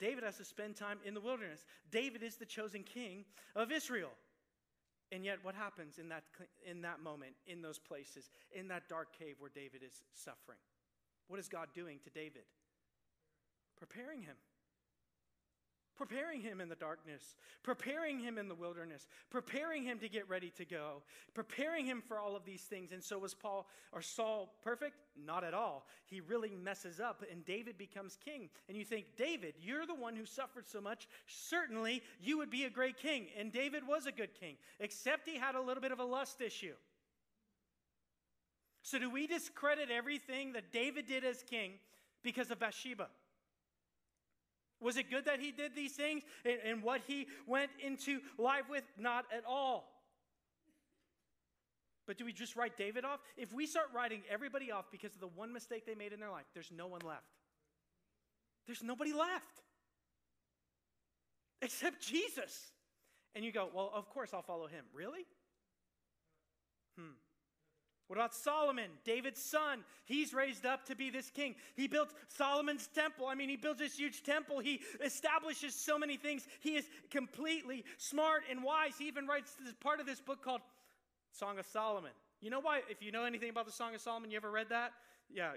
David 0.00 0.24
has 0.24 0.38
to 0.38 0.46
spend 0.46 0.76
time 0.76 0.96
in 1.04 1.12
the 1.12 1.20
wilderness. 1.20 1.62
David 1.90 2.22
is 2.22 2.36
the 2.36 2.46
chosen 2.46 2.84
king 2.84 3.26
of 3.54 3.70
Israel. 3.70 4.08
And 5.12 5.26
yet, 5.26 5.38
what 5.42 5.54
happens 5.54 5.98
in 5.98 6.08
that, 6.08 6.24
in 6.64 6.80
that 6.82 7.02
moment, 7.02 7.34
in 7.46 7.60
those 7.60 7.78
places, 7.78 8.30
in 8.50 8.66
that 8.68 8.88
dark 8.88 9.08
cave 9.16 9.36
where 9.38 9.50
David 9.54 9.82
is 9.86 10.00
suffering? 10.14 10.58
What 11.28 11.38
is 11.38 11.48
God 11.48 11.68
doing 11.74 11.98
to 12.04 12.10
David? 12.10 12.48
Preparing 13.76 14.22
him. 14.22 14.36
Preparing 15.96 16.40
him 16.40 16.60
in 16.60 16.68
the 16.68 16.74
darkness, 16.74 17.36
preparing 17.62 18.18
him 18.18 18.38
in 18.38 18.48
the 18.48 18.54
wilderness, 18.54 19.06
preparing 19.30 19.82
him 19.82 19.98
to 19.98 20.08
get 20.08 20.28
ready 20.28 20.50
to 20.50 20.64
go, 20.64 21.02
preparing 21.34 21.84
him 21.84 22.02
for 22.06 22.18
all 22.18 22.34
of 22.34 22.44
these 22.44 22.62
things. 22.62 22.92
And 22.92 23.02
so 23.02 23.18
was 23.18 23.34
Paul 23.34 23.66
or 23.92 24.02
Saul 24.02 24.54
perfect? 24.62 24.96
Not 25.16 25.44
at 25.44 25.54
all. 25.54 25.86
He 26.06 26.20
really 26.20 26.50
messes 26.50 27.00
up, 27.00 27.22
and 27.30 27.44
David 27.44 27.76
becomes 27.76 28.18
king. 28.24 28.48
And 28.68 28.76
you 28.76 28.84
think, 28.84 29.06
David, 29.16 29.54
you're 29.60 29.86
the 29.86 29.94
one 29.94 30.16
who 30.16 30.26
suffered 30.26 30.66
so 30.66 30.80
much. 30.80 31.08
Certainly, 31.26 32.02
you 32.20 32.38
would 32.38 32.50
be 32.50 32.64
a 32.64 32.70
great 32.70 32.96
king. 32.96 33.26
And 33.38 33.52
David 33.52 33.86
was 33.86 34.06
a 34.06 34.12
good 34.12 34.34
king, 34.38 34.56
except 34.80 35.28
he 35.28 35.36
had 35.36 35.54
a 35.54 35.60
little 35.60 35.82
bit 35.82 35.92
of 35.92 36.00
a 36.00 36.04
lust 36.04 36.40
issue. 36.40 36.74
So, 38.82 38.98
do 38.98 39.08
we 39.08 39.26
discredit 39.26 39.90
everything 39.90 40.54
that 40.54 40.72
David 40.72 41.06
did 41.06 41.24
as 41.24 41.42
king 41.42 41.74
because 42.22 42.50
of 42.50 42.58
Bathsheba? 42.58 43.08
Was 44.82 44.96
it 44.96 45.08
good 45.08 45.24
that 45.26 45.40
he 45.40 45.52
did 45.52 45.74
these 45.74 45.92
things 45.92 46.22
and, 46.44 46.58
and 46.64 46.82
what 46.82 47.00
he 47.06 47.28
went 47.46 47.70
into 47.82 48.20
life 48.36 48.68
with? 48.68 48.84
Not 48.98 49.24
at 49.34 49.44
all. 49.46 49.88
But 52.06 52.18
do 52.18 52.24
we 52.24 52.32
just 52.32 52.56
write 52.56 52.76
David 52.76 53.04
off? 53.04 53.20
If 53.36 53.52
we 53.52 53.66
start 53.66 53.86
writing 53.94 54.22
everybody 54.28 54.72
off 54.72 54.86
because 54.90 55.14
of 55.14 55.20
the 55.20 55.28
one 55.28 55.52
mistake 55.52 55.86
they 55.86 55.94
made 55.94 56.12
in 56.12 56.18
their 56.18 56.30
life, 56.30 56.46
there's 56.52 56.70
no 56.76 56.88
one 56.88 57.00
left. 57.06 57.22
There's 58.66 58.82
nobody 58.82 59.12
left 59.12 59.62
except 61.62 62.02
Jesus. 62.02 62.72
And 63.34 63.44
you 63.44 63.52
go, 63.52 63.68
well, 63.72 63.90
of 63.94 64.10
course 64.10 64.30
I'll 64.34 64.42
follow 64.42 64.66
him. 64.66 64.84
Really? 64.92 65.24
Hmm. 66.98 67.12
What 68.12 68.18
about 68.18 68.34
Solomon, 68.34 68.90
David's 69.06 69.40
son? 69.40 69.84
He's 70.04 70.34
raised 70.34 70.66
up 70.66 70.84
to 70.88 70.94
be 70.94 71.08
this 71.08 71.30
king. 71.30 71.54
He 71.76 71.88
built 71.88 72.10
Solomon's 72.28 72.86
temple. 72.88 73.26
I 73.26 73.34
mean, 73.34 73.48
he 73.48 73.56
builds 73.56 73.78
this 73.78 73.98
huge 73.98 74.22
temple. 74.22 74.58
He 74.58 74.82
establishes 75.02 75.74
so 75.74 75.98
many 75.98 76.18
things. 76.18 76.46
He 76.60 76.76
is 76.76 76.84
completely 77.10 77.86
smart 77.96 78.42
and 78.50 78.62
wise. 78.62 78.98
He 78.98 79.08
even 79.08 79.26
writes 79.26 79.56
this 79.64 79.72
part 79.80 79.98
of 79.98 80.04
this 80.04 80.20
book 80.20 80.44
called 80.44 80.60
Song 81.30 81.58
of 81.58 81.64
Solomon. 81.64 82.10
You 82.42 82.50
know 82.50 82.60
why? 82.60 82.82
If 82.90 83.02
you 83.02 83.12
know 83.12 83.24
anything 83.24 83.48
about 83.48 83.64
the 83.64 83.72
Song 83.72 83.94
of 83.94 84.02
Solomon, 84.02 84.30
you 84.30 84.36
ever 84.36 84.50
read 84.50 84.68
that? 84.68 84.92
Yeah, 85.32 85.52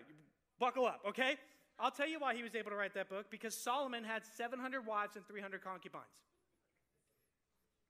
buckle 0.58 0.86
up, 0.86 1.02
okay? 1.10 1.36
I'll 1.78 1.92
tell 1.92 2.08
you 2.08 2.20
why 2.20 2.36
he 2.36 2.44
was 2.44 2.56
able 2.56 2.72
to 2.72 2.78
write 2.78 2.94
that 2.94 3.10
book 3.10 3.26
because 3.30 3.54
Solomon 3.54 4.06
had 4.06 4.22
700 4.38 4.86
wives 4.86 5.18
and 5.18 5.28
300 5.28 5.62
concubines. 5.62 6.06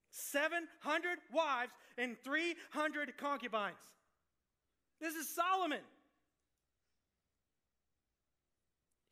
700 0.09 1.19
wives 1.31 1.71
and 1.99 2.17
300 2.23 3.15
concubines. 3.15 3.75
This 4.99 5.15
is 5.15 5.29
Solomon. 5.29 5.81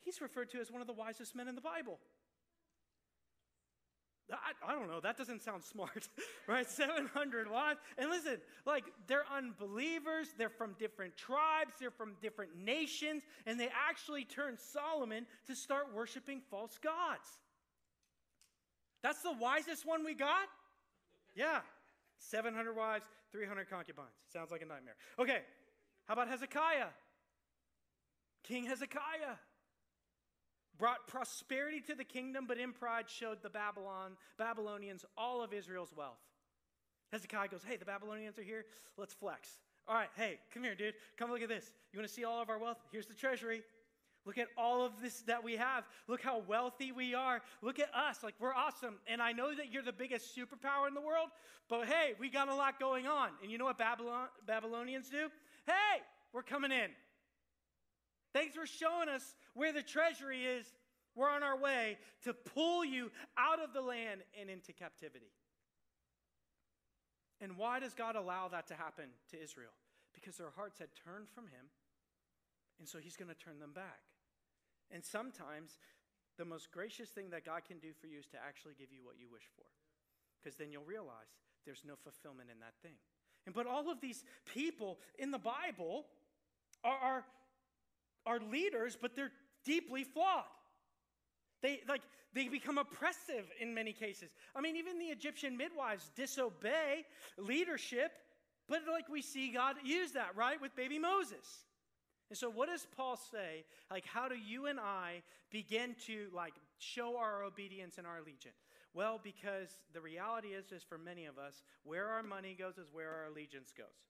He's 0.02 0.22
referred 0.22 0.50
to 0.52 0.60
as 0.60 0.72
one 0.72 0.82
of 0.82 0.88
the 0.88 0.94
wisest 0.94 1.36
men 1.36 1.48
in 1.48 1.56
the 1.56 1.62
Bible. 1.62 2.00
I, 4.32 4.72
I, 4.72 4.74
don't 4.74 4.88
know. 4.88 5.00
That 5.00 5.18
doesn't 5.18 5.42
sound 5.42 5.64
smart, 5.64 6.08
right? 6.48 6.70
700 6.70 7.50
wives. 7.50 7.80
And 7.98 8.10
listen, 8.10 8.38
like, 8.66 8.86
they're 9.08 9.26
unbelievers. 9.36 10.28
They're 10.38 10.50
from 10.50 10.76
different 10.80 11.18
tribes. 11.18 11.74
They're 11.80 11.92
from 11.92 12.14
different 12.22 12.58
nations. 12.58 13.24
And 13.46 13.60
they 13.60 13.70
actually 13.88 14.26
turned 14.26 14.60
Solomon 14.60 15.26
to 15.48 15.56
start 15.56 15.88
worshiping 15.94 16.42
false 16.50 16.78
gods. 16.82 17.28
That's 19.02 19.22
the 19.22 19.34
wisest 19.34 19.86
one 19.86 20.06
we 20.06 20.14
got? 20.14 20.48
Yeah. 21.36 21.60
700 22.20 22.74
wives, 22.74 23.06
300 23.32 23.70
concubines. 23.70 24.10
Sounds 24.32 24.50
like 24.52 24.62
a 24.62 24.66
nightmare. 24.66 24.96
Okay, 25.20 25.40
how 26.08 26.14
about 26.14 26.28
Hezekiah? 26.28 26.88
King 28.44 28.66
Hezekiah 28.66 29.38
brought 30.78 31.08
prosperity 31.08 31.82
to 31.82 31.96
the 31.96 32.04
kingdom, 32.04 32.46
but 32.48 32.58
in 32.58 32.74
pride 32.74 33.10
showed 33.10 33.42
the 33.42 33.50
Babylon, 33.50 34.18
Babylonians 34.38 35.06
all 35.18 35.42
of 35.42 35.54
Israel's 35.54 35.94
wealth. 35.96 36.20
Hezekiah 37.12 37.48
goes, 37.48 37.62
Hey, 37.66 37.78
the 37.78 37.86
Babylonians 37.86 38.38
are 38.40 38.44
here. 38.44 38.66
Let's 38.98 39.14
flex. 39.14 39.50
All 39.88 39.96
right, 39.96 40.10
hey, 40.16 40.40
come 40.54 40.64
here, 40.64 40.76
dude. 40.76 40.94
Come 41.18 41.30
look 41.30 41.42
at 41.42 41.50
this. 41.50 41.72
You 41.92 42.00
want 42.00 42.08
to 42.08 42.14
see 42.14 42.24
all 42.24 42.42
of 42.42 42.50
our 42.50 42.58
wealth? 42.58 42.78
Here's 42.92 43.06
the 43.06 43.14
treasury. 43.14 43.64
Look 44.26 44.38
at 44.38 44.48
all 44.58 44.86
of 44.86 44.94
this 45.02 45.22
that 45.24 45.44
we 45.44 45.58
have. 45.58 45.84
Look 46.08 46.22
how 46.22 46.40
wealthy 46.48 46.94
we 46.94 47.14
are. 47.14 47.42
Look 47.62 47.80
at 47.80 47.94
us. 47.94 48.24
Like, 48.24 48.36
we're 48.40 48.54
awesome. 48.54 48.96
And 49.08 49.22
I 49.22 49.34
know 49.34 49.54
that 49.54 49.72
you're 49.72 49.84
the 49.84 49.92
biggest 49.92 50.36
superpower 50.36 50.88
in 50.88 50.94
the 50.94 51.02
world, 51.02 51.28
but 51.68 51.88
hey, 51.88 52.14
we 52.20 52.30
got 52.30 52.48
a 52.48 52.56
lot 52.56 52.80
going 52.80 53.06
on. 53.06 53.30
And 53.42 53.52
you 53.52 53.58
know 53.58 53.66
what 53.66 53.78
Babylon, 53.78 54.28
Babylonians 54.48 55.10
do? 55.10 55.30
Hey, 55.66 56.02
we're 56.34 56.44
coming 56.44 56.72
in. 56.72 56.90
Thanks 58.34 58.56
for 58.56 58.66
showing 58.66 59.10
us 59.10 59.36
where 59.54 59.72
the 59.72 59.84
treasury 59.84 60.46
is. 60.46 60.66
We're 61.16 61.30
on 61.30 61.44
our 61.44 61.58
way 61.58 61.98
to 62.24 62.34
pull 62.34 62.84
you 62.84 63.12
out 63.38 63.62
of 63.62 63.74
the 63.74 63.82
land 63.82 64.22
and 64.40 64.50
into 64.50 64.74
captivity. 64.74 65.32
And 67.40 67.58
why 67.58 67.80
does 67.80 67.94
God 67.94 68.16
allow 68.16 68.48
that 68.50 68.68
to 68.68 68.74
happen 68.74 69.06
to 69.32 69.42
Israel? 69.42 69.76
Because 70.14 70.38
their 70.38 70.50
hearts 70.56 70.80
had 70.80 70.90
turned 70.96 71.30
from 71.30 71.46
Him, 71.46 71.70
and 72.80 72.88
so 72.88 72.98
He's 72.98 73.16
going 73.16 73.30
to 73.30 73.38
turn 73.38 73.60
them 73.60 73.74
back. 73.74 74.02
And 74.90 75.04
sometimes 75.04 75.78
the 76.38 76.46
most 76.46 76.72
gracious 76.72 77.10
thing 77.10 77.30
that 77.30 77.46
God 77.46 77.62
can 77.68 77.78
do 77.78 77.94
for 78.00 78.08
you 78.08 78.18
is 78.18 78.28
to 78.34 78.38
actually 78.42 78.74
give 78.80 78.92
you 78.92 79.04
what 79.04 79.20
you 79.20 79.28
wish 79.30 79.46
for. 79.56 79.66
Because 80.42 80.58
then 80.58 80.72
you'll 80.72 80.88
realize 80.88 81.38
there's 81.66 81.86
no 81.86 81.94
fulfillment 81.96 82.50
in 82.50 82.60
that 82.60 82.74
thing. 82.82 82.98
And 83.46 83.54
but 83.54 83.68
all 83.68 83.92
of 83.92 84.02
these 84.02 84.24
people 84.54 85.00
in 85.18 85.32
the 85.32 85.40
Bible 85.40 86.06
are, 86.84 86.98
are, 86.98 87.26
are 88.26 88.40
leaders, 88.40 88.98
but 89.00 89.16
they're 89.16 89.32
deeply 89.66 90.04
flawed. 90.04 90.44
They 91.62 91.82
like 91.88 92.02
they 92.34 92.48
become 92.48 92.78
oppressive 92.78 93.46
in 93.60 93.74
many 93.74 93.94
cases. 93.94 94.32
I 94.56 94.62
mean, 94.62 94.76
even 94.76 95.00
the 95.00 95.06
Egyptian 95.06 95.56
midwives 95.56 96.10
disobey 96.16 97.06
leadership, 97.38 98.12
but 98.68 98.82
like 98.92 99.08
we 99.08 99.22
see 99.22 99.52
God 99.52 99.76
use 99.84 100.12
that, 100.14 100.36
right, 100.36 100.60
with 100.60 100.76
baby 100.76 101.00
Moses. 101.00 101.66
And 102.30 102.38
so 102.38 102.50
what 102.50 102.70
does 102.70 102.88
Paul 102.98 103.20
say? 103.32 103.64
Like, 103.92 104.06
how 104.06 104.28
do 104.28 104.36
you 104.36 104.66
and 104.66 104.80
I 104.80 105.22
begin 105.52 105.96
to 106.08 106.30
like 106.34 106.54
show 106.80 107.18
our 107.18 107.44
obedience 107.44 107.98
and 107.98 108.08
our 108.08 108.18
allegiance? 108.18 108.58
Well, 108.94 109.20
because 109.24 109.70
the 109.94 110.02
reality 110.02 110.50
is, 110.50 110.72
is 110.72 110.84
for 110.84 110.98
many 110.98 111.26
of 111.26 111.38
us, 111.38 111.64
where 111.84 112.08
our 112.08 112.22
money 112.22 112.56
goes 112.58 112.78
is 112.78 112.88
where 112.92 113.10
our 113.10 113.26
allegiance 113.26 113.74
goes. 113.76 114.06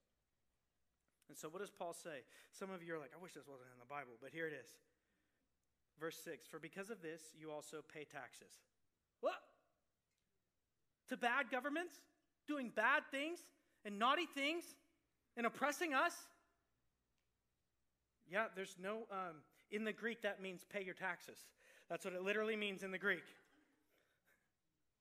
And 1.30 1.38
so, 1.38 1.48
what 1.48 1.62
does 1.62 1.72
Paul 1.72 1.93
say? 1.93 2.28
Some 2.52 2.69
of 2.69 2.84
you 2.84 2.96
are 2.96 3.00
like, 3.00 3.12
I 3.17 3.22
wish 3.22 3.34
this 3.34 3.48
wasn't 3.48 3.69
in 3.74 3.80
the 3.80 3.88
Bible, 3.88 4.19
but 4.22 4.32
here 4.32 4.46
it 4.46 4.54
is. 4.54 4.69
Verse 6.00 6.17
6 6.24 6.48
For 6.48 6.60
because 6.60 6.89
of 6.89 7.02
this, 7.02 7.22
you 7.39 7.50
also 7.50 7.78
pay 7.93 8.04
taxes. 8.04 8.52
What? 9.22 9.39
To 11.10 11.17
bad 11.17 11.50
governments? 11.50 11.96
Doing 12.48 12.72
bad 12.76 13.04
things 13.10 13.39
and 13.86 13.98
naughty 13.98 14.26
things 14.26 14.65
and 15.38 15.46
oppressing 15.46 15.93
us? 15.93 16.13
Yeah, 18.30 18.46
there's 18.56 18.76
no, 18.82 19.04
um, 19.12 19.43
in 19.72 19.84
the 19.84 19.93
Greek, 19.93 20.22
that 20.24 20.41
means 20.41 20.65
pay 20.69 20.84
your 20.84 20.93
taxes. 20.93 21.38
That's 21.89 22.04
what 22.04 22.13
it 22.13 22.22
literally 22.22 22.56
means 22.56 22.84
in 22.84 22.91
the 22.91 22.98
Greek. 22.98 23.24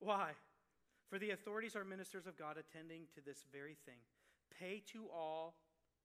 Why? 0.02 0.32
For 1.08 1.18
the 1.18 1.30
authorities 1.30 1.76
are 1.76 1.84
ministers 1.84 2.26
of 2.26 2.36
God 2.36 2.56
attending 2.58 3.02
to 3.14 3.20
this 3.24 3.46
very 3.52 3.76
thing. 3.86 4.02
Pay 4.58 4.82
to 4.92 5.06
all 5.14 5.54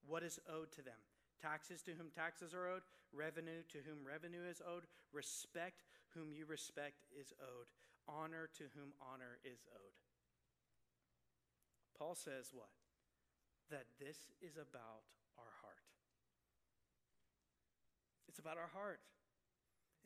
what 0.06 0.22
is 0.24 0.40
owed 0.48 0.72
to 0.74 0.82
them 0.84 1.02
taxes 1.42 1.82
to 1.84 1.92
whom 1.94 2.10
taxes 2.10 2.54
are 2.54 2.68
owed, 2.68 2.82
revenue 3.14 3.62
to 3.70 3.78
whom 3.86 4.02
revenue 4.02 4.42
is 4.50 4.62
owed, 4.66 4.90
respect 5.14 5.86
whom 6.14 6.34
you 6.34 6.46
respect 6.46 7.06
is 7.14 7.34
owed, 7.40 7.70
honor 8.10 8.50
to 8.58 8.66
whom 8.74 8.94
honor 9.02 9.38
is 9.46 9.66
owed. 9.70 9.98
Paul 11.98 12.16
says 12.16 12.50
what? 12.54 12.74
That 13.70 13.86
this 14.00 14.18
is 14.42 14.58
about 14.58 15.06
our 15.38 15.54
heart. 15.62 15.86
It's 18.28 18.40
about 18.40 18.58
our 18.58 18.70
heart. 18.74 19.00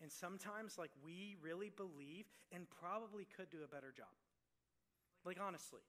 And 0.01 0.11
sometimes, 0.11 0.77
like, 0.81 0.89
we 1.05 1.37
really 1.41 1.69
believe 1.69 2.25
and 2.51 2.65
probably 2.69 3.29
could 3.29 3.53
do 3.53 3.61
a 3.63 3.69
better 3.69 3.93
job. 3.93 4.09
Like, 5.23 5.37
honestly, 5.37 5.85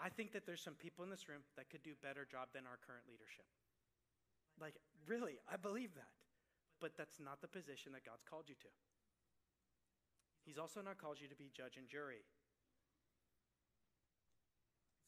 I 0.00 0.08
think 0.08 0.32
that 0.32 0.46
there's 0.48 0.64
some 0.64 0.80
people 0.80 1.04
in 1.04 1.10
this 1.10 1.28
room 1.28 1.44
that 1.60 1.68
could 1.68 1.84
do 1.84 1.92
a 1.92 2.00
better 2.00 2.24
job 2.24 2.48
than 2.56 2.64
our 2.64 2.80
current 2.80 3.04
leadership. 3.04 3.44
Like, 4.56 4.80
really, 5.04 5.36
I 5.44 5.60
believe 5.60 5.92
that. 5.94 6.16
But 6.80 6.96
that's 6.96 7.20
not 7.20 7.44
the 7.44 7.52
position 7.52 7.92
that 7.92 8.08
God's 8.08 8.24
called 8.24 8.48
you 8.48 8.56
to. 8.64 8.72
He's 10.48 10.56
also 10.56 10.80
not 10.80 10.96
called 10.96 11.20
you 11.20 11.28
to 11.28 11.36
be 11.36 11.52
judge 11.52 11.76
and 11.76 11.84
jury. 11.84 12.24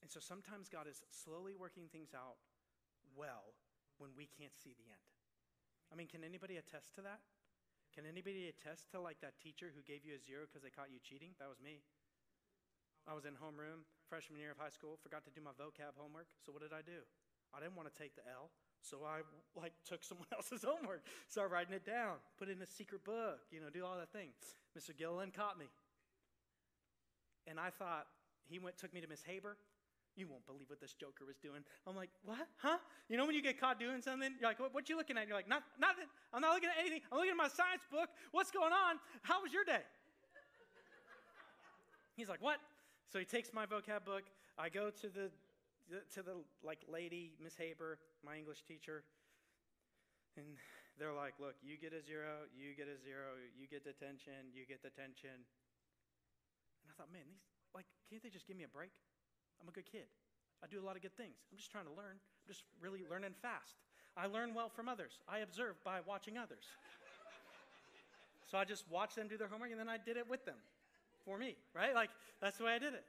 And 0.02 0.10
so 0.10 0.20
sometimes 0.20 0.68
God 0.68 0.84
is 0.84 1.00
slowly 1.08 1.56
working 1.56 1.88
things 1.88 2.12
out 2.12 2.36
well 3.16 3.56
when 3.96 4.10
we 4.12 4.28
can't 4.28 4.52
see 4.52 4.76
the 4.76 4.92
end. 4.92 5.08
I 5.88 5.96
mean, 5.96 6.08
can 6.08 6.20
anybody 6.20 6.56
attest 6.60 6.94
to 6.96 7.02
that? 7.02 7.20
Can 7.92 8.08
anybody 8.08 8.48
attest 8.48 8.88
to 8.96 9.00
like 9.00 9.20
that 9.20 9.36
teacher 9.36 9.68
who 9.68 9.84
gave 9.84 10.00
you 10.02 10.16
a 10.16 10.20
zero 10.20 10.48
because 10.48 10.64
they 10.64 10.72
caught 10.72 10.88
you 10.88 10.96
cheating? 11.04 11.36
That 11.36 11.52
was 11.52 11.60
me. 11.60 11.84
I 13.04 13.12
was 13.12 13.28
in 13.28 13.36
homeroom 13.36 13.84
freshman 14.08 14.40
year 14.40 14.52
of 14.52 14.60
high 14.60 14.72
school, 14.72 15.00
forgot 15.00 15.24
to 15.24 15.32
do 15.32 15.40
my 15.40 15.56
vocab 15.56 15.96
homework. 15.96 16.28
So 16.44 16.52
what 16.52 16.60
did 16.60 16.72
I 16.72 16.84
do? 16.84 17.04
I 17.52 17.60
didn't 17.60 17.76
want 17.76 17.88
to 17.92 17.96
take 17.96 18.16
the 18.16 18.24
L, 18.28 18.48
so 18.80 19.04
I 19.04 19.24
like 19.58 19.72
took 19.88 20.04
someone 20.04 20.28
else's 20.32 20.64
homework, 20.64 21.04
started 21.28 21.52
writing 21.52 21.74
it 21.74 21.84
down, 21.84 22.16
put 22.38 22.48
it 22.48 22.56
in 22.56 22.62
a 22.62 22.68
secret 22.68 23.04
book, 23.04 23.44
you 23.50 23.60
know, 23.60 23.68
do 23.68 23.84
all 23.84 23.96
that 23.96 24.12
thing. 24.12 24.32
Mr. 24.76 24.96
Gilliland 24.96 25.34
caught 25.34 25.58
me. 25.58 25.66
And 27.46 27.58
I 27.58 27.70
thought, 27.70 28.06
he 28.48 28.58
went, 28.58 28.78
took 28.78 28.92
me 28.94 29.00
to 29.00 29.08
Miss 29.08 29.22
Haber. 29.24 29.56
You 30.14 30.28
won't 30.28 30.44
believe 30.46 30.68
what 30.68 30.80
this 30.80 30.92
joker 30.92 31.24
was 31.24 31.36
doing. 31.38 31.64
I'm 31.86 31.96
like, 31.96 32.10
what? 32.24 32.46
Huh? 32.58 32.76
You 33.08 33.16
know 33.16 33.24
when 33.24 33.34
you 33.34 33.42
get 33.42 33.58
caught 33.58 33.80
doing 33.80 34.02
something? 34.02 34.34
You're 34.38 34.50
like, 34.50 34.60
what, 34.60 34.74
what 34.74 34.88
you 34.88 34.96
looking 34.96 35.16
at? 35.16 35.26
You're 35.26 35.36
like, 35.36 35.48
not, 35.48 35.62
nothing. 35.80 36.04
I'm 36.34 36.42
not 36.42 36.52
looking 36.52 36.68
at 36.68 36.76
anything. 36.78 37.00
I'm 37.10 37.16
looking 37.16 37.32
at 37.32 37.36
my 37.36 37.48
science 37.48 37.80
book. 37.90 38.10
What's 38.30 38.50
going 38.50 38.72
on? 38.72 39.00
How 39.22 39.42
was 39.42 39.52
your 39.52 39.64
day? 39.64 39.80
He's 42.14 42.28
like, 42.28 42.42
what? 42.42 42.60
So 43.08 43.18
he 43.18 43.24
takes 43.24 43.52
my 43.52 43.64
vocab 43.64 44.04
book. 44.04 44.24
I 44.58 44.68
go 44.68 44.90
to 44.90 45.08
the, 45.08 45.32
to 46.12 46.22
the 46.22 46.44
like 46.62 46.84
lady, 46.92 47.32
Miss 47.42 47.56
Haber, 47.56 47.98
my 48.24 48.36
English 48.36 48.64
teacher. 48.68 49.04
And 50.36 50.44
they're 50.98 51.12
like, 51.12 51.34
look, 51.40 51.56
you 51.64 51.76
get 51.80 51.92
a 51.96 52.04
zero, 52.04 52.48
you 52.52 52.76
get 52.76 52.88
a 52.88 53.00
zero, 53.00 53.36
you 53.56 53.66
get 53.68 53.84
detention, 53.84 54.52
you 54.52 54.64
get 54.68 54.84
detention. 54.84 55.40
And 56.84 56.88
I 56.88 56.92
thought, 56.96 57.12
man, 57.12 57.24
these, 57.28 57.44
like, 57.74 57.86
can't 58.08 58.22
they 58.22 58.28
just 58.28 58.46
give 58.46 58.56
me 58.56 58.64
a 58.64 58.72
break? 58.72 58.92
I'm 59.62 59.68
a 59.68 59.72
good 59.72 59.86
kid. 59.86 60.10
I 60.62 60.66
do 60.66 60.82
a 60.82 60.84
lot 60.84 60.96
of 60.96 61.02
good 61.02 61.16
things. 61.16 61.38
I'm 61.50 61.56
just 61.56 61.70
trying 61.70 61.86
to 61.86 61.94
learn. 61.94 62.18
I'm 62.18 62.48
just 62.48 62.64
really 62.82 63.06
learning 63.08 63.34
fast. 63.40 63.78
I 64.16 64.26
learn 64.26 64.54
well 64.54 64.68
from 64.68 64.88
others. 64.88 65.18
I 65.28 65.38
observe 65.38 65.78
by 65.84 66.00
watching 66.06 66.36
others. 66.36 66.66
so 68.50 68.58
I 68.58 68.64
just 68.64 68.84
watched 68.90 69.16
them 69.16 69.28
do 69.28 69.38
their 69.38 69.48
homework 69.48 69.70
and 69.70 69.80
then 69.80 69.88
I 69.88 69.96
did 69.96 70.16
it 70.16 70.28
with 70.28 70.44
them 70.44 70.58
for 71.24 71.38
me, 71.38 71.56
right? 71.74 71.94
Like, 71.94 72.10
that's 72.40 72.58
the 72.58 72.64
way 72.64 72.74
I 72.74 72.78
did 72.78 72.94
it. 72.94 73.04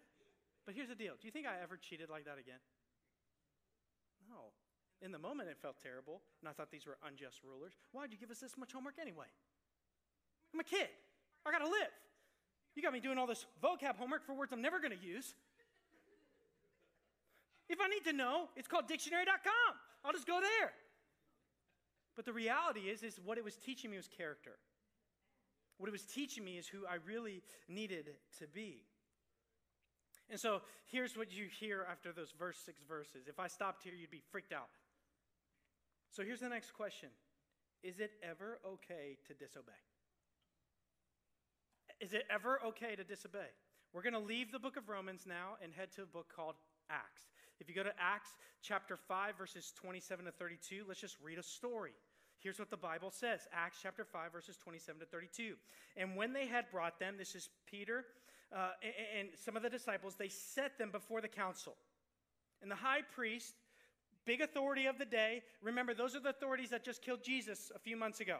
But 0.66 0.76
here's 0.76 0.90
the 0.90 0.96
deal 0.96 1.14
do 1.20 1.28
you 1.28 1.32
think 1.32 1.46
I 1.46 1.62
ever 1.62 1.78
cheated 1.78 2.10
like 2.10 2.26
that 2.26 2.38
again? 2.40 2.62
No. 4.30 4.54
In 5.02 5.12
the 5.12 5.20
moment, 5.20 5.50
it 5.50 5.58
felt 5.62 5.76
terrible, 5.84 6.22
and 6.40 6.48
I 6.48 6.54
thought 6.54 6.72
these 6.72 6.86
were 6.86 6.98
unjust 7.06 7.44
rulers. 7.44 7.74
Why'd 7.92 8.14
you 8.14 8.18
give 8.18 8.32
us 8.32 8.40
this 8.40 8.56
much 8.58 8.72
homework 8.72 8.96
anyway? 9.02 9.28
I'm 10.54 10.62
a 10.62 10.64
kid. 10.64 10.88
I 11.46 11.52
gotta 11.52 11.68
live. 11.68 11.92
You 12.76 12.82
got 12.82 12.94
me 12.94 13.02
doing 13.02 13.18
all 13.18 13.28
this 13.28 13.46
vocab 13.62 13.98
homework 13.98 14.26
for 14.26 14.34
words 14.34 14.54
I'm 14.54 14.62
never 14.62 14.80
gonna 14.80 14.96
use. 15.02 15.36
If 17.70 17.80
I 17.82 17.88
need 17.88 18.04
to 18.06 18.14
know, 18.14 18.50
it's 18.56 18.68
called 18.68 18.88
dictionary.com. 18.88 19.76
I'll 20.04 20.12
just 20.12 20.28
go 20.28 20.40
there. 20.42 20.72
But 22.16 22.26
the 22.26 22.34
reality 22.34 22.82
is, 22.82 23.04
is 23.04 23.20
what 23.24 23.38
it 23.38 23.44
was 23.44 23.56
teaching 23.56 23.90
me 23.92 23.98
was 23.98 24.08
character. 24.08 24.58
What 25.78 25.88
it 25.88 25.92
was 25.92 26.04
teaching 26.04 26.44
me 26.44 26.58
is 26.58 26.68
who 26.68 26.86
I 26.86 26.98
really 27.06 27.42
needed 27.68 28.10
to 28.40 28.48
be. 28.48 28.84
And 30.30 30.40
so 30.40 30.62
here's 30.86 31.18
what 31.18 31.36
you 31.36 31.46
hear 31.46 31.86
after 31.90 32.12
those 32.12 32.34
verse 32.38 32.58
six 32.64 32.82
verses. 32.88 33.28
If 33.28 33.40
I 33.40 33.48
stopped 33.48 33.84
here, 33.84 33.94
you'd 33.94 34.12
be 34.12 34.22
freaked 34.32 34.54
out. 34.54 34.70
So 36.12 36.24
here's 36.24 36.40
the 36.40 36.50
next 36.50 36.72
question 36.72 37.10
Is 37.82 38.00
it 38.00 38.12
ever 38.22 38.60
okay 38.66 39.18
to 39.28 39.34
disobey? 39.34 39.72
Is 42.00 42.14
it 42.14 42.24
ever 42.30 42.60
okay 42.68 42.96
to 42.96 43.04
disobey? 43.04 43.52
We're 43.94 44.02
going 44.02 44.14
to 44.14 44.20
leave 44.20 44.52
the 44.52 44.60
book 44.60 44.78
of 44.78 44.90
Romans 44.90 45.26
now 45.28 45.56
and 45.64 45.72
head 45.74 45.92
to 45.94 46.04
a 46.04 46.06
book 46.06 46.32
called 46.36 46.56
Acts. 46.90 47.30
If 47.64 47.70
you 47.70 47.76
go 47.76 47.84
to 47.84 47.96
Acts 47.98 48.30
chapter 48.62 48.98
5, 48.98 49.38
verses 49.38 49.72
27 49.80 50.26
to 50.26 50.32
32, 50.32 50.84
let's 50.86 51.00
just 51.00 51.16
read 51.24 51.38
a 51.38 51.44
story. 51.44 51.94
Here's 52.40 52.60
what 52.60 52.70
the 52.70 52.76
Bible 52.76 53.10
says 53.10 53.48
Acts 53.54 53.78
chapter 53.82 54.04
5, 54.04 54.34
verses 54.34 54.58
27 54.58 55.00
to 55.00 55.06
32. 55.06 55.56
And 55.96 56.18
when 56.18 56.34
they 56.34 56.46
had 56.46 56.66
brought 56.72 57.00
them, 57.00 57.16
this 57.18 57.36
is 57.36 57.48
Peter 57.66 58.04
uh, 58.54 58.72
and, 58.84 58.94
and 59.20 59.30
some 59.38 59.56
of 59.56 59.64
the 59.64 59.70
disciples, 59.70 60.16
they 60.16 60.28
set 60.28 60.78
them 60.78 60.92
before 60.92 61.22
the 61.22 61.30
council. 61.30 61.76
And 62.62 62.70
the 62.70 62.76
high 62.76 63.02
priest, 63.16 63.54
big 64.26 64.42
authority 64.42 64.86
of 64.86 64.98
the 64.98 65.06
day, 65.06 65.42
remember, 65.62 65.94
those 65.94 66.18
are 66.18 66.20
the 66.20 66.30
authorities 66.30 66.70
that 66.72 66.84
just 66.84 67.02
killed 67.02 67.24
Jesus 67.24 67.72
a 67.74 67.80
few 67.80 67.96
months 67.96 68.20
ago. 68.20 68.40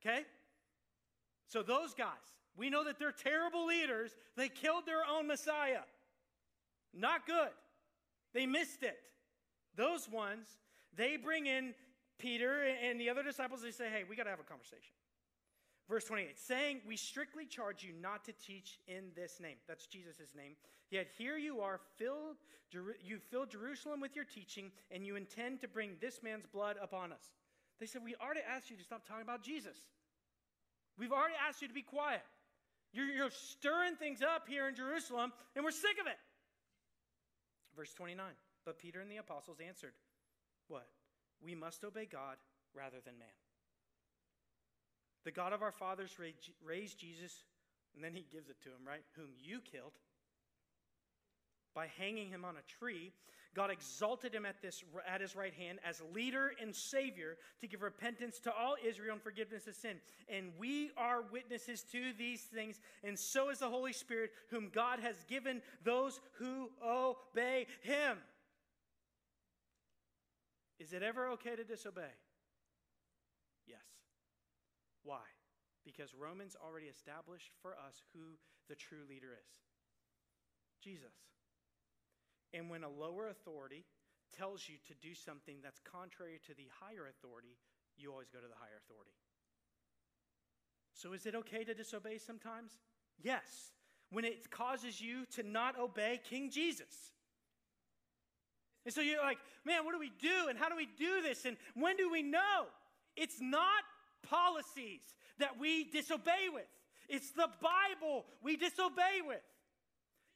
Okay? 0.00 0.22
So 1.48 1.62
those 1.62 1.92
guys, 1.92 2.08
we 2.56 2.70
know 2.70 2.82
that 2.84 2.98
they're 2.98 3.12
terrible 3.12 3.66
leaders. 3.66 4.16
They 4.38 4.48
killed 4.48 4.86
their 4.86 5.04
own 5.04 5.26
Messiah. 5.26 5.84
Not 6.94 7.26
good. 7.26 7.50
They 8.36 8.44
missed 8.44 8.82
it. 8.82 8.98
Those 9.76 10.10
ones, 10.10 10.46
they 10.94 11.16
bring 11.16 11.46
in 11.46 11.74
Peter 12.18 12.64
and 12.84 13.00
the 13.00 13.08
other 13.08 13.22
disciples, 13.22 13.62
they 13.62 13.70
say, 13.70 13.86
hey, 13.90 14.04
we 14.06 14.14
got 14.14 14.24
to 14.24 14.30
have 14.30 14.40
a 14.40 14.42
conversation. 14.42 14.92
Verse 15.88 16.04
28, 16.04 16.38
saying, 16.38 16.80
We 16.86 16.96
strictly 16.96 17.46
charge 17.46 17.82
you 17.82 17.94
not 17.98 18.26
to 18.26 18.32
teach 18.32 18.78
in 18.86 19.04
this 19.14 19.40
name. 19.40 19.56
That's 19.66 19.86
Jesus' 19.86 20.34
name. 20.36 20.56
Yet 20.90 21.06
here 21.16 21.38
you 21.38 21.60
are, 21.60 21.80
filled, 21.96 22.36
you 23.02 23.18
fill 23.30 23.46
Jerusalem 23.46 24.00
with 24.00 24.14
your 24.14 24.24
teaching, 24.26 24.70
and 24.90 25.06
you 25.06 25.16
intend 25.16 25.62
to 25.62 25.68
bring 25.68 25.92
this 26.02 26.22
man's 26.22 26.44
blood 26.44 26.76
upon 26.82 27.12
us. 27.12 27.22
They 27.80 27.86
said, 27.86 28.02
We 28.04 28.16
already 28.16 28.40
asked 28.46 28.68
you 28.68 28.76
to 28.76 28.84
stop 28.84 29.06
talking 29.06 29.22
about 29.22 29.42
Jesus. 29.42 29.78
We've 30.98 31.12
already 31.12 31.36
asked 31.48 31.62
you 31.62 31.68
to 31.68 31.74
be 31.74 31.82
quiet. 31.82 32.22
You're, 32.92 33.06
you're 33.06 33.30
stirring 33.30 33.96
things 33.96 34.20
up 34.20 34.46
here 34.46 34.68
in 34.68 34.74
Jerusalem, 34.74 35.32
and 35.54 35.64
we're 35.64 35.70
sick 35.70 35.96
of 35.98 36.06
it. 36.06 36.18
Verse 37.76 37.92
29, 37.92 38.24
but 38.64 38.78
Peter 38.78 39.00
and 39.00 39.10
the 39.10 39.18
apostles 39.18 39.58
answered, 39.66 39.92
What? 40.68 40.88
We 41.44 41.54
must 41.54 41.84
obey 41.84 42.06
God 42.10 42.36
rather 42.74 42.96
than 43.04 43.18
man. 43.18 43.28
The 45.24 45.32
God 45.32 45.52
of 45.52 45.60
our 45.60 45.72
fathers 45.72 46.16
raised 46.64 46.98
Jesus, 46.98 47.44
and 47.94 48.02
then 48.02 48.14
he 48.14 48.26
gives 48.32 48.48
it 48.48 48.60
to 48.62 48.70
him, 48.70 48.86
right? 48.86 49.02
Whom 49.16 49.30
you 49.38 49.60
killed 49.60 49.92
by 51.74 51.88
hanging 51.98 52.30
him 52.30 52.44
on 52.44 52.56
a 52.56 52.78
tree. 52.80 53.12
God 53.56 53.70
exalted 53.70 54.34
him 54.34 54.44
at, 54.44 54.60
this, 54.60 54.84
at 55.08 55.22
his 55.22 55.34
right 55.34 55.54
hand 55.54 55.78
as 55.82 56.02
leader 56.14 56.52
and 56.60 56.76
savior 56.76 57.38
to 57.62 57.66
give 57.66 57.80
repentance 57.80 58.38
to 58.40 58.52
all 58.52 58.76
Israel 58.86 59.14
and 59.14 59.22
forgiveness 59.22 59.66
of 59.66 59.74
sin. 59.74 59.96
And 60.28 60.52
we 60.58 60.90
are 60.98 61.22
witnesses 61.32 61.82
to 61.92 62.12
these 62.18 62.42
things, 62.42 62.78
and 63.02 63.18
so 63.18 63.48
is 63.48 63.60
the 63.60 63.70
Holy 63.70 63.94
Spirit, 63.94 64.32
whom 64.50 64.68
God 64.68 65.00
has 65.00 65.16
given 65.26 65.62
those 65.82 66.20
who 66.34 66.68
obey 66.86 67.66
him. 67.80 68.18
Is 70.78 70.92
it 70.92 71.02
ever 71.02 71.30
okay 71.30 71.56
to 71.56 71.64
disobey? 71.64 72.12
Yes. 73.66 73.78
Why? 75.02 75.24
Because 75.82 76.14
Romans 76.14 76.56
already 76.62 76.86
established 76.88 77.52
for 77.62 77.70
us 77.70 78.02
who 78.12 78.36
the 78.68 78.74
true 78.74 79.04
leader 79.08 79.32
is 79.32 79.56
Jesus. 80.84 81.14
And 82.54 82.70
when 82.70 82.84
a 82.84 82.88
lower 82.88 83.28
authority 83.28 83.84
tells 84.36 84.68
you 84.68 84.76
to 84.86 84.94
do 85.06 85.14
something 85.14 85.56
that's 85.62 85.80
contrary 85.80 86.40
to 86.46 86.54
the 86.54 86.66
higher 86.80 87.06
authority, 87.08 87.56
you 87.96 88.10
always 88.12 88.28
go 88.28 88.38
to 88.38 88.46
the 88.46 88.54
higher 88.58 88.80
authority. 88.84 89.12
So 90.92 91.12
is 91.12 91.26
it 91.26 91.34
okay 91.34 91.64
to 91.64 91.74
disobey 91.74 92.18
sometimes? 92.18 92.72
Yes. 93.22 93.72
When 94.10 94.24
it 94.24 94.50
causes 94.50 95.00
you 95.00 95.26
to 95.34 95.42
not 95.42 95.78
obey 95.78 96.20
King 96.22 96.50
Jesus. 96.50 97.12
And 98.84 98.94
so 98.94 99.00
you're 99.00 99.20
like, 99.20 99.38
man, 99.64 99.84
what 99.84 99.92
do 99.92 99.98
we 99.98 100.12
do? 100.20 100.48
And 100.48 100.58
how 100.58 100.68
do 100.68 100.76
we 100.76 100.86
do 100.86 101.20
this? 101.20 101.44
And 101.44 101.56
when 101.74 101.96
do 101.96 102.10
we 102.10 102.22
know? 102.22 102.66
It's 103.16 103.40
not 103.40 103.82
policies 104.22 105.00
that 105.38 105.58
we 105.58 105.84
disobey 105.84 106.48
with, 106.52 106.66
it's 107.08 107.30
the 107.32 107.48
Bible 107.60 108.24
we 108.42 108.56
disobey 108.56 109.20
with. 109.26 109.42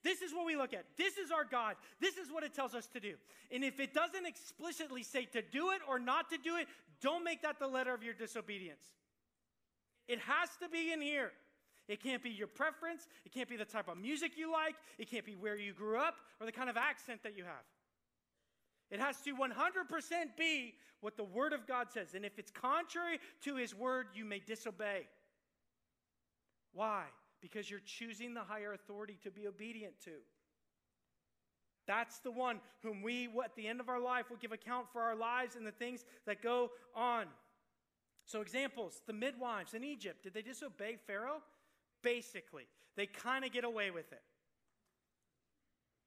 This 0.03 0.23
is 0.23 0.33
what 0.33 0.47
we 0.47 0.57
look 0.57 0.73
at. 0.73 0.85
This 0.97 1.19
is 1.19 1.31
our 1.31 1.45
God. 1.45 1.77
This 2.01 2.17
is 2.17 2.31
what 2.31 2.43
it 2.43 2.55
tells 2.55 2.75
us 2.75 2.87
to 2.89 3.01
do. 3.01 3.15
And 3.51 3.63
if 3.63 3.81
it 3.81 3.93
doesn't 3.93 4.27
explicitly 4.27 5.03
say 5.03 5.27
to 5.27 5.43
do 5.43 5.71
it 5.73 5.81
or 5.89 5.99
not 5.99 6.31
to 6.31 6.39
do 6.39 6.57
it, 6.57 6.67
don't 7.03 7.25
make 7.25 7.43
that 7.43 7.59
the 7.59 7.67
letter 7.67 7.93
of 7.93 8.03
your 8.03 8.15
disobedience. 8.15 8.83
It 10.09 10.19
has 10.21 10.49
to 10.63 10.69
be 10.69 10.93
in 10.93 11.01
here. 11.01 11.33
It 11.87 12.03
can't 12.03 12.23
be 12.23 12.31
your 12.31 12.47
preference. 12.47 13.07
It 13.25 13.33
can't 13.33 13.49
be 13.49 13.57
the 13.57 13.65
type 13.65 13.89
of 13.89 13.99
music 13.99 14.33
you 14.37 14.51
like. 14.51 14.77
It 14.99 15.11
can't 15.11 15.25
be 15.25 15.35
where 15.35 15.57
you 15.57 15.73
grew 15.73 15.99
up 15.99 16.17
or 16.41 16.47
the 16.47 16.53
kind 16.53 16.71
of 16.71 16.77
accent 16.77 17.23
that 17.25 17.37
you 17.37 17.45
have. 17.45 17.65
It 18.91 19.01
has 19.01 19.21
to 19.23 19.35
100% 19.35 19.53
be 20.37 20.75
what 21.01 21.17
the 21.17 21.25
Word 21.25 21.53
of 21.53 21.67
God 21.67 21.89
says. 21.93 22.15
And 22.15 22.25
if 22.25 22.39
it's 22.39 22.51
contrary 22.51 23.19
to 23.45 23.57
His 23.57 23.75
Word, 23.75 24.07
you 24.15 24.25
may 24.25 24.41
disobey. 24.41 25.07
Why? 26.73 27.05
Because 27.41 27.71
you're 27.71 27.81
choosing 27.81 28.35
the 28.35 28.43
higher 28.43 28.73
authority 28.73 29.19
to 29.23 29.31
be 29.31 29.47
obedient 29.47 29.95
to. 30.05 30.13
That's 31.87 32.19
the 32.19 32.31
one 32.31 32.61
whom 32.83 33.03
we, 33.03 33.29
at 33.43 33.57
the 33.57 33.67
end 33.67 33.81
of 33.81 33.89
our 33.89 34.01
life, 34.01 34.31
will 34.31 34.37
give 34.37 34.53
account 34.53 34.87
for 34.93 35.01
our 35.03 35.17
lives 35.17 35.57
and 35.57 35.67
the 35.67 35.73
things 35.73 36.05
that 36.27 36.43
go 36.43 36.71
on. 36.95 37.27
So, 38.27 38.43
examples 38.43 39.03
the 39.07 39.13
midwives 39.13 39.75
in 39.75 39.83
Egypt, 39.83 40.23
did 40.23 40.35
they 40.35 40.43
disobey 40.43 40.99
Pharaoh? 41.07 41.43
Basically, 42.03 42.65
they 42.97 43.07
kind 43.07 43.45
of 43.45 43.53
get 43.53 43.65
away 43.65 43.91
with 43.91 44.13
it. 44.13 44.23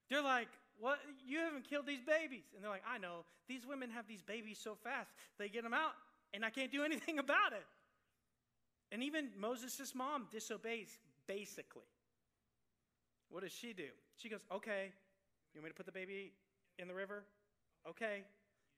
They're 0.08 0.22
like, 0.22 0.48
what? 0.78 0.98
You 1.26 1.40
haven't 1.40 1.68
killed 1.68 1.86
these 1.86 2.00
babies. 2.00 2.44
And 2.54 2.62
they're 2.62 2.70
like, 2.70 2.84
I 2.88 2.98
know. 2.98 3.24
These 3.48 3.66
women 3.66 3.90
have 3.90 4.06
these 4.06 4.22
babies 4.22 4.58
so 4.62 4.74
fast, 4.74 5.10
they 5.38 5.48
get 5.48 5.64
them 5.64 5.74
out, 5.74 5.92
and 6.32 6.44
I 6.44 6.50
can't 6.50 6.72
do 6.72 6.82
anything 6.84 7.18
about 7.18 7.52
it. 7.52 7.66
And 8.92 9.02
even 9.02 9.28
Moses' 9.38 9.94
mom 9.94 10.28
disobeys, 10.30 10.98
basically. 11.26 11.82
What 13.30 13.42
does 13.42 13.52
she 13.52 13.72
do? 13.72 13.88
She 14.16 14.28
goes, 14.28 14.40
Okay, 14.52 14.92
you 15.54 15.60
want 15.60 15.64
me 15.64 15.70
to 15.70 15.74
put 15.74 15.86
the 15.86 15.92
baby 15.92 16.32
in 16.78 16.88
the 16.88 16.94
river? 16.94 17.24
Okay. 17.88 18.22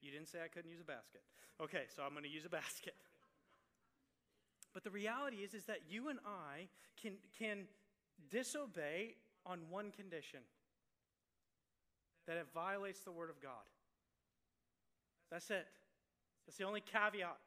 You 0.02 0.11
didn't 0.11 0.28
say 0.28 0.38
I 0.44 0.48
couldn't 0.48 0.70
use 0.70 0.80
a 0.80 0.85
basket. 0.85 1.22
Okay, 1.61 1.85
so 1.94 2.02
I'm 2.02 2.12
going 2.12 2.24
to 2.24 2.30
use 2.30 2.44
a 2.44 2.48
basket. 2.62 2.94
But 4.74 4.85
the 4.85 4.90
reality 4.90 5.38
is, 5.38 5.54
is 5.54 5.64
that 5.64 5.80
you 5.88 6.09
and 6.09 6.18
I 6.26 6.68
can, 7.00 7.14
can 7.38 7.64
disobey 8.30 9.14
on 9.46 9.61
one 9.70 9.90
condition 9.90 10.40
that 12.26 12.37
it 12.37 12.46
violates 12.52 13.00
the 13.00 13.12
Word 13.12 13.30
of 13.30 13.40
God. 13.40 13.64
That's 15.30 15.50
it. 15.50 15.66
That's 16.46 16.59
the 16.59 16.64
only 16.64 16.82
caveat. 16.82 17.38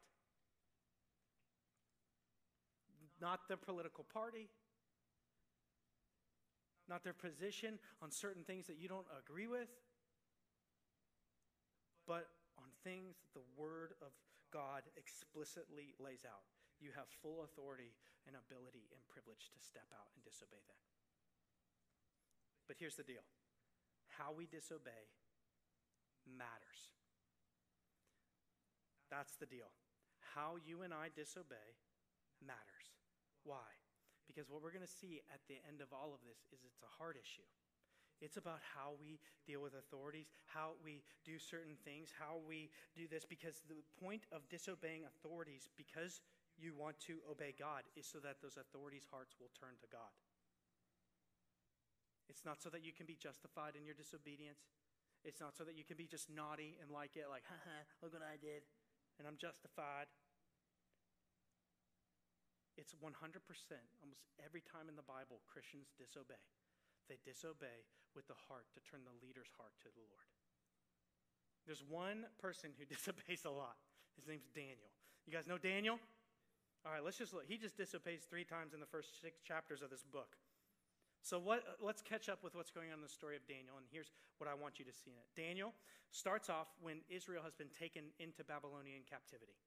Not 3.21 3.41
the 3.49 3.57
political 3.57 4.05
party, 4.11 4.47
not 6.89 7.03
their 7.05 7.13
position 7.13 7.77
on 8.01 8.09
certain 8.11 8.43
things 8.43 8.65
that 8.67 8.81
you 8.81 8.89
don't 8.89 9.07
agree 9.13 9.47
with, 9.47 9.69
but 12.09 12.25
on 12.57 12.73
things 12.83 13.21
that 13.21 13.31
the 13.37 13.45
Word 13.53 13.93
of 14.01 14.09
God 14.51 14.83
explicitly 14.97 15.93
lays 16.01 16.25
out. 16.25 16.49
You 16.81 16.89
have 16.97 17.05
full 17.21 17.45
authority 17.45 17.93
and 18.25 18.33
ability 18.33 18.89
and 18.89 18.99
privilege 19.05 19.53
to 19.53 19.59
step 19.61 19.85
out 19.93 20.09
and 20.17 20.25
disobey 20.25 20.63
them. 20.65 20.79
But 22.67 22.77
here's 22.79 22.97
the 22.97 23.05
deal 23.05 23.25
how 24.09 24.33
we 24.35 24.45
disobey 24.45 25.13
matters. 26.25 26.91
That's 29.09 29.35
the 29.37 29.45
deal. 29.45 29.71
How 30.35 30.57
you 30.61 30.83
and 30.83 30.93
I 30.93 31.09
disobey 31.15 31.79
matters. 32.45 32.93
Why? 33.43 33.78
Because 34.29 34.45
what 34.45 34.61
we're 34.61 34.69
going 34.69 34.85
to 34.85 34.99
see 35.01 35.25
at 35.33 35.41
the 35.49 35.57
end 35.65 35.81
of 35.81 35.89
all 35.89 36.13
of 36.13 36.21
this 36.21 36.45
is 36.53 36.61
it's 36.61 36.85
a 36.85 36.93
heart 37.01 37.17
issue. 37.17 37.49
It's 38.21 38.37
about 38.37 38.61
how 38.61 38.93
we 39.01 39.17
deal 39.49 39.65
with 39.65 39.73
authorities, 39.73 40.29
how 40.45 40.77
we 40.85 41.01
do 41.25 41.41
certain 41.41 41.81
things, 41.81 42.13
how 42.13 42.37
we 42.45 42.69
do 42.93 43.09
this. 43.09 43.25
Because 43.25 43.65
the 43.65 43.81
point 43.97 44.29
of 44.29 44.45
disobeying 44.53 45.09
authorities, 45.09 45.65
because 45.73 46.21
you 46.61 46.77
want 46.77 46.99
to 47.09 47.25
obey 47.25 47.57
God, 47.57 47.89
is 47.97 48.05
so 48.05 48.21
that 48.21 48.37
those 48.43 48.59
authorities' 48.59 49.09
hearts 49.09 49.33
will 49.41 49.49
turn 49.57 49.81
to 49.81 49.89
God. 49.89 50.13
It's 52.29 52.45
not 52.45 52.61
so 52.61 52.69
that 52.69 52.85
you 52.85 52.93
can 52.93 53.09
be 53.09 53.17
justified 53.17 53.73
in 53.73 53.81
your 53.81 53.97
disobedience. 53.97 54.61
It's 55.25 55.41
not 55.41 55.57
so 55.57 55.65
that 55.65 55.73
you 55.73 55.83
can 55.83 55.97
be 55.97 56.05
just 56.05 56.29
naughty 56.29 56.77
and 56.77 56.93
like 56.93 57.17
it, 57.17 57.25
like, 57.31 57.43
haha, 57.49 57.81
look 58.03 58.13
what 58.13 58.21
I 58.21 58.37
did, 58.37 58.61
and 59.17 59.25
I'm 59.25 59.35
justified. 59.35 60.05
It's 62.79 62.95
100%, 62.95 63.11
almost 63.99 64.23
every 64.39 64.63
time 64.63 64.87
in 64.87 64.95
the 64.95 65.03
Bible, 65.03 65.43
Christians 65.51 65.91
disobey. 65.99 66.39
They 67.11 67.19
disobey 67.27 67.83
with 68.15 68.31
the 68.31 68.39
heart 68.47 68.71
to 68.71 68.79
turn 68.79 69.03
the 69.03 69.19
leader's 69.19 69.51
heart 69.59 69.75
to 69.83 69.91
the 69.91 69.99
Lord. 70.07 70.31
There's 71.67 71.83
one 71.83 72.23
person 72.39 72.71
who 72.79 72.87
disobeys 72.95 73.43
a 73.43 73.51
lot. 73.51 73.75
His 74.15 74.31
name's 74.31 74.47
Daniel. 74.55 74.95
You 75.27 75.35
guys 75.35 75.43
know 75.43 75.59
Daniel? 75.59 75.99
All 76.87 76.95
right, 76.95 77.03
let's 77.03 77.19
just 77.19 77.35
look. 77.35 77.43
He 77.43 77.59
just 77.59 77.75
disobeys 77.75 78.23
three 78.23 78.47
times 78.47 78.71
in 78.71 78.79
the 78.79 78.87
first 78.87 79.19
six 79.19 79.43
chapters 79.43 79.83
of 79.83 79.91
this 79.91 80.07
book. 80.07 80.39
So 81.19 81.35
what, 81.35 81.75
let's 81.83 82.01
catch 82.01 82.31
up 82.31 82.39
with 82.47 82.55
what's 82.55 82.71
going 82.71 82.95
on 82.95 83.03
in 83.03 83.03
the 83.03 83.11
story 83.11 83.35
of 83.35 83.43
Daniel, 83.43 83.75
and 83.75 83.83
here's 83.91 84.15
what 84.39 84.47
I 84.47 84.55
want 84.55 84.79
you 84.79 84.87
to 84.87 84.95
see 84.95 85.11
in 85.11 85.19
it. 85.19 85.27
Daniel 85.35 85.75
starts 86.15 86.47
off 86.47 86.71
when 86.79 87.03
Israel 87.11 87.43
has 87.43 87.53
been 87.53 87.67
taken 87.75 88.15
into 88.23 88.47
Babylonian 88.47 89.03
captivity. 89.03 89.59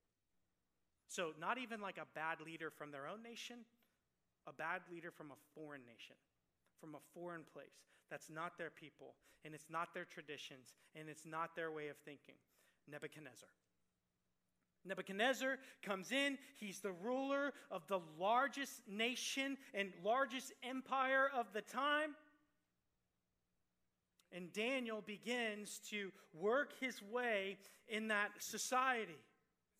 So, 1.12 1.33
not 1.38 1.59
even 1.59 1.83
like 1.83 1.98
a 1.98 2.07
bad 2.14 2.40
leader 2.40 2.70
from 2.70 2.90
their 2.90 3.07
own 3.07 3.22
nation, 3.22 3.57
a 4.46 4.53
bad 4.53 4.81
leader 4.90 5.11
from 5.11 5.31
a 5.31 5.35
foreign 5.55 5.83
nation, 5.85 6.16
from 6.81 6.94
a 6.94 6.98
foreign 7.12 7.42
place. 7.53 7.85
That's 8.11 8.31
not 8.31 8.57
their 8.57 8.70
people, 8.70 9.12
and 9.44 9.55
it's 9.55 9.68
not 9.68 9.92
their 9.92 10.07
traditions, 10.07 10.72
and 10.96 11.11
it's 11.11 11.27
not 11.27 11.55
their 11.55 11.70
way 11.70 11.88
of 11.88 11.98
thinking. 11.98 12.37
Nebuchadnezzar. 12.90 13.51
Nebuchadnezzar 14.87 15.59
comes 15.83 16.12
in. 16.12 16.38
He's 16.59 16.81
the 16.81 16.92
ruler 16.92 17.53
of 17.70 17.87
the 17.88 18.01
largest 18.18 18.81
nation 18.88 19.59
and 19.75 19.92
largest 20.03 20.55
empire 20.62 21.31
of 21.37 21.53
the 21.53 21.61
time. 21.61 22.16
And 24.33 24.51
Daniel 24.55 25.03
begins 25.07 25.79
to 25.90 26.11
work 26.33 26.72
his 26.81 27.03
way 27.03 27.59
in 27.87 28.09
that 28.09 28.31
society. 28.38 29.20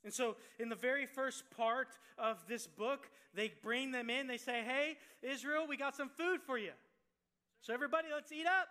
And 0.05 0.13
so, 0.13 0.37
in 0.59 0.69
the 0.69 0.77
very 0.77 1.07
first 1.07 1.45
part 1.57 1.89
of 2.19 2.45
this 2.49 2.67
book, 2.67 3.09
they 3.35 3.53
bring 3.63 3.93
them 3.93 4.11
in. 4.11 4.27
They 4.27 4.37
say, 4.37 4.63
Hey, 4.65 4.97
Israel, 5.23 5.67
we 5.69 5.77
got 5.77 5.97
some 5.97 6.09
food 6.09 6.41
for 6.45 6.59
you. 6.59 6.73
So, 7.61 7.73
everybody, 7.73 8.09
let's 8.13 8.33
eat 8.33 8.47
up. 8.47 8.69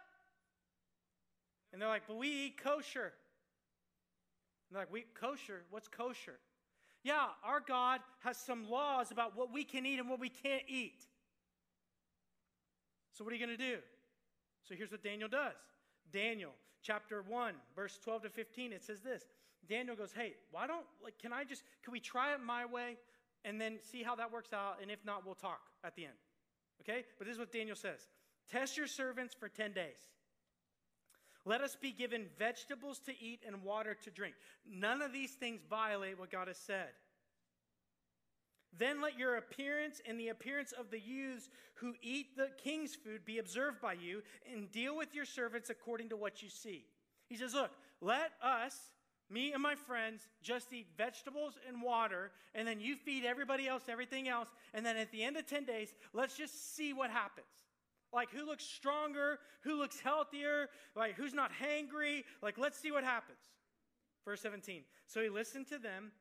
And 1.71 1.81
they're 1.81 1.89
like, 1.89 2.03
But 2.07 2.17
we 2.17 2.27
eat 2.27 2.61
kosher. 2.61 3.13
And 4.71 4.77
they're 4.77 4.83
like, 4.83 4.93
we 4.93 5.03
kosher? 5.19 5.63
What's 5.69 5.89
kosher? 5.89 6.39
Yeah, 7.03 7.25
our 7.43 7.59
God 7.59 7.99
has 8.23 8.37
some 8.37 8.69
laws 8.69 9.11
about 9.11 9.35
what 9.35 9.51
we 9.51 9.65
can 9.65 9.85
eat 9.85 9.99
and 9.99 10.09
what 10.09 10.19
we 10.19 10.29
can't 10.29 10.63
eat. 10.65 11.03
So 13.11 13.25
what 13.25 13.33
are 13.33 13.35
you 13.35 13.45
going 13.45 13.57
to 13.57 13.61
do? 13.61 13.79
So 14.63 14.73
here's 14.75 14.91
what 14.91 15.03
Daniel 15.03 15.27
does. 15.27 15.55
Daniel 16.13 16.51
chapter 16.83 17.21
1 17.27 17.53
verse 17.75 17.99
12 18.01 18.23
to 18.23 18.29
15 18.29 18.71
it 18.71 18.83
says 18.83 19.01
this. 19.01 19.23
Daniel 19.67 19.95
goes, 19.95 20.11
"Hey, 20.11 20.35
why 20.51 20.67
don't 20.67 20.85
like 21.03 21.17
can 21.17 21.33
I 21.33 21.43
just 21.43 21.63
can 21.83 21.91
we 21.91 21.99
try 21.99 22.33
it 22.33 22.41
my 22.41 22.65
way 22.65 22.97
and 23.43 23.59
then 23.59 23.79
see 23.81 24.03
how 24.03 24.15
that 24.15 24.31
works 24.31 24.53
out 24.53 24.77
and 24.81 24.91
if 24.91 25.03
not 25.05 25.25
we'll 25.25 25.35
talk 25.35 25.61
at 25.83 25.95
the 25.95 26.05
end." 26.05 26.17
Okay? 26.81 27.05
But 27.17 27.27
this 27.27 27.33
is 27.33 27.39
what 27.39 27.51
Daniel 27.51 27.75
says. 27.75 28.07
Test 28.49 28.75
your 28.75 28.87
servants 28.87 29.33
for 29.33 29.47
10 29.47 29.73
days. 29.73 30.09
Let 31.45 31.61
us 31.61 31.75
be 31.75 31.91
given 31.91 32.27
vegetables 32.37 32.99
to 33.01 33.13
eat 33.19 33.41
and 33.45 33.63
water 33.63 33.95
to 34.03 34.11
drink. 34.11 34.35
None 34.65 35.01
of 35.01 35.13
these 35.13 35.33
things 35.33 35.61
violate 35.69 36.19
what 36.19 36.31
God 36.31 36.47
has 36.47 36.57
said. 36.57 36.89
Then 38.77 39.01
let 39.01 39.17
your 39.17 39.35
appearance 39.35 40.01
and 40.07 40.19
the 40.19 40.29
appearance 40.29 40.71
of 40.71 40.91
the 40.91 40.99
youths 40.99 41.49
who 41.75 41.93
eat 42.01 42.37
the 42.37 42.49
king's 42.63 42.95
food 42.95 43.25
be 43.25 43.39
observed 43.39 43.81
by 43.81 43.93
you, 43.93 44.21
and 44.51 44.71
deal 44.71 44.95
with 44.95 45.13
your 45.13 45.25
servants 45.25 45.69
according 45.69 46.09
to 46.09 46.15
what 46.15 46.41
you 46.41 46.49
see. 46.49 46.85
He 47.27 47.35
says, 47.35 47.53
Look, 47.53 47.71
let 47.99 48.31
us, 48.41 48.77
me 49.31 49.53
and 49.53 49.61
my 49.61 49.75
friends, 49.75 50.27
just 50.41 50.73
eat 50.73 50.87
vegetables 50.97 51.53
and 51.67 51.81
water, 51.81 52.31
and 52.53 52.67
then 52.67 52.79
you 52.79 52.95
feed 52.95 53.25
everybody 53.25 53.67
else 53.67 53.83
everything 53.87 54.27
else, 54.27 54.49
and 54.73 54.85
then 54.85 54.97
at 54.97 55.11
the 55.11 55.23
end 55.23 55.37
of 55.37 55.47
10 55.47 55.65
days, 55.65 55.93
let's 56.13 56.37
just 56.37 56.75
see 56.75 56.93
what 56.93 57.09
happens. 57.09 57.47
Like, 58.13 58.29
who 58.31 58.45
looks 58.45 58.65
stronger? 58.65 59.39
Who 59.63 59.77
looks 59.77 59.99
healthier? 59.99 60.67
Like, 60.95 61.15
who's 61.15 61.33
not 61.33 61.51
hangry? 61.53 62.23
Like, 62.41 62.57
let's 62.57 62.77
see 62.77 62.91
what 62.91 63.03
happens. 63.03 63.39
Verse 64.25 64.41
17. 64.41 64.83
So 65.07 65.21
he 65.21 65.29
listened 65.29 65.67
to 65.67 65.77
them 65.77 66.11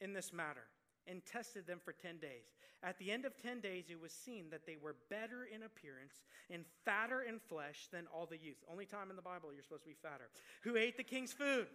in 0.00 0.12
this 0.12 0.32
matter 0.32 0.64
and 1.06 1.24
tested 1.26 1.66
them 1.66 1.80
for 1.84 1.92
10 1.92 2.18
days. 2.18 2.54
At 2.82 2.98
the 2.98 3.12
end 3.12 3.24
of 3.24 3.40
10 3.40 3.60
days, 3.60 3.84
it 3.90 4.00
was 4.00 4.12
seen 4.12 4.46
that 4.50 4.66
they 4.66 4.76
were 4.82 4.96
better 5.10 5.46
in 5.52 5.62
appearance 5.62 6.22
and 6.50 6.64
fatter 6.84 7.22
in 7.22 7.38
flesh 7.38 7.88
than 7.92 8.06
all 8.12 8.26
the 8.26 8.38
youth. 8.38 8.56
Only 8.70 8.86
time 8.86 9.10
in 9.10 9.16
the 9.16 9.22
Bible 9.22 9.50
you're 9.52 9.62
supposed 9.62 9.84
to 9.84 9.90
be 9.90 9.96
fatter. 10.02 10.30
Who 10.62 10.76
ate 10.76 10.96
the 10.96 11.04
king's 11.04 11.32
food. 11.32 11.66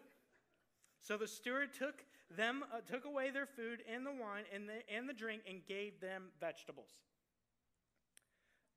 So 1.02 1.18
the 1.18 1.28
steward 1.28 1.74
took 1.74 2.04
them, 2.36 2.64
uh, 2.74 2.82
took 2.82 3.06
away 3.06 3.30
their 3.30 3.46
food 3.46 3.80
and 3.92 4.06
the 4.06 4.12
wine 4.12 4.44
and 4.54 4.68
the, 4.68 4.84
and 4.94 5.08
the 5.08 5.14
drink 5.14 5.42
and 5.50 5.66
gave 5.66 6.00
them 6.02 6.26
vegetables. 6.40 6.92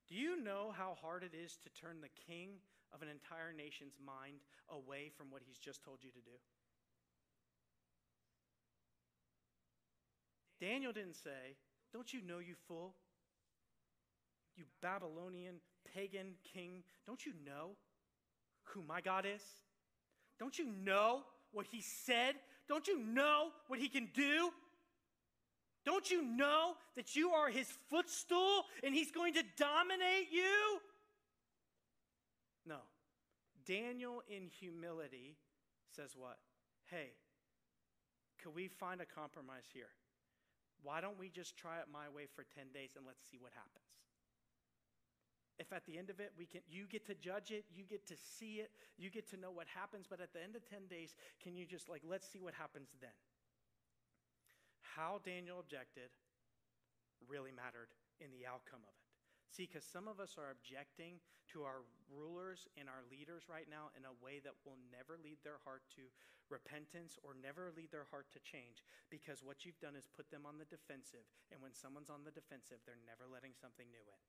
Do 0.08 0.14
you 0.14 0.42
know 0.42 0.72
how 0.76 0.96
hard 1.00 1.22
it 1.22 1.32
is 1.36 1.56
to 1.62 1.68
turn 1.70 2.00
the 2.00 2.08
king 2.26 2.58
of 2.92 3.02
an 3.02 3.08
entire 3.08 3.52
nation's 3.56 3.94
mind 4.04 4.40
away 4.68 5.10
from 5.16 5.30
what 5.30 5.42
he's 5.46 5.58
just 5.58 5.82
told 5.82 5.98
you 6.02 6.10
to 6.10 6.18
do? 6.18 6.36
Daniel 10.60 10.92
didn't 10.92 11.16
say, 11.16 11.56
Don't 11.92 12.12
you 12.12 12.20
know, 12.20 12.38
you 12.38 12.54
fool? 12.68 12.94
You 14.56 14.64
Babylonian 14.82 15.54
pagan 15.94 16.34
king, 16.44 16.82
don't 17.06 17.24
you 17.24 17.32
know 17.46 17.70
who 18.64 18.82
my 18.82 19.00
God 19.00 19.24
is? 19.26 19.42
Don't 20.38 20.58
you 20.58 20.66
know 20.84 21.22
what 21.52 21.66
he 21.66 21.80
said? 21.80 22.34
Don't 22.68 22.86
you 22.86 22.98
know 22.98 23.48
what 23.68 23.78
he 23.78 23.88
can 23.88 24.08
do? 24.14 24.50
Don't 25.84 26.10
you 26.10 26.22
know 26.22 26.74
that 26.96 27.16
you 27.16 27.30
are 27.30 27.48
his 27.48 27.66
footstool 27.88 28.64
and 28.84 28.94
he's 28.94 29.10
going 29.10 29.34
to 29.34 29.42
dominate 29.56 30.28
you? 30.30 30.78
No. 32.66 32.78
Daniel, 33.66 34.22
in 34.28 34.48
humility, 34.48 35.36
says 35.94 36.10
what? 36.16 36.38
Hey, 36.90 37.12
could 38.42 38.54
we 38.54 38.68
find 38.68 39.00
a 39.00 39.06
compromise 39.06 39.68
here? 39.72 39.90
Why 40.82 41.00
don't 41.00 41.18
we 41.18 41.28
just 41.28 41.56
try 41.56 41.78
it 41.78 41.86
my 41.92 42.08
way 42.14 42.26
for 42.34 42.44
10 42.54 42.72
days 42.72 42.92
and 42.96 43.06
let's 43.06 43.22
see 43.30 43.38
what 43.38 43.52
happens? 43.52 43.84
If 45.60 45.72
at 45.72 45.84
the 45.84 45.98
end 45.98 46.08
of 46.08 46.18
it 46.18 46.32
we 46.38 46.46
can 46.46 46.62
you 46.66 46.88
get 46.88 47.06
to 47.06 47.14
judge 47.14 47.52
it, 47.52 47.64
you 47.70 47.84
get 47.84 48.08
to 48.08 48.16
see 48.16 48.64
it, 48.64 48.72
you 48.96 49.10
get 49.10 49.28
to 49.30 49.36
know 49.36 49.52
what 49.52 49.68
happens, 49.68 50.06
but 50.08 50.18
at 50.18 50.32
the 50.32 50.42
end 50.42 50.56
of 50.56 50.64
10 50.64 50.88
days, 50.88 51.14
can 51.38 51.54
you 51.54 51.66
just 51.66 51.88
like 51.88 52.02
let's 52.02 52.26
see 52.26 52.40
what 52.40 52.54
happens 52.54 52.88
then? 53.00 53.14
how 54.96 55.22
Daniel 55.22 55.62
objected 55.62 56.10
really 57.24 57.54
mattered 57.54 57.94
in 58.18 58.32
the 58.34 58.44
outcome 58.44 58.82
of 58.82 58.92
it. 58.92 59.08
See, 59.50 59.66
because 59.66 59.82
some 59.82 60.06
of 60.06 60.22
us 60.22 60.38
are 60.38 60.54
objecting 60.54 61.18
to 61.50 61.66
our 61.66 61.82
rulers 62.06 62.70
and 62.78 62.86
our 62.86 63.02
leaders 63.10 63.50
right 63.50 63.66
now 63.66 63.90
in 63.98 64.06
a 64.06 64.14
way 64.22 64.38
that 64.46 64.54
will 64.62 64.78
never 64.94 65.18
lead 65.18 65.42
their 65.42 65.58
heart 65.66 65.82
to 65.98 66.06
repentance 66.46 67.18
or 67.26 67.34
never 67.34 67.74
lead 67.74 67.90
their 67.90 68.06
heart 68.14 68.30
to 68.30 68.40
change 68.46 68.86
because 69.10 69.42
what 69.42 69.66
you've 69.66 69.78
done 69.82 69.98
is 69.98 70.06
put 70.06 70.30
them 70.30 70.46
on 70.46 70.58
the 70.58 70.70
defensive. 70.70 71.26
And 71.50 71.58
when 71.58 71.74
someone's 71.74 72.10
on 72.10 72.22
the 72.22 72.34
defensive, 72.34 72.78
they're 72.86 73.02
never 73.02 73.26
letting 73.26 73.54
something 73.58 73.90
new 73.90 74.06
in. 74.06 74.22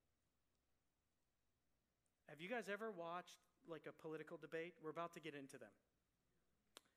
Have 2.31 2.39
you 2.39 2.47
guys 2.47 2.69
ever 2.71 2.91
watched 2.91 3.35
like 3.69 3.81
a 3.87 4.01
political 4.01 4.37
debate? 4.37 4.73
We're 4.81 4.89
about 4.89 5.13
to 5.13 5.19
get 5.19 5.35
into 5.35 5.57
them. 5.57 5.69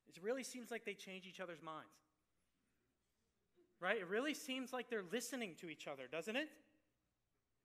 It 0.09 0.23
really 0.23 0.45
seems 0.45 0.71
like 0.71 0.85
they 0.85 0.95
change 0.95 1.27
each 1.27 1.41
other's 1.41 1.61
minds. 1.61 1.91
Right? 3.81 3.99
It 3.99 4.09
really 4.09 4.33
seems 4.33 4.73
like 4.73 4.89
they're 4.89 5.03
listening 5.11 5.57
to 5.61 5.69
each 5.69 5.89
other, 5.89 6.05
doesn't 6.11 6.37
it? 6.37 6.49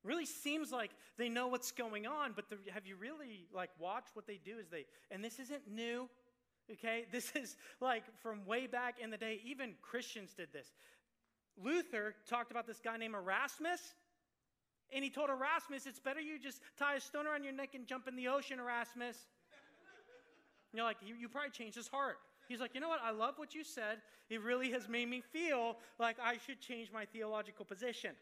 Really 0.03 0.25
seems 0.25 0.71
like 0.71 0.89
they 1.17 1.29
know 1.29 1.47
what's 1.47 1.71
going 1.71 2.07
on, 2.07 2.33
but 2.35 2.49
the, 2.49 2.57
have 2.73 2.87
you 2.87 2.95
really 2.95 3.45
like 3.53 3.69
watched 3.77 4.15
what 4.15 4.25
they 4.25 4.39
do? 4.43 4.57
Is 4.57 4.67
they 4.69 4.85
and 5.11 5.23
this 5.23 5.37
isn't 5.37 5.69
new, 5.69 6.09
okay? 6.71 7.05
This 7.11 7.31
is 7.35 7.55
like 7.79 8.03
from 8.23 8.47
way 8.47 8.65
back 8.65 8.95
in 8.99 9.11
the 9.11 9.17
day. 9.17 9.41
Even 9.45 9.75
Christians 9.83 10.33
did 10.33 10.51
this. 10.51 10.73
Luther 11.61 12.15
talked 12.27 12.49
about 12.49 12.65
this 12.65 12.79
guy 12.79 12.97
named 12.97 13.13
Erasmus, 13.13 13.93
and 14.93 15.03
he 15.03 15.09
told 15.09 15.29
Erasmus, 15.29 15.85
"It's 15.85 15.99
better 15.99 16.19
you 16.19 16.39
just 16.39 16.61
tie 16.77 16.95
a 16.95 16.99
stone 16.99 17.27
around 17.27 17.43
your 17.43 17.53
neck 17.53 17.75
and 17.75 17.85
jump 17.85 18.07
in 18.07 18.15
the 18.15 18.27
ocean, 18.27 18.59
Erasmus." 18.59 19.17
You're 20.73 20.83
like, 20.83 20.97
you, 21.05 21.15
you 21.15 21.29
probably 21.29 21.51
changed 21.51 21.75
his 21.75 21.87
heart. 21.87 22.17
He's 22.47 22.59
like, 22.59 22.73
you 22.73 22.81
know 22.81 22.89
what? 22.89 23.01
I 23.03 23.11
love 23.11 23.35
what 23.37 23.53
you 23.53 23.63
said. 23.63 23.99
It 24.29 24.41
really 24.41 24.71
has 24.71 24.87
made 24.87 25.07
me 25.07 25.21
feel 25.21 25.77
like 25.99 26.17
I 26.21 26.37
should 26.45 26.59
change 26.59 26.91
my 26.91 27.05
theological 27.05 27.65
position. 27.65 28.11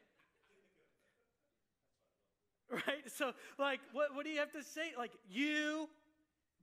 Right? 2.70 3.10
So, 3.16 3.32
like, 3.58 3.80
what, 3.94 4.14
what 4.14 4.26
do 4.26 4.30
you 4.30 4.40
have 4.40 4.52
to 4.52 4.62
say? 4.62 4.92
Like, 4.98 5.12
you 5.30 5.88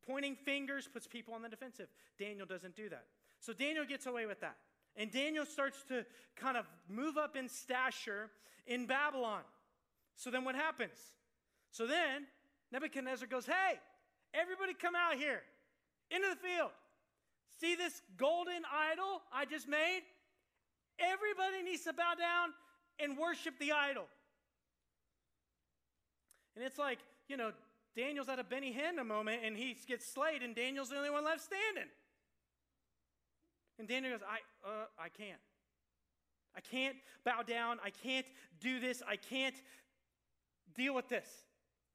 pointing 0.07 0.37
fingers 0.37 0.87
puts 0.87 1.07
people 1.07 1.33
on 1.33 1.41
the 1.41 1.49
defensive. 1.49 1.87
Daniel 2.19 2.45
doesn't 2.45 2.77
do 2.77 2.91
that. 2.91 3.05
So, 3.41 3.55
Daniel 3.55 3.87
gets 3.87 4.05
away 4.05 4.27
with 4.27 4.39
that. 4.43 4.57
And 4.99 5.11
Daniel 5.11 5.47
starts 5.47 5.83
to 5.89 6.05
kind 6.37 6.59
of 6.59 6.67
move 6.91 7.17
up 7.17 7.37
in 7.37 7.49
stature 7.49 8.29
in 8.67 8.85
Babylon. 8.85 9.41
So, 10.17 10.31
then 10.31 10.45
what 10.45 10.55
happens? 10.55 10.99
So, 11.71 11.87
then 11.87 12.27
Nebuchadnezzar 12.73 13.29
goes, 13.29 13.47
Hey, 13.47 13.79
everybody 14.33 14.75
come 14.75 14.95
out 14.95 15.17
here 15.17 15.43
into 16.11 16.29
the 16.29 16.37
field. 16.37 16.71
See 17.61 17.75
this 17.75 18.03
golden 18.17 18.63
idol 18.73 19.23
I 19.33 19.45
just 19.45 19.69
made? 19.69 20.03
Everybody 20.99 21.63
needs 21.63 21.83
to 21.85 21.93
bow 21.93 22.15
down 22.19 22.51
and 22.99 23.19
worship 23.19 23.59
the 23.59 23.73
idol. 23.73 24.05
And 26.55 26.65
it's 26.65 26.79
like, 26.79 26.99
you 27.29 27.37
know, 27.37 27.53
Daniel's 27.97 28.29
at 28.29 28.39
a 28.39 28.45
Benny 28.45 28.73
Hinn 28.73 29.01
a 29.01 29.05
moment 29.05 29.43
and 29.45 29.57
he 29.57 29.77
gets 29.87 30.07
slayed, 30.07 30.43
and 30.43 30.55
Daniel's 30.55 30.91
the 30.91 30.97
only 30.97 31.11
one 31.11 31.25
left 31.25 31.43
standing. 31.43 31.91
And 33.79 33.89
Daniel 33.89 34.13
goes, 34.13 34.23
I, 34.23 34.69
uh, 34.69 34.87
I 34.99 35.09
can't. 35.09 35.41
I 36.57 36.61
can't 36.61 36.97
bow 37.25 37.43
down. 37.43 37.79
I 37.85 37.91
can't 37.91 38.27
do 38.61 38.79
this. 38.79 39.03
I 39.07 39.17
can't 39.17 39.57
deal 40.75 40.95
with 40.95 41.09
this. 41.09 41.45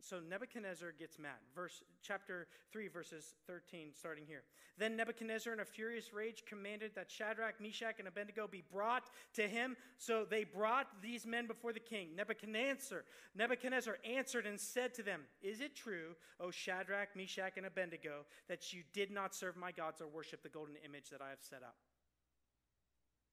So 0.02 0.20
Nebuchadnezzar 0.20 0.94
gets 0.98 1.20
mad. 1.20 1.40
Verse 1.54 1.84
chapter 2.02 2.48
3 2.72 2.88
verses 2.88 3.36
13 3.48 3.90
starting 3.94 4.26
here. 4.26 4.44
Then 4.78 4.96
Nebuchadnezzar 4.96 5.52
in 5.52 5.60
a 5.60 5.66
furious 5.66 6.14
rage 6.14 6.44
commanded 6.48 6.96
that 6.96 7.12
Shadrach, 7.12 7.60
Meshach 7.60 8.00
and 8.00 8.08
Abednego 8.08 8.48
be 8.48 8.64
brought 8.72 9.10
to 9.34 9.48
him. 9.48 9.76
So 9.98 10.24
they 10.24 10.46
brought 10.46 11.02
these 11.02 11.26
men 11.26 11.48
before 11.48 11.74
the 11.74 11.82
king. 11.82 12.16
Nebuchadnezzar 12.16 13.04
Nebuchadnezzar 13.36 13.98
answered 14.06 14.46
and 14.46 14.60
said 14.60 14.94
to 14.94 15.04
them, 15.04 15.28
"Is 15.42 15.60
it 15.60 15.76
true, 15.76 16.16
O 16.40 16.50
Shadrach, 16.50 17.16
Meshach 17.16 17.58
and 17.58 17.66
Abednego, 17.66 18.26
that 18.48 18.72
you 18.72 18.84
did 18.94 19.12
not 19.12 19.36
serve 19.36 19.58
my 19.58 19.72
gods 19.72 20.00
or 20.02 20.08
worship 20.08 20.44
the 20.44 20.50
golden 20.50 20.78
image 20.78 21.10
that 21.10 21.22
I 21.22 21.30
have 21.30 21.42
set 21.42 21.62
up?" 21.62 21.76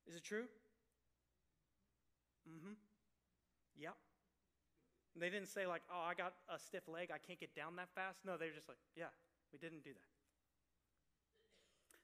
Is 0.07 0.16
it 0.16 0.24
true? 0.24 0.49
Mm 2.49 2.61
Mhm. 2.61 2.76
Yep. 3.76 3.97
They 5.19 5.31
didn't 5.31 5.49
say, 5.49 5.67
like, 5.67 5.83
oh, 5.91 6.05
I 6.07 6.14
got 6.14 6.35
a 6.53 6.59
stiff 6.59 6.89
leg, 6.89 7.11
I 7.12 7.19
can't 7.19 7.41
get 7.41 7.55
down 7.55 7.77
that 7.77 7.89
fast. 7.95 8.19
No, 8.25 8.37
they 8.37 8.47
were 8.47 8.55
just 8.55 8.69
like, 8.69 8.79
yeah, 8.95 9.07
we 9.53 9.59
didn't 9.59 9.83
do 9.83 9.91
that. 9.93 10.11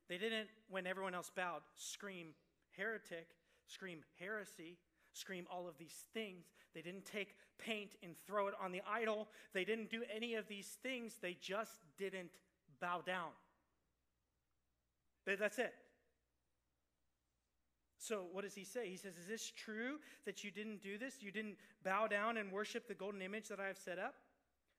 They 0.09 0.19
didn't, 0.19 0.49
when 0.69 0.87
everyone 0.87 1.15
else 1.15 1.31
bowed, 1.35 1.63
scream 1.75 2.29
heretic, 2.77 3.29
scream 3.67 3.99
heresy, 4.19 4.79
scream 5.13 5.47
all 5.51 5.69
of 5.69 5.79
these 5.79 6.05
things. 6.15 6.47
They 6.75 6.83
didn't 6.83 7.05
take 7.05 7.37
paint 7.59 7.97
and 8.03 8.15
throw 8.27 8.49
it 8.49 8.55
on 8.63 8.73
the 8.73 8.83
idol. 8.91 9.29
They 9.53 9.65
didn't 9.65 9.91
do 9.91 10.03
any 10.15 10.35
of 10.35 10.49
these 10.49 10.79
things. 10.83 11.19
They 11.21 11.37
just 11.41 11.73
didn't 11.99 12.31
bow 12.81 13.03
down. 13.07 13.31
That's 15.27 15.59
it. 15.59 15.75
So, 18.03 18.25
what 18.33 18.43
does 18.43 18.55
he 18.55 18.65
say? 18.65 18.89
He 18.89 18.97
says, 18.97 19.17
Is 19.17 19.29
this 19.29 19.53
true 19.57 19.99
that 20.25 20.43
you 20.43 20.51
didn't 20.51 20.83
do 20.83 20.99
this? 20.99 21.23
You 21.23 21.31
didn't 21.31 21.57
bow 21.85 22.09
down 22.09 22.37
and 22.37 22.51
worship 22.51 22.89
the 22.89 22.95
golden 22.95 23.23
image 23.23 23.47
that 23.47 23.61
I 23.61 23.69
have 23.69 23.79
set 23.79 24.01
up? 24.01 24.15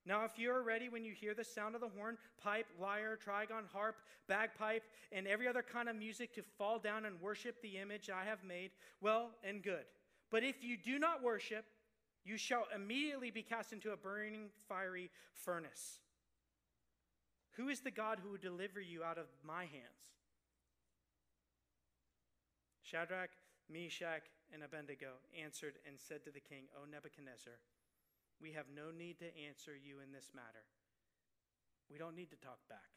Now, 0.05 0.25
if 0.25 0.37
you 0.37 0.51
are 0.51 0.61
ready 0.61 0.89
when 0.89 1.05
you 1.05 1.13
hear 1.13 1.33
the 1.33 1.45
sound 1.45 1.73
of 1.73 1.79
the 1.79 1.87
horn, 1.87 2.17
pipe, 2.37 2.65
lyre, 2.77 3.17
trigon, 3.25 3.65
harp, 3.71 3.95
bagpipe, 4.27 4.83
and 5.13 5.25
every 5.25 5.47
other 5.47 5.63
kind 5.63 5.87
of 5.87 5.95
music 5.95 6.33
to 6.35 6.43
fall 6.57 6.79
down 6.79 7.05
and 7.05 7.21
worship 7.21 7.61
the 7.61 7.77
image 7.77 8.09
I 8.09 8.25
have 8.25 8.43
made, 8.43 8.71
well 8.99 9.29
and 9.41 9.63
good. 9.63 9.85
But 10.29 10.43
if 10.43 10.61
you 10.61 10.75
do 10.75 10.99
not 10.99 11.23
worship, 11.23 11.63
you 12.25 12.35
shall 12.35 12.67
immediately 12.75 13.31
be 13.31 13.41
cast 13.41 13.71
into 13.71 13.93
a 13.93 13.97
burning 13.97 14.49
fiery 14.67 15.09
furnace. 15.33 15.99
Who 17.53 17.69
is 17.69 17.79
the 17.79 17.91
God 17.91 18.19
who 18.21 18.31
will 18.31 18.37
deliver 18.37 18.81
you 18.81 19.01
out 19.01 19.17
of 19.17 19.27
my 19.45 19.61
hands? 19.61 20.11
Shadrach, 22.93 23.33
Meshach, 23.73 24.29
and 24.53 24.61
Abednego 24.61 25.17
answered 25.33 25.81
and 25.81 25.97
said 25.97 26.21
to 26.21 26.29
the 26.29 26.45
king, 26.45 26.69
O 26.77 26.85
Nebuchadnezzar, 26.85 27.57
we 28.37 28.53
have 28.53 28.69
no 28.69 28.93
need 28.93 29.17
to 29.17 29.33
answer 29.33 29.73
you 29.73 29.97
in 29.97 30.13
this 30.13 30.29
matter. 30.29 30.69
We 31.89 31.97
don't 31.97 32.13
need 32.13 32.29
to 32.29 32.37
talk 32.37 32.61
back. 32.69 32.93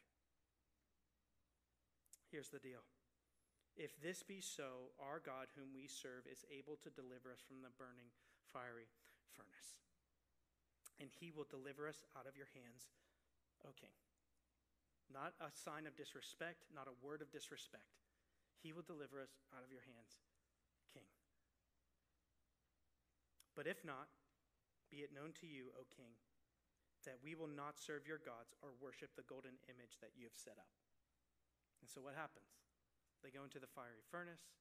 Here's 2.29 2.53
the 2.53 2.61
deal. 2.61 2.85
If 3.73 3.97
this 3.97 4.21
be 4.21 4.37
so, 4.37 4.93
our 5.01 5.17
God, 5.17 5.49
whom 5.57 5.73
we 5.73 5.89
serve, 5.89 6.29
is 6.29 6.45
able 6.53 6.77
to 6.85 6.93
deliver 6.93 7.33
us 7.33 7.41
from 7.41 7.65
the 7.65 7.73
burning 7.73 8.13
fiery 8.53 8.93
furnace. 9.33 9.81
And 11.01 11.09
he 11.09 11.33
will 11.33 11.49
deliver 11.49 11.89
us 11.89 12.05
out 12.13 12.29
of 12.29 12.37
your 12.37 12.53
hands, 12.53 12.93
O 13.65 13.73
king. 13.73 13.97
Not 15.09 15.33
a 15.41 15.49
sign 15.49 15.89
of 15.89 15.97
disrespect, 15.97 16.69
not 16.69 16.85
a 16.85 17.01
word 17.01 17.25
of 17.25 17.33
disrespect. 17.33 17.97
He 18.61 18.73
will 18.73 18.85
deliver 18.85 19.21
us 19.21 19.37
out 19.53 19.63
of 19.63 19.71
your 19.71 19.85
hands, 19.85 20.19
King. 20.91 21.07
But 23.55 23.69
if 23.69 23.85
not, 23.85 24.09
be 24.91 25.05
it 25.05 25.15
known 25.15 25.31
to 25.41 25.47
you, 25.47 25.71
O 25.77 25.87
King, 25.89 26.17
that 27.05 27.23
we 27.23 27.37
will 27.37 27.49
not 27.49 27.79
serve 27.79 28.03
your 28.03 28.19
gods 28.19 28.51
or 28.59 28.75
worship 28.83 29.15
the 29.15 29.27
golden 29.27 29.55
image 29.71 30.01
that 30.03 30.17
you 30.17 30.27
have 30.27 30.35
set 30.35 30.59
up. 30.59 30.71
And 31.79 31.87
so 31.87 32.03
what 32.03 32.19
happens? 32.19 32.51
They 33.23 33.31
go 33.31 33.47
into 33.47 33.63
the 33.63 33.71
fiery 33.71 34.03
furnace 34.11 34.51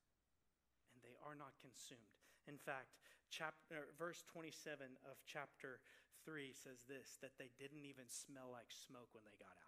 and 0.94 1.02
they 1.02 1.18
are 1.26 1.34
not 1.34 1.58
consumed. 1.58 2.14
In 2.46 2.56
fact, 2.56 2.94
chapter, 3.28 3.90
verse 3.98 4.22
27 4.30 4.94
of 5.02 5.18
chapter 5.26 5.82
3 6.22 6.54
says 6.54 6.86
this 6.86 7.18
that 7.18 7.34
they 7.34 7.50
didn't 7.58 7.82
even 7.82 8.06
smell 8.06 8.54
like 8.54 8.70
smoke 8.70 9.10
when 9.10 9.26
they 9.26 9.34
got 9.42 9.58
out. 9.58 9.65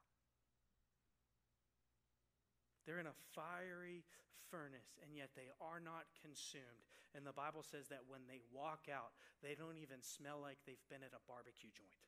They're 2.88 3.04
in 3.04 3.12
a 3.12 3.20
fiery 3.36 4.00
furnace, 4.48 4.96
and 5.04 5.12
yet 5.12 5.36
they 5.36 5.52
are 5.60 5.76
not 5.76 6.08
consumed. 6.24 6.88
And 7.12 7.20
the 7.20 7.36
Bible 7.36 7.60
says 7.60 7.92
that 7.92 8.08
when 8.08 8.24
they 8.24 8.40
walk 8.48 8.88
out, 8.88 9.12
they 9.44 9.52
don't 9.52 9.76
even 9.76 10.00
smell 10.00 10.40
like 10.40 10.56
they've 10.64 10.88
been 10.88 11.04
at 11.04 11.12
a 11.12 11.20
barbecue 11.28 11.68
joint. 11.68 12.00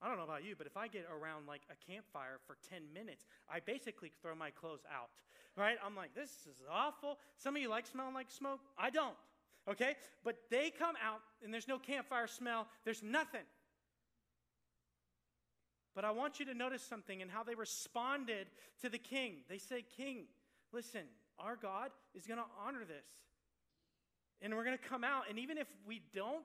I 0.00 0.08
don't 0.08 0.16
know 0.16 0.24
about 0.24 0.44
you, 0.44 0.56
but 0.56 0.66
if 0.66 0.76
I 0.76 0.88
get 0.88 1.04
around 1.12 1.44
like 1.44 1.68
a 1.68 1.76
campfire 1.76 2.40
for 2.48 2.56
10 2.68 2.80
minutes, 2.96 3.24
I 3.44 3.60
basically 3.60 4.12
throw 4.20 4.34
my 4.34 4.48
clothes 4.48 4.84
out, 4.88 5.12
right? 5.56 5.76
I'm 5.84 5.96
like, 5.96 6.14
this 6.14 6.48
is 6.48 6.56
awful. 6.70 7.18
Some 7.36 7.56
of 7.56 7.62
you 7.62 7.68
like 7.68 7.86
smelling 7.86 8.14
like 8.14 8.30
smoke. 8.30 8.60
I 8.78 8.88
don't, 8.88 9.16
okay? 9.68 9.96
But 10.24 10.36
they 10.50 10.70
come 10.70 10.96
out 11.04 11.20
and 11.44 11.52
there's 11.52 11.68
no 11.68 11.78
campfire 11.78 12.26
smell, 12.26 12.68
there's 12.84 13.02
nothing. 13.02 13.44
But 15.96 16.04
I 16.04 16.10
want 16.10 16.38
you 16.38 16.44
to 16.44 16.54
notice 16.54 16.82
something 16.82 17.22
in 17.22 17.30
how 17.30 17.42
they 17.42 17.54
responded 17.54 18.48
to 18.82 18.90
the 18.90 18.98
king. 18.98 19.38
They 19.48 19.56
say, 19.56 19.82
King, 19.96 20.26
listen, 20.70 21.00
our 21.38 21.56
God 21.56 21.90
is 22.14 22.26
going 22.26 22.38
to 22.38 22.44
honor 22.66 22.84
this. 22.86 23.06
And 24.42 24.54
we're 24.54 24.64
going 24.64 24.76
to 24.76 24.88
come 24.88 25.04
out. 25.04 25.22
And 25.30 25.38
even 25.38 25.56
if 25.56 25.66
we 25.86 26.02
don't, 26.12 26.44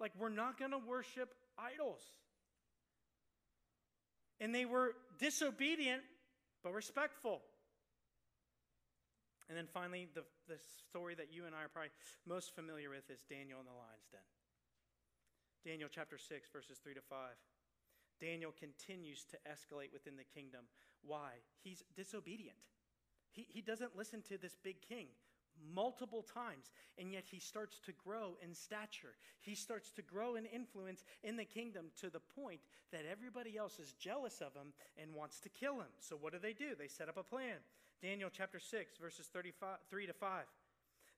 like, 0.00 0.10
we're 0.18 0.28
not 0.28 0.58
going 0.58 0.72
to 0.72 0.78
worship 0.78 1.32
idols. 1.56 2.00
And 4.40 4.52
they 4.52 4.64
were 4.64 4.94
disobedient, 5.20 6.02
but 6.64 6.74
respectful. 6.74 7.42
And 9.48 9.56
then 9.56 9.68
finally, 9.72 10.08
the, 10.14 10.24
the 10.48 10.58
story 10.88 11.14
that 11.14 11.32
you 11.32 11.46
and 11.46 11.54
I 11.54 11.62
are 11.62 11.68
probably 11.68 11.90
most 12.26 12.56
familiar 12.56 12.90
with 12.90 13.08
is 13.08 13.20
Daniel 13.30 13.60
in 13.60 13.66
the 13.66 13.72
lion's 13.72 14.08
den. 14.10 14.20
Daniel 15.64 15.88
chapter 15.92 16.18
6, 16.18 16.48
verses 16.52 16.78
3 16.82 16.94
to 16.94 17.00
5. 17.08 17.18
Daniel 18.20 18.52
continues 18.58 19.24
to 19.30 19.36
escalate 19.50 19.92
within 19.92 20.16
the 20.16 20.24
kingdom. 20.24 20.62
Why? 21.02 21.30
He's 21.62 21.82
disobedient. 21.96 22.58
He, 23.30 23.46
he 23.48 23.60
doesn't 23.60 23.96
listen 23.96 24.22
to 24.28 24.38
this 24.38 24.56
big 24.62 24.76
king. 24.88 25.08
multiple 25.74 26.22
times, 26.22 26.70
and 26.98 27.12
yet 27.12 27.24
he 27.26 27.38
starts 27.38 27.80
to 27.80 27.92
grow 27.92 28.36
in 28.42 28.54
stature. 28.54 29.16
He 29.40 29.54
starts 29.54 29.90
to 29.92 30.02
grow 30.02 30.36
in 30.36 30.46
influence 30.46 31.04
in 31.22 31.36
the 31.36 31.44
kingdom 31.44 31.86
to 32.00 32.10
the 32.10 32.20
point 32.20 32.60
that 32.92 33.02
everybody 33.10 33.56
else 33.56 33.78
is 33.78 33.92
jealous 33.92 34.40
of 34.40 34.54
him 34.54 34.72
and 35.00 35.14
wants 35.14 35.40
to 35.40 35.48
kill 35.48 35.74
him. 35.74 35.92
So, 36.00 36.16
what 36.16 36.32
do 36.32 36.38
they 36.38 36.52
do? 36.52 36.74
They 36.78 36.88
set 36.88 37.08
up 37.08 37.16
a 37.16 37.22
plan. 37.22 37.56
Daniel 38.00 38.30
chapter 38.32 38.60
6, 38.60 38.96
verses 38.98 39.26
35, 39.32 39.78
3 39.90 40.06
to 40.06 40.12
5. 40.12 40.44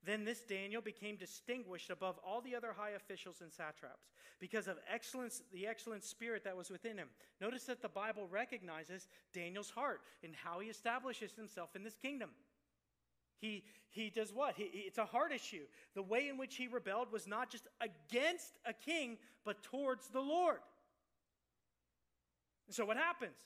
Then 0.03 0.24
this 0.24 0.40
Daniel 0.40 0.80
became 0.80 1.16
distinguished 1.16 1.90
above 1.90 2.18
all 2.26 2.40
the 2.40 2.55
other 2.55 2.72
high 2.74 2.90
officials 2.90 3.42
and 3.42 3.53
satraps 3.53 4.12
because 4.38 4.66
of 4.66 4.78
excellence, 4.90 5.42
the 5.53 5.66
excellent 5.66 6.05
spirit 6.05 6.42
that 6.44 6.57
was 6.57 6.70
within 6.70 6.96
him. 6.96 7.09
Notice 7.40 7.64
that 7.64 7.82
the 7.82 7.88
Bible 7.88 8.26
recognizes 8.30 9.09
Daniel's 9.34 9.70
heart 9.70 10.01
and 10.24 10.34
how 10.34 10.61
he 10.61 10.68
establishes 10.68 11.34
himself 11.34 11.76
in 11.76 11.82
this 11.82 11.96
kingdom. 11.96 12.30
He, 13.40 13.64
he 13.90 14.09
does 14.09 14.32
what? 14.32 14.55
He, 14.57 14.64
it's 14.64 14.98
a 14.98 15.05
heart 15.05 15.32
issue. 15.32 15.64
The 15.94 16.03
way 16.03 16.28
in 16.28 16.38
which 16.38 16.57
he 16.57 16.66
rebelled 16.66 17.12
was 17.12 17.26
not 17.26 17.51
just 17.51 17.66
against 17.80 18.59
a 18.64 18.72
king, 18.72 19.18
but 19.44 19.62
towards 19.62 20.09
the 20.09 20.20
Lord. 20.20 20.61
so 22.70 22.86
what 22.86 22.96
happens? 22.96 23.36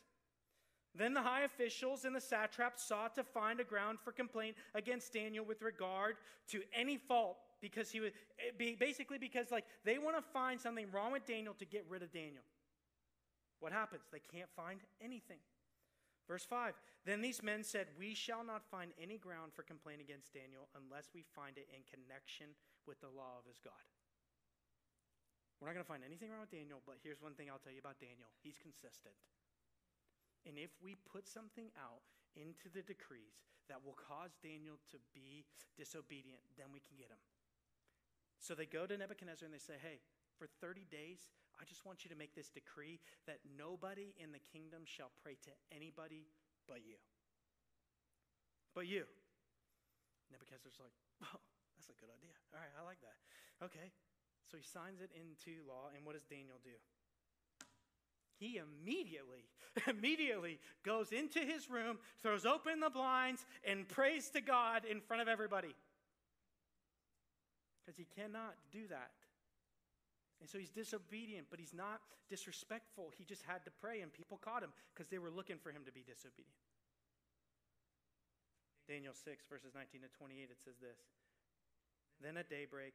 Then 0.97 1.13
the 1.13 1.23
high 1.23 1.43
officials 1.43 2.05
and 2.05 2.15
the 2.15 2.21
satraps 2.21 2.85
sought 2.85 3.15
to 3.17 3.25
find 3.25 3.59
a 3.59 3.65
ground 3.65 3.99
for 4.03 4.13
complaint 4.13 4.57
against 4.75 5.13
Daniel 5.13 5.45
with 5.45 5.61
regard 5.61 6.17
to 6.49 6.63
any 6.73 6.97
fault 6.97 7.39
because 7.61 7.91
he 7.91 7.99
would 7.99 8.13
eh, 8.39 8.53
be 8.57 8.77
basically 8.79 9.19
because 9.19 9.51
like 9.51 9.65
they 9.85 9.99
want 9.99 10.17
to 10.17 10.23
find 10.23 10.61
something 10.61 10.87
wrong 10.93 11.11
with 11.11 11.27
Daniel 11.27 11.55
to 11.59 11.65
get 11.65 11.85
rid 11.89 12.03
of 12.03 12.13
Daniel. 12.13 12.45
What 13.59 13.73
happens? 13.73 14.03
They 14.13 14.21
can't 14.21 14.51
find 14.55 14.81
anything. 15.03 15.39
Verse 16.29 16.45
5 16.45 16.75
Then 17.05 17.21
these 17.21 17.43
men 17.43 17.65
said, 17.65 17.89
We 17.99 18.15
shall 18.15 18.45
not 18.45 18.63
find 18.71 18.93
any 19.01 19.19
ground 19.19 19.53
for 19.53 19.63
complaint 19.63 20.01
against 20.01 20.33
Daniel 20.33 20.69
unless 20.79 21.11
we 21.15 21.25
find 21.35 21.59
it 21.59 21.69
in 21.75 21.83
connection 21.91 22.55
with 22.87 23.01
the 23.01 23.11
law 23.11 23.41
of 23.41 23.49
his 23.49 23.59
God. 23.59 23.83
We're 25.61 25.69
not 25.69 25.75
going 25.75 25.87
to 25.87 25.93
find 25.93 26.05
anything 26.05 26.31
wrong 26.31 26.45
with 26.45 26.53
Daniel, 26.53 26.83
but 26.85 27.01
here's 27.03 27.23
one 27.23 27.33
thing 27.35 27.49
I'll 27.49 27.63
tell 27.63 27.73
you 27.73 27.81
about 27.81 28.01
Daniel 28.01 28.29
he's 28.43 28.61
consistent. 28.61 29.17
And 30.45 30.61
if 30.61 30.71
we 30.83 30.97
put 31.09 31.29
something 31.29 31.73
out 31.81 32.05
into 32.37 32.69
the 32.69 32.85
decrees 32.85 33.49
that 33.69 33.81
will 33.81 33.97
cause 33.97 34.37
Daniel 34.45 34.77
to 34.93 34.99
be 35.17 35.45
disobedient, 35.77 36.45
then 36.61 36.69
we 36.73 36.85
can 36.85 36.97
get 37.01 37.09
him. 37.09 37.23
So 38.39 38.53
they 38.53 38.69
go 38.69 38.85
to 38.85 38.93
Nebuchadnezzar 38.93 39.49
and 39.49 39.55
they 39.57 39.63
say, 39.63 39.81
Hey, 39.81 40.05
for 40.37 40.51
30 40.61 40.85
days, 40.91 41.33
I 41.57 41.65
just 41.65 41.87
want 41.87 42.03
you 42.05 42.11
to 42.11 42.19
make 42.19 42.35
this 42.35 42.51
decree 42.51 42.99
that 43.31 43.39
nobody 43.47 44.13
in 44.19 44.35
the 44.35 44.43
kingdom 44.43 44.83
shall 44.85 45.15
pray 45.23 45.39
to 45.47 45.53
anybody 45.71 46.27
but 46.67 46.83
you. 46.83 46.99
But 48.75 48.91
you. 48.91 49.07
Nebuchadnezzar's 50.35 50.83
like, 50.83 50.95
oh, 51.31 51.39
that's 51.79 51.89
a 51.89 51.97
good 51.97 52.11
idea. 52.11 52.35
All 52.51 52.59
right, 52.59 52.75
I 52.75 52.83
like 52.83 52.99
that. 53.07 53.17
Okay. 53.63 53.95
So 54.45 54.59
he 54.59 54.67
signs 54.67 55.01
it 55.01 55.09
into 55.17 55.65
law, 55.65 55.89
and 55.95 56.05
what 56.05 56.19
does 56.19 56.29
Daniel 56.29 56.61
do? 56.61 56.77
He 58.39 58.59
immediately, 58.59 59.45
immediately 59.89 60.59
goes 60.85 61.13
into 61.13 61.41
his 61.41 61.71
room, 61.71 61.99
throws 62.23 62.45
open 62.45 62.81
the 62.81 62.91
blinds, 62.91 63.45
and 63.67 63.89
prays 63.89 64.31
to 64.31 64.41
God 64.41 64.85
in 64.85 65.01
front 65.01 65.23
of 65.23 65.29
everybody. 65.29 65.75
Because 67.85 67.99
he 67.99 68.07
cannot 68.17 68.55
do 68.73 68.87
that 68.89 69.11
and 70.45 70.53
so 70.53 70.61
he's 70.61 70.69
disobedient, 70.69 71.49
but 71.49 71.57
he's 71.57 71.73
not 71.73 72.05
disrespectful. 72.29 73.09
He 73.17 73.25
just 73.25 73.41
had 73.49 73.65
to 73.65 73.73
pray, 73.81 74.05
and 74.05 74.13
people 74.13 74.37
caught 74.37 74.61
him 74.61 74.77
because 74.93 75.09
they 75.09 75.17
were 75.17 75.33
looking 75.33 75.57
for 75.57 75.73
him 75.73 75.89
to 75.89 75.93
be 75.93 76.05
disobedient. 76.05 76.61
Daniel 78.85 79.17
6, 79.17 79.25
verses 79.49 79.73
19 79.73 80.05
to 80.05 80.13
28, 80.13 80.53
it 80.53 80.61
says 80.61 80.77
this 80.85 81.01
Then 82.21 82.37
at 82.37 82.53
daybreak, 82.53 82.93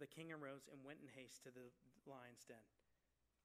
the 0.00 0.08
king 0.08 0.32
arose 0.32 0.64
and 0.72 0.80
went 0.80 1.04
in 1.04 1.12
haste 1.12 1.44
to 1.44 1.52
the 1.52 1.68
lion's 2.08 2.48
den. 2.48 2.64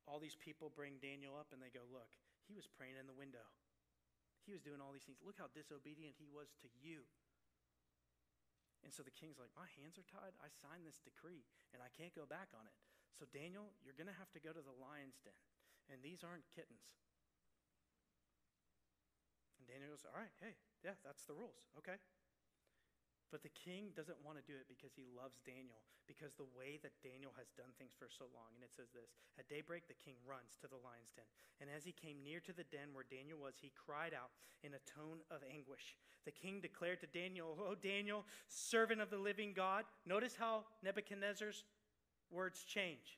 All 0.09 0.19
these 0.19 0.37
people 0.37 0.73
bring 0.73 0.97
Daniel 1.01 1.37
up, 1.37 1.53
and 1.53 1.61
they 1.61 1.73
go, 1.73 1.85
Look, 1.89 2.13
he 2.45 2.57
was 2.57 2.67
praying 2.67 2.97
in 2.97 3.05
the 3.05 3.15
window. 3.15 3.45
He 4.43 4.53
was 4.53 4.65
doing 4.65 4.81
all 4.81 4.89
these 4.89 5.05
things. 5.05 5.21
Look 5.21 5.37
how 5.37 5.53
disobedient 5.53 6.17
he 6.17 6.25
was 6.25 6.53
to 6.65 6.69
you. 6.81 7.05
And 8.81 8.89
so 8.89 9.05
the 9.05 9.13
king's 9.13 9.37
like, 9.37 9.53
My 9.53 9.69
hands 9.77 10.01
are 10.01 10.07
tied. 10.09 10.33
I 10.41 10.49
signed 10.49 10.83
this 10.83 11.01
decree, 11.01 11.45
and 11.71 11.79
I 11.85 11.93
can't 11.93 12.13
go 12.17 12.25
back 12.25 12.49
on 12.57 12.65
it. 12.65 12.77
So, 13.13 13.29
Daniel, 13.29 13.77
you're 13.85 13.97
going 13.97 14.09
to 14.09 14.17
have 14.17 14.33
to 14.33 14.41
go 14.41 14.49
to 14.49 14.63
the 14.63 14.77
lion's 14.81 15.21
den. 15.21 15.37
And 15.91 16.01
these 16.01 16.25
aren't 16.25 16.47
kittens. 16.49 16.81
And 19.59 19.69
Daniel 19.69 19.93
goes, 19.93 20.07
All 20.09 20.17
right, 20.17 20.33
hey, 20.41 20.57
yeah, 20.81 20.97
that's 21.05 21.29
the 21.29 21.37
rules. 21.37 21.69
Okay. 21.77 22.01
But 23.31 23.47
the 23.47 23.55
king 23.55 23.95
doesn't 23.95 24.19
want 24.27 24.35
to 24.35 24.43
do 24.43 24.59
it 24.59 24.67
because 24.67 24.91
he 24.91 25.07
loves 25.07 25.39
Daniel, 25.47 25.79
because 26.03 26.35
the 26.35 26.51
way 26.51 26.83
that 26.83 26.91
Daniel 26.99 27.31
has 27.39 27.47
done 27.55 27.71
things 27.79 27.95
for 27.95 28.11
so 28.11 28.27
long. 28.35 28.51
And 28.51 28.59
it 28.59 28.75
says 28.75 28.91
this 28.91 29.15
At 29.39 29.47
daybreak, 29.47 29.87
the 29.87 29.95
king 29.95 30.19
runs 30.27 30.59
to 30.59 30.67
the 30.67 30.75
lion's 30.83 31.15
den. 31.15 31.23
And 31.63 31.71
as 31.71 31.87
he 31.87 31.95
came 31.95 32.19
near 32.19 32.43
to 32.43 32.51
the 32.51 32.67
den 32.67 32.91
where 32.91 33.07
Daniel 33.07 33.39
was, 33.39 33.55
he 33.55 33.71
cried 33.71 34.11
out 34.11 34.35
in 34.67 34.75
a 34.75 34.83
tone 34.83 35.23
of 35.31 35.47
anguish. 35.47 35.95
The 36.27 36.35
king 36.35 36.59
declared 36.59 36.99
to 37.01 37.09
Daniel, 37.09 37.55
Oh, 37.55 37.79
Daniel, 37.79 38.27
servant 38.51 38.99
of 38.99 39.07
the 39.07 39.17
living 39.17 39.55
God. 39.55 39.87
Notice 40.03 40.35
how 40.35 40.67
Nebuchadnezzar's 40.83 41.63
words 42.29 42.67
change. 42.67 43.15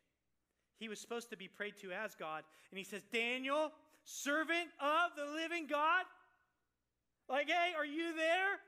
He 0.77 0.89
was 0.89 1.01
supposed 1.01 1.33
to 1.33 1.37
be 1.37 1.49
prayed 1.49 1.81
to 1.81 1.89
as 1.91 2.13
God. 2.13 2.45
And 2.69 2.77
he 2.77 2.85
says, 2.85 3.01
Daniel, 3.11 3.73
servant 4.05 4.69
of 4.77 5.17
the 5.17 5.25
living 5.25 5.65
God. 5.65 6.05
Like, 7.29 7.49
hey, 7.49 7.73
are 7.75 7.85
you 7.85 8.15
there? 8.15 8.61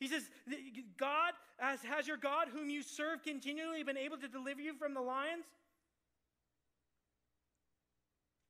He 0.00 0.08
says, 0.08 0.30
God, 0.96 1.36
as 1.60 1.84
has 1.84 2.08
your 2.08 2.16
God, 2.16 2.48
whom 2.48 2.70
you 2.70 2.82
serve 2.82 3.22
continually, 3.22 3.84
been 3.84 4.00
able 4.00 4.16
to 4.16 4.28
deliver 4.28 4.62
you 4.64 4.72
from 4.72 4.94
the 4.94 5.00
lions? 5.04 5.44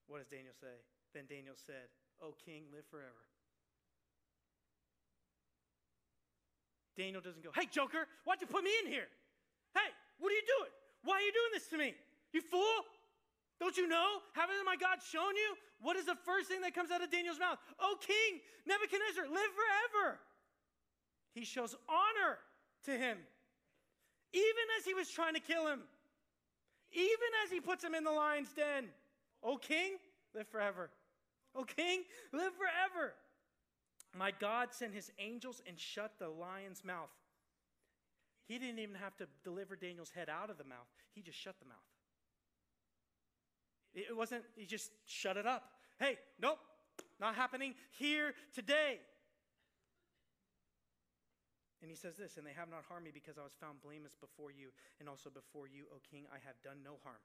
What 0.06 0.18
does 0.18 0.30
Daniel 0.30 0.54
say? 0.54 0.78
Then 1.12 1.26
Daniel 1.26 1.58
said, 1.58 1.90
O 2.22 2.34
king, 2.46 2.70
live 2.72 2.86
forever. 2.86 3.26
Daniel 6.96 7.20
doesn't 7.20 7.42
go, 7.42 7.50
Hey, 7.50 7.66
Joker, 7.66 8.06
why'd 8.24 8.40
you 8.40 8.46
put 8.46 8.62
me 8.62 8.70
in 8.84 8.90
here? 8.90 9.10
Hey, 9.74 9.90
what 10.22 10.30
are 10.30 10.38
you 10.38 10.46
doing? 10.46 10.70
Why 11.02 11.18
are 11.18 11.26
you 11.26 11.34
doing 11.34 11.52
this 11.52 11.66
to 11.74 11.78
me? 11.78 11.94
You 12.32 12.42
fool? 12.42 12.86
Don't 13.58 13.76
you 13.76 13.88
know? 13.88 14.22
Haven't 14.34 14.54
my 14.64 14.76
God 14.78 15.02
shown 15.02 15.34
you? 15.34 15.58
What 15.82 15.96
is 15.96 16.06
the 16.06 16.16
first 16.24 16.46
thing 16.48 16.60
that 16.62 16.74
comes 16.74 16.90
out 16.90 17.02
of 17.02 17.10
Daniel's 17.10 17.40
mouth? 17.40 17.58
Oh, 17.80 17.98
King 17.98 18.38
Nebuchadnezzar, 18.66 19.26
live 19.26 19.52
forever. 19.58 20.20
He 21.32 21.44
shows 21.44 21.74
honor 21.88 22.38
to 22.84 22.92
him, 22.92 23.18
even 24.32 24.66
as 24.78 24.84
he 24.84 24.94
was 24.94 25.08
trying 25.08 25.34
to 25.34 25.40
kill 25.40 25.66
him, 25.66 25.80
even 26.92 27.28
as 27.44 27.50
he 27.50 27.60
puts 27.60 27.84
him 27.84 27.94
in 27.94 28.04
the 28.04 28.10
lion's 28.10 28.52
den. 28.52 28.86
O 29.42 29.56
king, 29.56 29.92
live 30.34 30.48
forever. 30.48 30.90
O 31.54 31.64
king, 31.64 32.02
live 32.32 32.52
forever. 32.54 33.14
My 34.16 34.32
God 34.32 34.68
sent 34.72 34.92
his 34.92 35.10
angels 35.18 35.62
and 35.66 35.78
shut 35.78 36.12
the 36.18 36.28
lion's 36.28 36.84
mouth. 36.84 37.10
He 38.46 38.58
didn't 38.58 38.80
even 38.80 38.96
have 38.96 39.16
to 39.18 39.28
deliver 39.44 39.76
Daniel's 39.76 40.10
head 40.10 40.28
out 40.28 40.50
of 40.50 40.58
the 40.58 40.64
mouth, 40.64 40.88
he 41.14 41.22
just 41.22 41.38
shut 41.38 41.54
the 41.60 41.66
mouth. 41.66 41.76
It 43.94 44.16
wasn't, 44.16 44.44
he 44.56 44.66
just 44.66 44.90
shut 45.06 45.36
it 45.36 45.46
up. 45.46 45.64
Hey, 45.98 46.18
nope, 46.40 46.58
not 47.20 47.34
happening 47.34 47.74
here 47.90 48.34
today. 48.54 48.98
And 51.80 51.88
he 51.88 51.96
says 51.96 52.20
this, 52.20 52.36
and 52.36 52.44
they 52.44 52.52
have 52.52 52.68
not 52.68 52.84
harmed 52.88 53.08
me 53.08 53.12
because 53.12 53.40
I 53.40 53.44
was 53.44 53.56
found 53.56 53.80
blameless 53.80 54.12
before 54.12 54.52
you, 54.52 54.68
and 55.00 55.08
also 55.08 55.32
before 55.32 55.64
you, 55.64 55.88
O 55.88 56.00
king, 56.04 56.28
I 56.28 56.36
have 56.44 56.60
done 56.60 56.84
no 56.84 57.00
harm. 57.00 57.24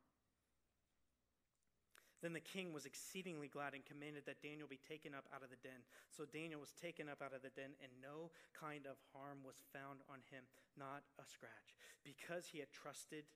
Then 2.23 2.31
the 2.31 2.39
king 2.39 2.71
was 2.71 2.87
exceedingly 2.87 3.51
glad 3.51 3.75
and 3.75 3.85
commanded 3.85 4.25
that 4.25 4.41
Daniel 4.41 4.65
be 4.65 4.79
taken 4.79 5.13
up 5.13 5.27
out 5.35 5.43
of 5.43 5.51
the 5.51 5.59
den. 5.61 5.83
So 6.09 6.23
Daniel 6.23 6.63
was 6.63 6.71
taken 6.71 7.11
up 7.11 7.21
out 7.21 7.35
of 7.35 7.43
the 7.43 7.51
den, 7.51 7.75
and 7.83 7.91
no 8.01 8.31
kind 8.55 8.87
of 8.87 8.95
harm 9.11 9.43
was 9.43 9.59
found 9.75 9.99
on 10.09 10.23
him, 10.31 10.47
not 10.79 11.03
a 11.19 11.25
scratch, 11.27 11.75
because 12.07 12.47
he 12.47 12.57
had 12.57 12.71
trusted 12.71 13.27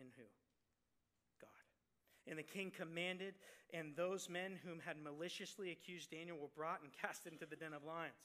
in 0.00 0.08
who? 0.16 0.26
God. 1.38 1.64
And 2.26 2.40
the 2.40 2.48
king 2.48 2.72
commanded, 2.72 3.36
and 3.72 3.94
those 3.94 4.32
men 4.32 4.58
whom 4.64 4.80
had 4.80 4.96
maliciously 4.96 5.70
accused 5.70 6.10
Daniel 6.10 6.38
were 6.40 6.56
brought 6.56 6.80
and 6.82 6.90
cast 7.02 7.26
into 7.28 7.44
the 7.44 7.56
den 7.56 7.76
of 7.76 7.84
lions. 7.84 8.16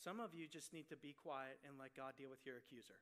Some 0.00 0.18
of 0.18 0.32
you 0.32 0.48
just 0.48 0.72
need 0.72 0.88
to 0.88 0.96
be 0.96 1.12
quiet 1.12 1.60
and 1.60 1.76
let 1.76 1.92
God 1.92 2.16
deal 2.16 2.32
with 2.32 2.44
your 2.48 2.56
accuser. 2.56 2.96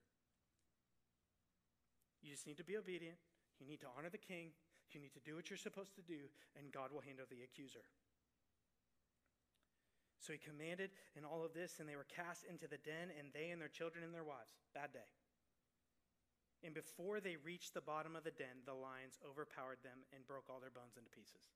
You 2.22 2.34
just 2.34 2.46
need 2.46 2.58
to 2.58 2.66
be 2.66 2.76
obedient. 2.76 3.22
You 3.62 3.66
need 3.70 3.78
to 3.86 3.90
honor 3.94 4.10
the 4.10 4.18
king. 4.18 4.50
You 4.90 4.98
need 4.98 5.14
to 5.14 5.22
do 5.22 5.36
what 5.36 5.46
you're 5.46 5.62
supposed 5.62 5.94
to 5.94 6.02
do, 6.02 6.26
and 6.58 6.72
God 6.72 6.90
will 6.90 7.04
handle 7.04 7.26
the 7.30 7.44
accuser. 7.44 7.86
So 10.18 10.32
he 10.34 10.42
commanded 10.42 10.90
in 11.14 11.22
all 11.24 11.44
of 11.44 11.54
this, 11.54 11.78
and 11.78 11.86
they 11.86 11.94
were 11.94 12.08
cast 12.08 12.42
into 12.44 12.66
the 12.66 12.82
den, 12.82 13.14
and 13.14 13.30
they 13.30 13.54
and 13.54 13.62
their 13.62 13.70
children 13.70 14.02
and 14.02 14.10
their 14.10 14.26
wives. 14.26 14.58
Bad 14.74 14.90
day. 14.92 15.06
And 16.64 16.74
before 16.74 17.20
they 17.20 17.38
reached 17.38 17.74
the 17.74 17.84
bottom 17.84 18.16
of 18.16 18.24
the 18.24 18.34
den, 18.34 18.66
the 18.66 18.74
lions 18.74 19.22
overpowered 19.22 19.78
them 19.86 20.02
and 20.10 20.26
broke 20.26 20.50
all 20.50 20.58
their 20.58 20.74
bones 20.74 20.98
into 20.98 21.14
pieces. 21.14 21.54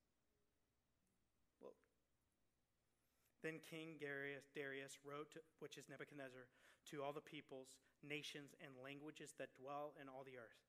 Then 3.43 3.59
King 3.59 3.99
Darius, 3.99 4.47
Darius 4.55 4.97
wrote, 5.03 5.35
to, 5.35 5.39
which 5.59 5.77
is 5.77 5.91
Nebuchadnezzar, 5.91 6.47
to 6.89 7.03
all 7.03 7.11
the 7.11 7.21
peoples, 7.21 7.75
nations, 8.01 8.55
and 8.63 8.71
languages 8.79 9.35
that 9.37 9.53
dwell 9.59 9.93
in 9.99 10.07
all 10.07 10.23
the 10.23 10.39
earth 10.39 10.63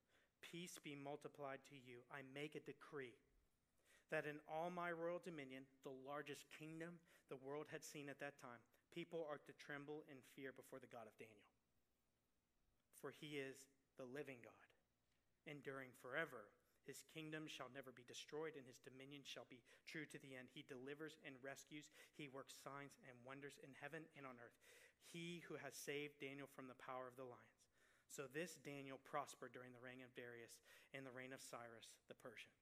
Peace 0.44 0.76
be 0.84 0.92
multiplied 0.92 1.64
to 1.72 1.76
you. 1.80 2.04
I 2.12 2.20
make 2.36 2.52
a 2.52 2.68
decree 2.68 3.16
that 4.12 4.28
in 4.28 4.36
all 4.44 4.68
my 4.68 4.92
royal 4.92 5.24
dominion, 5.24 5.64
the 5.88 5.96
largest 6.04 6.44
kingdom 6.52 7.00
the 7.32 7.40
world 7.40 7.72
had 7.72 7.80
seen 7.80 8.12
at 8.12 8.20
that 8.20 8.36
time, 8.36 8.60
people 8.92 9.24
are 9.24 9.40
to 9.40 9.56
tremble 9.56 10.04
in 10.12 10.20
fear 10.36 10.52
before 10.52 10.78
the 10.78 10.92
God 10.92 11.08
of 11.08 11.16
Daniel. 11.16 11.48
For 13.00 13.08
he 13.08 13.40
is 13.40 13.56
the 13.96 14.04
living 14.04 14.44
God, 14.44 14.68
enduring 15.48 15.96
forever. 16.04 16.52
His 16.84 17.04
kingdom 17.08 17.48
shall 17.48 17.72
never 17.72 17.90
be 17.92 18.04
destroyed, 18.04 18.60
and 18.60 18.68
his 18.68 18.80
dominion 18.84 19.24
shall 19.24 19.48
be 19.48 19.64
true 19.88 20.04
to 20.12 20.20
the 20.20 20.36
end. 20.36 20.52
He 20.52 20.68
delivers 20.68 21.16
and 21.24 21.40
rescues. 21.40 21.88
He 22.12 22.28
works 22.28 22.52
signs 22.60 23.00
and 23.08 23.16
wonders 23.24 23.56
in 23.64 23.72
heaven 23.80 24.04
and 24.16 24.28
on 24.28 24.36
earth. 24.36 24.60
He 25.08 25.40
who 25.48 25.56
has 25.60 25.72
saved 25.72 26.20
Daniel 26.20 26.48
from 26.52 26.68
the 26.68 26.76
power 26.76 27.08
of 27.08 27.16
the 27.16 27.24
lions. 27.24 27.64
So 28.12 28.28
this 28.28 28.60
Daniel 28.60 29.00
prospered 29.00 29.56
during 29.56 29.72
the 29.72 29.82
reign 29.82 30.04
of 30.04 30.12
Darius 30.12 30.60
and 30.92 31.02
the 31.02 31.14
reign 31.14 31.32
of 31.32 31.42
Cyrus 31.42 31.96
the 32.06 32.14
Persian. 32.20 32.52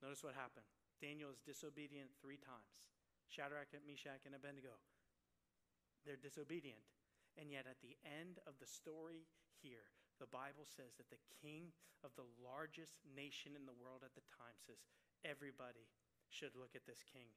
Notice 0.00 0.24
what 0.24 0.34
happened. 0.34 0.66
Daniel 0.98 1.30
is 1.30 1.44
disobedient 1.44 2.10
three 2.18 2.40
times. 2.40 2.88
Shadrach, 3.28 3.72
Meshach, 3.84 4.24
and 4.24 4.34
Abednego. 4.34 4.80
They're 6.04 6.20
disobedient. 6.20 6.84
And 7.36 7.50
yet, 7.50 7.66
at 7.66 7.82
the 7.82 7.96
end 8.06 8.38
of 8.46 8.58
the 8.60 8.68
story 8.68 9.26
here, 9.58 9.90
the 10.18 10.30
Bible 10.30 10.64
says 10.64 10.94
that 10.96 11.10
the 11.10 11.22
king 11.42 11.74
of 12.06 12.14
the 12.14 12.28
largest 12.40 13.00
nation 13.04 13.56
in 13.58 13.66
the 13.66 13.76
world 13.76 14.06
at 14.06 14.14
the 14.14 14.26
time 14.30 14.54
says, 14.60 14.82
everybody 15.24 15.88
should 16.30 16.54
look 16.54 16.76
at 16.76 16.86
this 16.86 17.02
king 17.02 17.32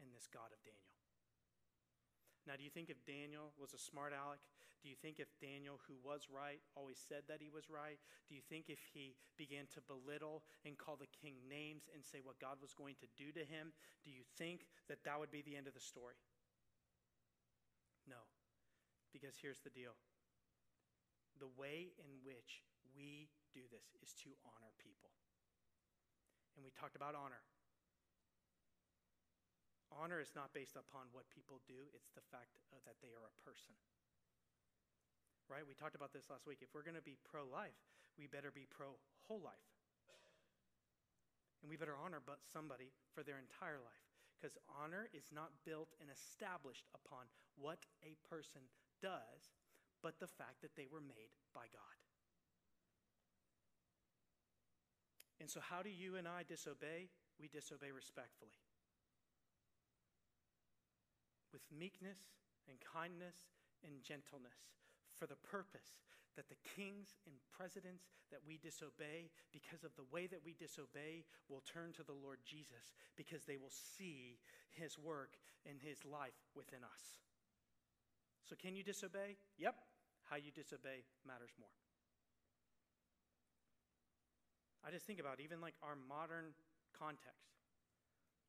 and 0.00 0.10
this 0.10 0.26
God 0.30 0.50
of 0.50 0.60
Daniel. 0.64 0.96
Now, 2.46 2.56
do 2.56 2.64
you 2.64 2.72
think 2.72 2.88
if 2.88 3.04
Daniel 3.04 3.52
was 3.60 3.76
a 3.76 3.80
smart 3.80 4.16
aleck? 4.16 4.40
Do 4.80 4.88
you 4.88 4.96
think 4.96 5.18
if 5.18 5.28
Daniel, 5.42 5.82
who 5.90 5.98
was 6.00 6.30
right, 6.30 6.62
always 6.78 6.96
said 6.96 7.26
that 7.26 7.42
he 7.42 7.50
was 7.50 7.66
right? 7.68 7.98
Do 8.30 8.38
you 8.38 8.40
think 8.46 8.70
if 8.70 8.78
he 8.94 9.18
began 9.36 9.66
to 9.74 9.82
belittle 9.84 10.46
and 10.64 10.78
call 10.78 10.94
the 10.94 11.10
king 11.10 11.34
names 11.50 11.90
and 11.92 12.00
say 12.00 12.22
what 12.22 12.38
God 12.38 12.62
was 12.62 12.72
going 12.72 12.94
to 13.02 13.10
do 13.18 13.34
to 13.34 13.42
him, 13.42 13.74
do 14.06 14.14
you 14.14 14.22
think 14.38 14.70
that 14.86 15.02
that 15.04 15.18
would 15.18 15.34
be 15.34 15.42
the 15.42 15.58
end 15.58 15.66
of 15.66 15.74
the 15.74 15.82
story? 15.82 16.14
No. 18.06 18.22
Because 19.12 19.34
here's 19.36 19.60
the 19.60 19.74
deal 19.74 19.98
the 21.38 21.50
way 21.58 21.94
in 21.98 22.10
which 22.26 22.66
we 22.94 23.30
do 23.54 23.62
this 23.70 23.94
is 24.02 24.12
to 24.26 24.34
honor 24.44 24.74
people. 24.82 25.14
And 26.58 26.66
we 26.66 26.74
talked 26.74 26.98
about 26.98 27.14
honor. 27.14 27.42
Honor 29.94 30.20
is 30.20 30.36
not 30.36 30.52
based 30.52 30.76
upon 30.76 31.08
what 31.16 31.30
people 31.32 31.64
do, 31.64 31.88
it's 31.96 32.12
the 32.12 32.24
fact 32.28 32.60
uh, 32.70 32.76
that 32.84 33.00
they 33.00 33.14
are 33.14 33.24
a 33.24 33.34
person. 33.40 33.72
Right? 35.48 35.64
We 35.64 35.72
talked 35.72 35.96
about 35.96 36.12
this 36.12 36.28
last 36.28 36.44
week. 36.44 36.60
If 36.60 36.76
we're 36.76 36.84
going 36.84 36.98
to 36.98 37.04
be 37.04 37.16
pro 37.24 37.48
life, 37.48 37.80
we 38.20 38.28
better 38.28 38.52
be 38.52 38.68
pro 38.68 39.00
whole 39.24 39.40
life. 39.40 39.64
And 41.62 41.66
we 41.66 41.80
better 41.80 41.96
honor 41.98 42.22
but 42.22 42.44
somebody 42.46 42.94
for 43.10 43.24
their 43.26 43.40
entire 43.40 43.82
life. 43.82 44.06
Because 44.38 44.54
honor 44.70 45.10
is 45.10 45.26
not 45.34 45.50
built 45.66 45.90
and 45.98 46.06
established 46.06 46.86
upon 46.94 47.26
what 47.58 47.82
a 48.06 48.14
person 48.30 48.62
does, 49.02 49.50
but 50.02 50.20
the 50.20 50.26
fact 50.26 50.62
that 50.62 50.76
they 50.76 50.86
were 50.90 51.00
made 51.00 51.34
by 51.54 51.66
God. 51.72 51.98
And 55.40 55.48
so, 55.48 55.60
how 55.60 55.82
do 55.82 55.90
you 55.90 56.16
and 56.16 56.26
I 56.26 56.42
disobey? 56.42 57.10
We 57.40 57.46
disobey 57.46 57.94
respectfully. 57.94 58.58
With 61.52 61.62
meekness 61.70 62.18
and 62.68 62.76
kindness 62.82 63.54
and 63.86 64.02
gentleness, 64.02 64.74
for 65.14 65.26
the 65.26 65.38
purpose 65.38 66.02
that 66.36 66.48
the 66.48 66.62
kings 66.76 67.18
and 67.26 67.34
presidents 67.50 68.06
that 68.30 68.38
we 68.46 68.58
disobey, 68.58 69.30
because 69.50 69.82
of 69.82 69.90
the 69.96 70.06
way 70.12 70.26
that 70.26 70.44
we 70.44 70.54
disobey, 70.54 71.24
will 71.48 71.62
turn 71.66 71.92
to 71.94 72.02
the 72.02 72.14
Lord 72.14 72.38
Jesus 72.44 72.94
because 73.16 73.44
they 73.44 73.56
will 73.56 73.74
see 73.74 74.38
his 74.70 74.98
work 74.98 75.34
and 75.66 75.80
his 75.82 76.04
life 76.04 76.38
within 76.54 76.82
us. 76.82 77.18
So, 78.48 78.54
can 78.54 78.74
you 78.74 78.82
disobey? 78.82 79.36
Yep. 79.58 79.74
How 80.28 80.36
you 80.36 80.52
disobey 80.52 81.08
matters 81.26 81.52
more. 81.58 81.72
I 84.84 84.90
just 84.90 85.04
think 85.04 85.20
about 85.20 85.40
even 85.40 85.60
like 85.60 85.74
our 85.82 85.96
modern 86.08 86.54
context, 86.96 87.56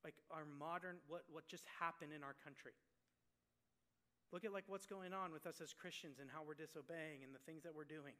like 0.04 0.16
our 0.32 0.46
modern, 0.46 0.98
what, 1.08 1.24
what 1.32 1.48
just 1.48 1.66
happened 1.80 2.12
in 2.14 2.24
our 2.24 2.36
country. 2.44 2.76
Look 4.32 4.46
at 4.46 4.54
like 4.54 4.66
what's 4.68 4.86
going 4.86 5.12
on 5.12 5.32
with 5.32 5.48
us 5.48 5.60
as 5.60 5.74
Christians 5.74 6.20
and 6.22 6.30
how 6.30 6.44
we're 6.46 6.54
disobeying 6.54 7.26
and 7.26 7.34
the 7.34 7.44
things 7.44 7.64
that 7.64 7.74
we're 7.74 7.88
doing. 7.88 8.14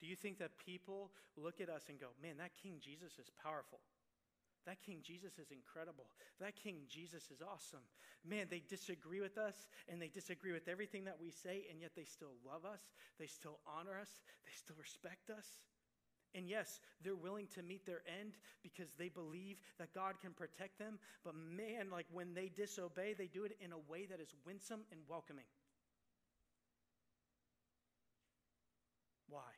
Do 0.00 0.06
you 0.06 0.16
think 0.16 0.38
that 0.38 0.56
people 0.56 1.10
look 1.36 1.60
at 1.60 1.68
us 1.68 1.88
and 1.88 1.98
go, 1.98 2.14
man, 2.22 2.38
that 2.38 2.52
King 2.56 2.80
Jesus 2.80 3.18
is 3.18 3.28
powerful? 3.42 3.80
That 4.66 4.82
King 4.84 4.98
Jesus 5.02 5.38
is 5.38 5.50
incredible. 5.50 6.06
That 6.40 6.54
King 6.54 6.82
Jesus 6.88 7.30
is 7.30 7.40
awesome. 7.40 7.84
Man, 8.24 8.46
they 8.50 8.62
disagree 8.68 9.20
with 9.20 9.38
us 9.38 9.68
and 9.88 10.00
they 10.00 10.08
disagree 10.08 10.52
with 10.52 10.68
everything 10.68 11.04
that 11.04 11.16
we 11.20 11.30
say, 11.30 11.64
and 11.70 11.80
yet 11.80 11.92
they 11.96 12.04
still 12.04 12.36
love 12.46 12.64
us. 12.64 12.92
They 13.18 13.26
still 13.26 13.58
honor 13.66 13.98
us. 13.98 14.20
They 14.44 14.52
still 14.52 14.76
respect 14.78 15.30
us. 15.30 15.46
And 16.34 16.48
yes, 16.48 16.78
they're 17.02 17.16
willing 17.16 17.48
to 17.54 17.62
meet 17.62 17.86
their 17.86 18.02
end 18.06 18.38
because 18.62 18.92
they 18.96 19.08
believe 19.08 19.58
that 19.78 19.92
God 19.94 20.20
can 20.20 20.32
protect 20.32 20.78
them. 20.78 20.98
But 21.24 21.34
man, 21.34 21.90
like 21.90 22.06
when 22.12 22.34
they 22.34 22.52
disobey, 22.54 23.14
they 23.14 23.26
do 23.26 23.44
it 23.44 23.56
in 23.60 23.72
a 23.72 23.82
way 23.90 24.06
that 24.06 24.20
is 24.20 24.34
winsome 24.46 24.82
and 24.92 25.00
welcoming. 25.08 25.48
Why? 29.28 29.50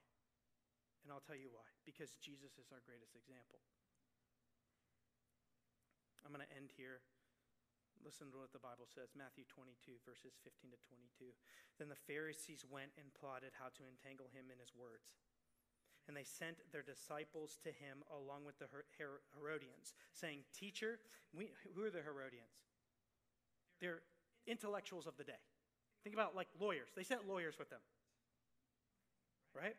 And 1.04 1.12
I'll 1.12 1.24
tell 1.26 1.36
you 1.36 1.50
why. 1.52 1.68
Because 1.84 2.14
Jesus 2.24 2.56
is 2.56 2.72
our 2.72 2.80
greatest 2.86 3.16
example. 3.16 3.60
I'm 6.22 6.32
going 6.32 6.44
to 6.44 6.56
end 6.56 6.70
here. 6.74 7.02
Listen 8.02 8.34
to 8.34 8.42
what 8.42 8.50
the 8.50 8.62
Bible 8.62 8.90
says 8.90 9.14
Matthew 9.14 9.46
22, 9.46 10.02
verses 10.02 10.34
15 10.42 10.74
to 10.74 10.80
22. 10.90 11.30
Then 11.78 11.86
the 11.86 12.04
Pharisees 12.08 12.66
went 12.66 12.90
and 12.98 13.14
plotted 13.14 13.54
how 13.54 13.70
to 13.78 13.86
entangle 13.86 14.26
him 14.34 14.50
in 14.50 14.58
his 14.58 14.74
words. 14.74 15.14
And 16.10 16.18
they 16.18 16.26
sent 16.26 16.58
their 16.74 16.82
disciples 16.82 17.62
to 17.62 17.70
him 17.70 18.02
along 18.10 18.42
with 18.42 18.58
the 18.58 18.66
Her- 18.74 19.22
Herodians, 19.38 19.94
saying, 20.10 20.42
Teacher, 20.50 20.98
we, 21.30 21.54
who 21.78 21.86
are 21.86 21.94
the 21.94 22.02
Herodians? 22.02 22.58
They're 23.78 24.02
intellectuals 24.46 25.06
of 25.06 25.14
the 25.14 25.22
day. 25.22 25.38
Think 26.02 26.14
about 26.14 26.34
like 26.34 26.48
lawyers. 26.58 26.90
They 26.96 27.04
sent 27.06 27.28
lawyers 27.28 27.54
with 27.58 27.70
them, 27.70 27.78
right? 29.54 29.76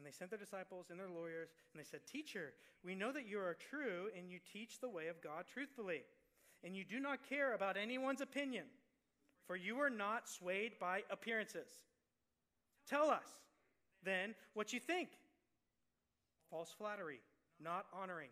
And 0.00 0.06
they 0.06 0.16
sent 0.16 0.30
their 0.30 0.38
disciples 0.38 0.86
and 0.88 0.98
their 0.98 1.10
lawyers, 1.10 1.50
and 1.74 1.78
they 1.78 1.84
said, 1.84 2.00
Teacher, 2.10 2.54
we 2.82 2.94
know 2.94 3.12
that 3.12 3.28
you 3.28 3.38
are 3.38 3.54
true 3.68 4.08
and 4.16 4.30
you 4.30 4.38
teach 4.50 4.80
the 4.80 4.88
way 4.88 5.08
of 5.08 5.20
God 5.20 5.44
truthfully, 5.52 6.04
and 6.64 6.74
you 6.74 6.84
do 6.84 7.00
not 7.00 7.28
care 7.28 7.52
about 7.52 7.76
anyone's 7.76 8.22
opinion, 8.22 8.64
for 9.46 9.56
you 9.56 9.78
are 9.78 9.90
not 9.90 10.26
swayed 10.26 10.78
by 10.80 11.02
appearances. 11.10 11.68
Tell 12.88 13.10
us, 13.10 13.26
then, 14.02 14.34
what 14.54 14.72
you 14.72 14.80
think. 14.80 15.10
False 16.48 16.74
flattery, 16.78 17.20
not 17.62 17.84
honoring. 17.92 18.30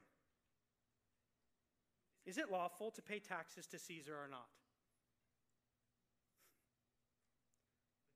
Is 2.25 2.39
it 2.39 2.51
lawful 2.51 2.91
to 2.93 3.03
pay 3.03 3.19
taxes 3.19 3.67
to 3.67 3.79
Caesar 3.79 4.15
or 4.15 4.29
not? 4.31 4.49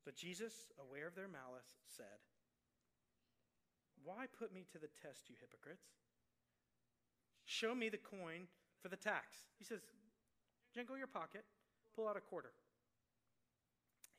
But 0.05 0.15
Jesus, 0.15 0.53
aware 0.81 1.05
of 1.05 1.13
their 1.13 1.27
malice, 1.27 1.69
said, 1.85 2.17
why 4.03 4.27
put 4.27 4.53
me 4.53 4.65
to 4.71 4.77
the 4.77 4.91
test, 5.01 5.31
you 5.31 5.35
hypocrites? 5.39 5.87
Show 7.45 7.75
me 7.75 7.89
the 7.89 7.99
coin 7.99 8.47
for 8.79 8.87
the 8.87 8.99
tax. 8.99 9.51
He 9.59 9.65
says, 9.65 9.83
Jingle 10.73 10.97
your 10.97 11.11
pocket, 11.11 11.43
pull 11.95 12.07
out 12.07 12.17
a 12.17 12.23
quarter. 12.23 12.51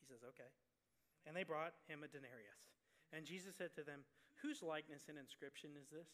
He 0.00 0.06
says, 0.06 0.24
Okay. 0.24 0.50
And 1.24 1.32
they 1.32 1.44
brought 1.44 1.72
him 1.88 2.04
a 2.04 2.08
denarius. 2.08 2.76
And 3.12 3.24
Jesus 3.24 3.56
said 3.56 3.72
to 3.76 3.84
them, 3.84 4.04
Whose 4.44 4.60
likeness 4.60 5.08
and 5.08 5.16
inscription 5.16 5.72
is 5.80 5.88
this? 5.88 6.08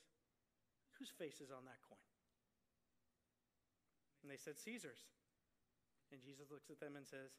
Whose 0.99 1.11
face 1.11 1.43
is 1.43 1.51
on 1.51 1.67
that 1.67 1.83
coin? 1.83 2.07
And 4.23 4.31
they 4.31 4.39
said, 4.39 4.59
Caesar's. 4.59 5.11
And 6.13 6.23
Jesus 6.23 6.51
looks 6.51 6.71
at 6.71 6.79
them 6.79 6.95
and 6.95 7.07
says, 7.07 7.35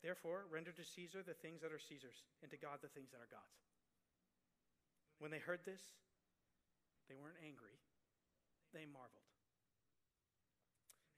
Therefore, 0.00 0.48
render 0.48 0.72
to 0.72 0.84
Caesar 0.84 1.20
the 1.20 1.36
things 1.36 1.60
that 1.60 1.72
are 1.72 1.82
Caesar's, 1.82 2.24
and 2.40 2.48
to 2.50 2.56
God 2.56 2.80
the 2.80 2.88
things 2.88 3.12
that 3.12 3.20
are 3.20 3.28
God's. 3.28 3.69
When 5.20 5.30
they 5.30 5.38
heard 5.38 5.60
this, 5.68 5.84
they 7.06 7.20
weren't 7.20 7.38
angry, 7.44 7.76
they 8.72 8.88
marveled. 8.88 9.28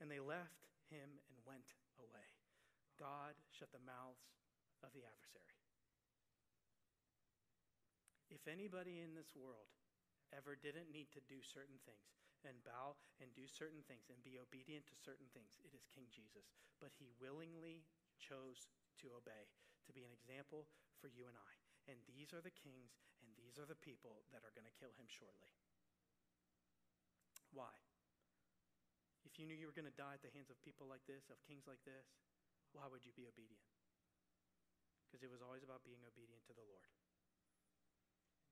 And 0.02 0.10
they 0.10 0.18
left 0.18 0.66
him 0.90 1.22
and 1.30 1.36
went 1.46 1.70
away. 2.02 2.26
God 2.98 3.38
shut 3.54 3.70
the 3.70 3.86
mouths 3.86 4.34
of 4.82 4.90
the 4.90 5.06
adversary. 5.06 5.56
If 8.34 8.50
anybody 8.50 8.98
in 8.98 9.14
this 9.14 9.38
world 9.38 9.70
ever 10.34 10.58
didn't 10.58 10.90
need 10.90 11.14
to 11.14 11.22
do 11.30 11.38
certain 11.44 11.78
things, 11.86 12.22
and 12.42 12.58
bow 12.66 12.98
and 13.22 13.30
do 13.32 13.46
certain 13.46 13.82
things 13.86 14.10
and 14.10 14.18
be 14.26 14.38
obedient 14.38 14.86
to 14.90 14.98
certain 14.98 15.30
things. 15.30 15.58
It 15.62 15.74
is 15.74 15.86
King 15.90 16.10
Jesus. 16.10 16.50
But 16.82 16.94
he 16.98 17.10
willingly 17.22 17.86
chose 18.18 18.66
to 19.02 19.14
obey, 19.14 19.46
to 19.86 19.94
be 19.94 20.02
an 20.02 20.14
example 20.14 20.66
for 20.98 21.06
you 21.10 21.26
and 21.30 21.38
I. 21.38 21.52
And 21.90 21.98
these 22.06 22.30
are 22.34 22.42
the 22.42 22.54
kings 22.54 22.98
these 23.52 23.60
are 23.60 23.68
the 23.68 23.84
people 23.84 24.24
that 24.32 24.40
are 24.48 24.54
going 24.56 24.64
to 24.64 24.72
kill 24.80 24.96
him 24.96 25.04
shortly. 25.04 25.52
Why? 27.52 27.68
If 29.28 29.36
you 29.36 29.44
knew 29.44 29.52
you 29.52 29.68
were 29.68 29.76
going 29.76 29.92
to 29.92 29.92
die 29.92 30.16
at 30.16 30.24
the 30.24 30.32
hands 30.32 30.48
of 30.48 30.56
people 30.64 30.88
like 30.88 31.04
this, 31.04 31.28
of 31.28 31.36
kings 31.44 31.68
like 31.68 31.84
this, 31.84 32.16
why 32.72 32.88
would 32.88 33.04
you 33.04 33.12
be 33.12 33.28
obedient? 33.28 33.68
Because 35.04 35.20
it 35.20 35.28
was 35.28 35.44
always 35.44 35.60
about 35.60 35.84
being 35.84 36.00
obedient 36.00 36.40
to 36.48 36.56
the 36.56 36.64
Lord. 36.64 36.88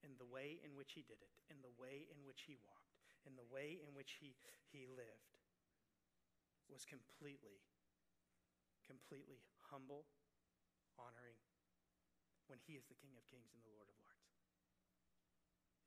In 0.05 0.21
the 0.21 0.29
way 0.29 0.61
in 0.61 0.77
which 0.77 0.93
he 0.93 1.01
did 1.01 1.25
it, 1.25 1.33
in 1.49 1.65
the 1.65 1.73
way 1.81 2.05
in 2.13 2.21
which 2.29 2.45
he 2.45 2.61
walked, 2.61 3.01
in 3.25 3.41
the 3.41 3.49
way 3.49 3.81
in 3.81 3.97
which 3.97 4.21
he, 4.21 4.37
he 4.69 4.85
lived, 4.85 5.33
was 6.69 6.85
completely, 6.85 7.65
completely 8.85 9.41
humble, 9.73 10.05
honoring, 11.01 11.41
when 12.53 12.61
he 12.69 12.77
is 12.77 12.85
the 12.85 13.01
King 13.01 13.17
of 13.17 13.25
Kings 13.33 13.49
and 13.57 13.65
the 13.65 13.73
Lord 13.73 13.89
of 13.89 13.97
Lords. 13.97 14.20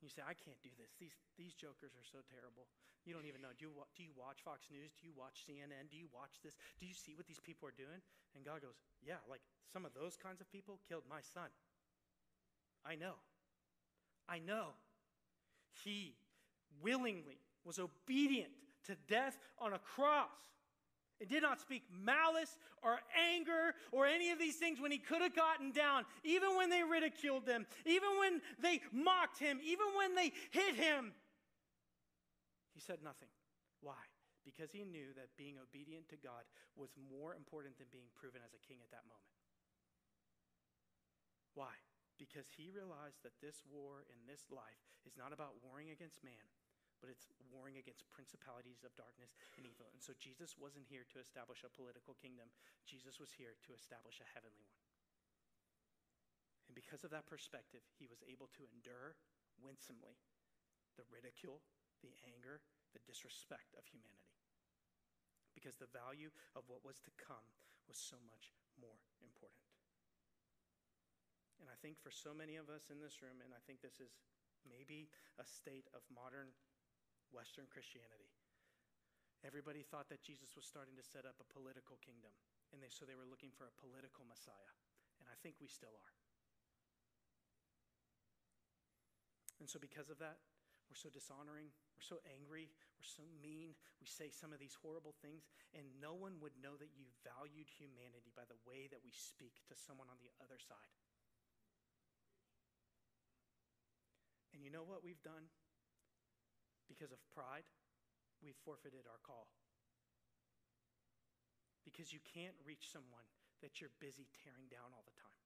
You 0.04 0.12
say, 0.12 0.20
I 0.20 0.36
can't 0.36 0.60
do 0.60 0.70
this. 0.76 0.92
These, 1.00 1.16
these 1.40 1.56
jokers 1.56 1.96
are 1.96 2.04
so 2.04 2.20
terrible. 2.28 2.68
You 3.08 3.16
don't 3.16 3.24
even 3.24 3.40
know. 3.40 3.56
Do 3.56 3.72
you, 3.72 3.72
do 3.96 4.04
you 4.04 4.12
watch 4.20 4.44
Fox 4.44 4.68
News? 4.68 4.92
Do 5.00 5.08
you 5.08 5.16
watch 5.16 5.48
CNN? 5.48 5.88
Do 5.88 5.96
you 5.96 6.12
watch 6.12 6.44
this? 6.44 6.60
Do 6.76 6.84
you 6.84 6.92
see 6.92 7.16
what 7.16 7.24
these 7.24 7.40
people 7.40 7.72
are 7.72 7.78
doing? 7.80 8.04
And 8.36 8.44
God 8.44 8.60
goes, 8.60 8.76
Yeah, 9.00 9.24
like 9.32 9.40
some 9.72 9.88
of 9.88 9.96
those 9.96 10.20
kinds 10.20 10.44
of 10.44 10.52
people 10.52 10.84
killed 10.92 11.08
my 11.08 11.24
son. 11.24 11.48
I 12.84 13.00
know. 13.00 13.16
I 14.28 14.44
know. 14.44 14.76
He 15.88 16.20
willingly 16.84 17.40
was 17.64 17.80
obedient 17.80 18.52
to 18.92 18.96
death 19.08 19.40
on 19.58 19.72
a 19.72 19.80
cross 19.80 20.52
and 21.20 21.30
did 21.30 21.42
not 21.42 21.60
speak 21.62 21.84
malice 21.92 22.58
or 22.82 23.00
anger 23.32 23.76
or 23.92 24.06
any 24.06 24.32
of 24.32 24.40
these 24.40 24.56
things 24.56 24.80
when 24.80 24.92
he 24.92 24.98
could 24.98 25.22
have 25.22 25.36
gotten 25.36 25.72
down, 25.72 26.06
even 26.24 26.56
when 26.56 26.70
they 26.70 26.84
ridiculed 26.84 27.46
them, 27.46 27.66
even 27.86 28.10
when 28.20 28.42
they 28.62 28.82
mocked 28.92 29.40
him, 29.40 29.60
even 29.64 29.88
when 29.98 30.16
they 30.16 30.32
hit 30.52 30.76
him. 30.76 31.14
He 32.74 32.82
said 32.82 33.00
nothing. 33.04 33.30
Why? 33.82 34.00
Because 34.44 34.72
he 34.72 34.84
knew 34.84 35.16
that 35.16 35.32
being 35.38 35.56
obedient 35.62 36.10
to 36.10 36.18
God 36.20 36.44
was 36.76 36.92
more 36.98 37.36
important 37.36 37.78
than 37.78 37.88
being 37.92 38.12
proven 38.12 38.42
as 38.44 38.52
a 38.52 38.66
king 38.66 38.84
at 38.84 38.92
that 38.92 39.08
moment. 39.08 39.32
Why? 41.56 41.72
Because 42.18 42.50
he 42.52 42.74
realized 42.74 43.22
that 43.24 43.38
this 43.40 43.62
war 43.70 44.04
in 44.10 44.20
this 44.28 44.50
life 44.50 44.84
is 45.06 45.16
not 45.16 45.32
about 45.32 45.62
warring 45.64 45.94
against 45.94 46.24
man 46.26 46.50
but 47.04 47.12
it's 47.12 47.28
warring 47.52 47.76
against 47.76 48.08
principalities 48.16 48.88
of 48.88 48.96
darkness 48.96 49.36
and 49.60 49.68
evil. 49.68 49.92
And 49.92 50.00
so 50.00 50.16
Jesus 50.16 50.56
wasn't 50.56 50.88
here 50.88 51.04
to 51.12 51.20
establish 51.20 51.68
a 51.68 51.76
political 51.76 52.16
kingdom, 52.16 52.48
Jesus 52.88 53.20
was 53.20 53.36
here 53.36 53.60
to 53.68 53.76
establish 53.76 54.24
a 54.24 54.32
heavenly 54.32 54.64
one. 54.72 54.88
And 56.72 56.80
because 56.80 57.04
of 57.04 57.12
that 57.12 57.28
perspective, 57.28 57.84
he 58.00 58.08
was 58.08 58.24
able 58.24 58.48
to 58.56 58.64
endure 58.72 59.20
winsomely 59.60 60.16
the 60.96 61.04
ridicule, 61.12 61.60
the 62.00 62.16
anger, 62.24 62.64
the 62.96 63.04
disrespect 63.04 63.76
of 63.76 63.84
humanity. 63.84 64.40
Because 65.52 65.76
the 65.76 65.92
value 65.92 66.32
of 66.56 66.72
what 66.72 66.88
was 66.88 67.04
to 67.04 67.12
come 67.20 67.52
was 67.84 68.00
so 68.00 68.16
much 68.24 68.56
more 68.80 69.04
important. 69.20 69.68
And 71.60 71.68
I 71.68 71.76
think 71.84 72.00
for 72.00 72.16
so 72.16 72.32
many 72.32 72.56
of 72.56 72.72
us 72.72 72.88
in 72.88 73.04
this 73.04 73.20
room, 73.20 73.44
and 73.44 73.52
I 73.52 73.60
think 73.68 73.84
this 73.84 74.00
is 74.00 74.16
maybe 74.64 75.12
a 75.36 75.44
state 75.44 75.92
of 75.92 76.02
modern 76.08 76.56
Western 77.34 77.66
Christianity. 77.68 78.32
Everybody 79.44 79.84
thought 79.84 80.08
that 80.08 80.24
Jesus 80.24 80.56
was 80.56 80.64
starting 80.64 80.96
to 80.96 81.04
set 81.04 81.28
up 81.28 81.36
a 81.42 81.52
political 81.52 82.00
kingdom, 82.00 82.32
and 82.72 82.80
they, 82.80 82.88
so 82.88 83.04
they 83.04 83.18
were 83.18 83.28
looking 83.28 83.52
for 83.52 83.68
a 83.68 83.76
political 83.76 84.24
Messiah. 84.24 84.74
And 85.20 85.28
I 85.28 85.36
think 85.44 85.60
we 85.60 85.68
still 85.68 85.92
are. 85.92 86.16
And 89.60 89.68
so, 89.68 89.84
because 89.84 90.08
of 90.08 90.20
that, 90.24 90.40
we're 90.88 91.00
so 91.00 91.12
dishonoring, 91.12 91.72
we're 91.96 92.06
so 92.06 92.24
angry, 92.28 92.72
we're 93.00 93.08
so 93.08 93.24
mean, 93.40 93.76
we 94.00 94.08
say 94.08 94.32
some 94.32 94.52
of 94.52 94.60
these 94.60 94.76
horrible 94.80 95.16
things, 95.24 95.48
and 95.74 95.88
no 96.00 96.16
one 96.16 96.40
would 96.40 96.56
know 96.60 96.76
that 96.80 96.96
you 96.96 97.08
valued 97.24 97.68
humanity 97.68 98.32
by 98.36 98.48
the 98.48 98.60
way 98.68 98.88
that 98.92 99.04
we 99.04 99.12
speak 99.12 99.60
to 99.72 99.76
someone 99.76 100.12
on 100.12 100.20
the 100.24 100.32
other 100.44 100.60
side. 100.60 100.94
And 104.54 104.62
you 104.62 104.70
know 104.70 104.86
what 104.86 105.02
we've 105.02 105.24
done? 105.24 105.50
Because 106.88 107.12
of 107.12 107.20
pride, 107.32 107.66
we've 108.44 108.60
forfeited 108.66 109.08
our 109.08 109.22
call. 109.24 109.48
Because 111.84 112.12
you 112.12 112.20
can't 112.24 112.56
reach 112.64 112.92
someone 112.92 113.28
that 113.62 113.80
you're 113.80 113.94
busy 114.00 114.28
tearing 114.44 114.68
down 114.72 114.92
all 114.92 115.04
the 115.08 115.16
time. 115.16 115.44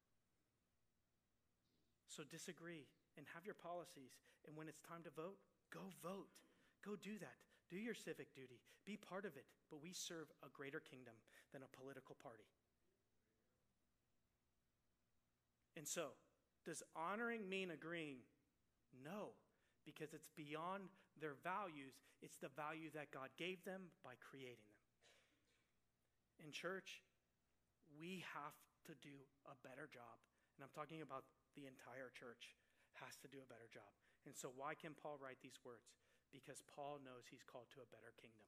So 2.10 2.24
disagree 2.26 2.90
and 3.18 3.26
have 3.34 3.46
your 3.46 3.58
policies. 3.58 4.18
And 4.46 4.58
when 4.58 4.68
it's 4.68 4.82
time 4.82 5.06
to 5.06 5.14
vote, 5.14 5.38
go 5.74 5.94
vote. 6.02 6.30
Go 6.86 6.98
do 6.98 7.18
that. 7.20 7.38
Do 7.70 7.78
your 7.78 7.94
civic 7.94 8.34
duty. 8.34 8.62
Be 8.86 8.98
part 8.98 9.26
of 9.26 9.36
it. 9.36 9.46
But 9.70 9.82
we 9.82 9.94
serve 9.94 10.30
a 10.42 10.50
greater 10.50 10.80
kingdom 10.80 11.14
than 11.54 11.62
a 11.62 11.76
political 11.78 12.16
party. 12.22 12.48
And 15.76 15.88
so, 15.88 16.18
does 16.66 16.82
honoring 16.96 17.48
mean 17.50 17.70
agreeing? 17.70 18.26
No 19.04 19.38
because 19.88 20.14
it's 20.14 20.28
beyond 20.36 20.92
their 21.20 21.38
values, 21.42 21.98
it's 22.22 22.38
the 22.38 22.54
value 22.54 22.90
that 22.94 23.14
God 23.14 23.30
gave 23.38 23.64
them 23.66 23.94
by 24.06 24.18
creating 24.18 24.68
them. 24.70 24.84
In 26.46 26.50
church, 26.54 27.02
we 27.98 28.24
have 28.34 28.56
to 28.86 28.94
do 29.02 29.26
a 29.50 29.56
better 29.66 29.90
job. 29.90 30.18
And 30.58 30.66
I'm 30.66 30.74
talking 30.74 31.02
about 31.02 31.26
the 31.58 31.66
entire 31.66 32.14
church 32.14 32.58
has 33.02 33.18
to 33.22 33.30
do 33.30 33.42
a 33.42 33.50
better 33.50 33.70
job. 33.70 33.90
And 34.26 34.34
so, 34.34 34.54
why 34.54 34.74
can 34.74 34.98
Paul 34.98 35.18
write 35.22 35.42
these 35.42 35.62
words? 35.62 35.98
Because 36.34 36.66
Paul 36.66 37.00
knows 37.02 37.30
he's 37.30 37.46
called 37.46 37.70
to 37.78 37.86
a 37.86 37.90
better 37.94 38.12
kingdom, 38.18 38.46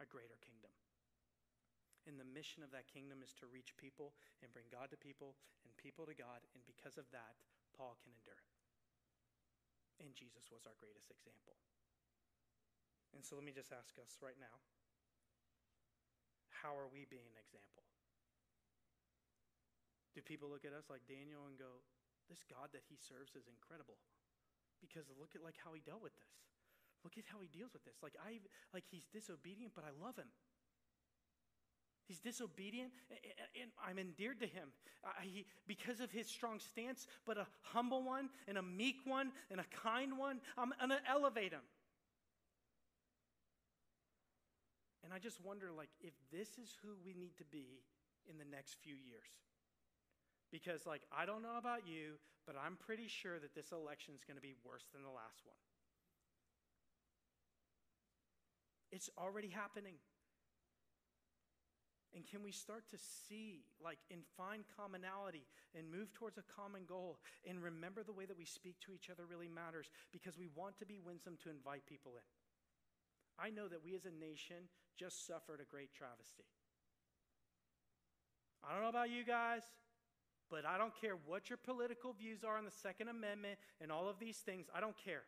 a 0.00 0.06
greater 0.08 0.38
kingdom. 0.40 0.72
And 2.08 2.16
the 2.16 2.24
mission 2.24 2.64
of 2.64 2.72
that 2.72 2.88
kingdom 2.88 3.20
is 3.20 3.36
to 3.36 3.50
reach 3.50 3.76
people 3.76 4.16
and 4.40 4.48
bring 4.48 4.70
God 4.72 4.88
to 4.94 4.98
people 4.98 5.36
and 5.68 5.76
people 5.76 6.08
to 6.08 6.16
God. 6.16 6.40
And 6.56 6.64
because 6.64 6.96
of 6.96 7.04
that, 7.12 7.36
Paul 7.76 8.00
can 8.00 8.16
endure 8.16 8.40
it. 8.40 8.57
And 9.98 10.14
Jesus 10.14 10.46
was 10.50 10.62
our 10.64 10.78
greatest 10.78 11.10
example. 11.10 11.58
And 13.14 13.24
so 13.24 13.34
let 13.34 13.42
me 13.42 13.54
just 13.54 13.74
ask 13.74 13.98
us 13.98 14.18
right 14.22 14.38
now 14.38 14.62
how 16.62 16.74
are 16.74 16.90
we 16.90 17.06
being 17.06 17.26
an 17.30 17.38
example? 17.38 17.86
Do 20.10 20.22
people 20.26 20.50
look 20.50 20.66
at 20.66 20.74
us 20.74 20.90
like 20.90 21.06
Daniel 21.06 21.46
and 21.46 21.54
go, 21.54 21.86
this 22.26 22.42
God 22.42 22.74
that 22.74 22.82
he 22.90 22.98
serves 22.98 23.38
is 23.38 23.46
incredible? 23.46 24.02
Because 24.82 25.06
look 25.14 25.38
at 25.38 25.42
like 25.46 25.54
how 25.54 25.70
he 25.74 25.82
dealt 25.82 26.02
with 26.02 26.18
this. 26.18 26.34
Look 27.06 27.14
at 27.14 27.30
how 27.30 27.38
he 27.38 27.46
deals 27.46 27.70
with 27.70 27.86
this. 27.86 28.02
Like 28.02 28.18
I 28.18 28.42
like 28.74 28.86
he's 28.90 29.06
disobedient, 29.06 29.78
but 29.78 29.86
I 29.86 29.94
love 29.94 30.18
him. 30.18 30.30
He's 32.08 32.20
disobedient, 32.20 32.90
and 33.60 33.70
I'm 33.86 33.98
endeared 33.98 34.40
to 34.40 34.46
him 34.46 34.72
he, 35.22 35.44
because 35.66 36.00
of 36.00 36.10
his 36.10 36.26
strong 36.26 36.58
stance, 36.58 37.06
but 37.26 37.36
a 37.36 37.46
humble 37.60 38.02
one, 38.02 38.30
and 38.48 38.56
a 38.56 38.62
meek 38.62 38.96
one, 39.04 39.30
and 39.50 39.60
a 39.60 39.64
kind 39.84 40.16
one. 40.16 40.40
I'm 40.56 40.72
going 40.78 40.90
to 40.90 40.98
elevate 41.08 41.52
him. 41.52 41.60
And 45.04 45.12
I 45.12 45.18
just 45.18 45.38
wonder, 45.44 45.68
like, 45.76 45.90
if 46.00 46.14
this 46.32 46.48
is 46.58 46.74
who 46.82 46.96
we 47.04 47.12
need 47.12 47.36
to 47.38 47.44
be 47.44 47.82
in 48.28 48.38
the 48.38 48.44
next 48.44 48.76
few 48.82 48.94
years. 48.94 49.28
Because, 50.50 50.86
like, 50.86 51.02
I 51.12 51.26
don't 51.26 51.42
know 51.42 51.58
about 51.58 51.86
you, 51.86 52.16
but 52.46 52.56
I'm 52.56 52.76
pretty 52.76 53.06
sure 53.06 53.38
that 53.38 53.54
this 53.54 53.72
election 53.72 54.14
is 54.14 54.24
going 54.24 54.36
to 54.36 54.42
be 54.42 54.54
worse 54.64 54.84
than 54.94 55.02
the 55.02 55.08
last 55.08 55.44
one. 55.44 55.56
It's 58.90 59.10
already 59.18 59.48
happening. 59.48 59.94
And 62.14 62.26
can 62.26 62.42
we 62.42 62.52
start 62.52 62.88
to 62.90 62.98
see, 62.98 63.64
like, 63.84 63.98
and 64.10 64.22
find 64.36 64.64
commonality 64.76 65.46
and 65.76 65.90
move 65.90 66.12
towards 66.14 66.38
a 66.38 66.46
common 66.48 66.82
goal 66.88 67.18
and 67.46 67.62
remember 67.62 68.02
the 68.02 68.16
way 68.16 68.24
that 68.24 68.38
we 68.38 68.46
speak 68.46 68.80
to 68.80 68.92
each 68.94 69.10
other 69.10 69.24
really 69.28 69.48
matters 69.48 69.90
because 70.10 70.38
we 70.38 70.48
want 70.56 70.78
to 70.78 70.86
be 70.86 70.98
winsome 70.98 71.36
to 71.44 71.50
invite 71.50 71.84
people 71.86 72.12
in. 72.16 72.24
I 73.38 73.50
know 73.50 73.68
that 73.68 73.84
we 73.84 73.94
as 73.94 74.06
a 74.06 74.10
nation 74.10 74.72
just 74.96 75.26
suffered 75.26 75.60
a 75.60 75.68
great 75.70 75.92
travesty. 75.92 76.48
I 78.64 78.72
don't 78.72 78.82
know 78.82 78.88
about 78.88 79.10
you 79.10 79.22
guys, 79.22 79.62
but 80.50 80.64
I 80.64 80.78
don't 80.78 80.98
care 80.98 81.14
what 81.26 81.50
your 81.50 81.58
political 81.58 82.12
views 82.12 82.42
are 82.42 82.56
on 82.56 82.64
the 82.64 82.70
Second 82.70 83.08
Amendment 83.08 83.58
and 83.80 83.92
all 83.92 84.08
of 84.08 84.18
these 84.18 84.38
things. 84.38 84.66
I 84.74 84.80
don't 84.80 84.96
care. 84.96 85.22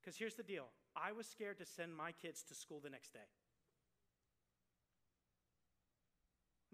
Because 0.00 0.16
here's 0.16 0.34
the 0.34 0.42
deal 0.42 0.66
I 0.96 1.12
was 1.12 1.26
scared 1.26 1.58
to 1.58 1.66
send 1.66 1.94
my 1.94 2.12
kids 2.12 2.42
to 2.48 2.54
school 2.54 2.80
the 2.82 2.90
next 2.90 3.12
day. 3.12 3.28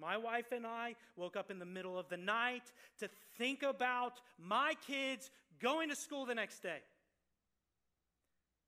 My 0.01 0.17
wife 0.17 0.53
and 0.53 0.67
I 0.67 0.97
woke 1.17 1.37
up 1.37 1.51
in 1.51 1.59
the 1.59 1.67
middle 1.67 1.99
of 1.99 2.09
the 2.09 2.17
night 2.17 2.63
to 3.01 3.09
think 3.37 3.63
about 3.63 4.21
my 4.39 4.75
kids 4.87 5.31
going 5.61 5.91
to 5.91 5.97
school 5.97 6.25
the 6.25 6.35
next 6.35 6.63
day. 6.63 6.81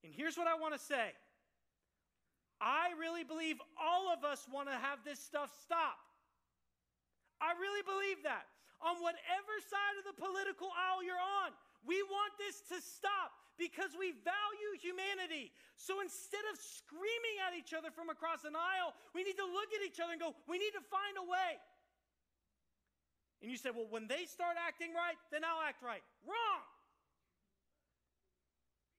And 0.03 0.13
here's 0.13 0.37
what 0.37 0.47
I 0.47 0.55
want 0.55 0.73
to 0.73 0.79
say 0.79 1.11
I 2.61 2.93
really 2.99 3.23
believe 3.23 3.57
all 3.81 4.13
of 4.13 4.23
us 4.23 4.45
want 4.51 4.69
to 4.69 4.75
have 4.75 4.99
this 5.03 5.19
stuff 5.19 5.51
stop. 5.63 5.97
I 7.41 7.57
really 7.59 7.83
believe 7.83 8.23
that. 8.23 8.45
On 8.79 8.95
whatever 9.01 9.53
side 9.67 9.95
of 9.99 10.05
the 10.07 10.21
political 10.21 10.67
aisle 10.75 11.03
you're 11.03 11.15
on, 11.15 11.51
we 11.87 12.03
want 12.03 12.33
this 12.37 12.61
to 12.71 12.79
stop 12.83 13.31
because 13.57 13.93
we 13.93 14.13
value 14.25 14.71
humanity. 14.81 15.53
So 15.77 16.01
instead 16.01 16.43
of 16.51 16.57
screaming 16.57 17.37
at 17.45 17.53
each 17.53 17.73
other 17.73 17.93
from 17.93 18.09
across 18.09 18.43
an 18.43 18.57
aisle, 18.57 18.93
we 19.13 19.21
need 19.23 19.37
to 19.37 19.45
look 19.45 19.69
at 19.73 19.85
each 19.85 20.01
other 20.01 20.13
and 20.13 20.21
go, 20.21 20.33
we 20.49 20.57
need 20.57 20.73
to 20.73 20.83
find 20.89 21.15
a 21.19 21.25
way. 21.25 21.51
And 23.41 23.51
you 23.51 23.57
say, 23.57 23.69
well, 23.75 23.87
when 23.89 24.07
they 24.07 24.25
start 24.25 24.55
acting 24.55 24.95
right, 24.95 25.19
then 25.31 25.43
I'll 25.43 25.61
act 25.61 25.83
right. 25.83 26.01
Wrong. 26.25 26.63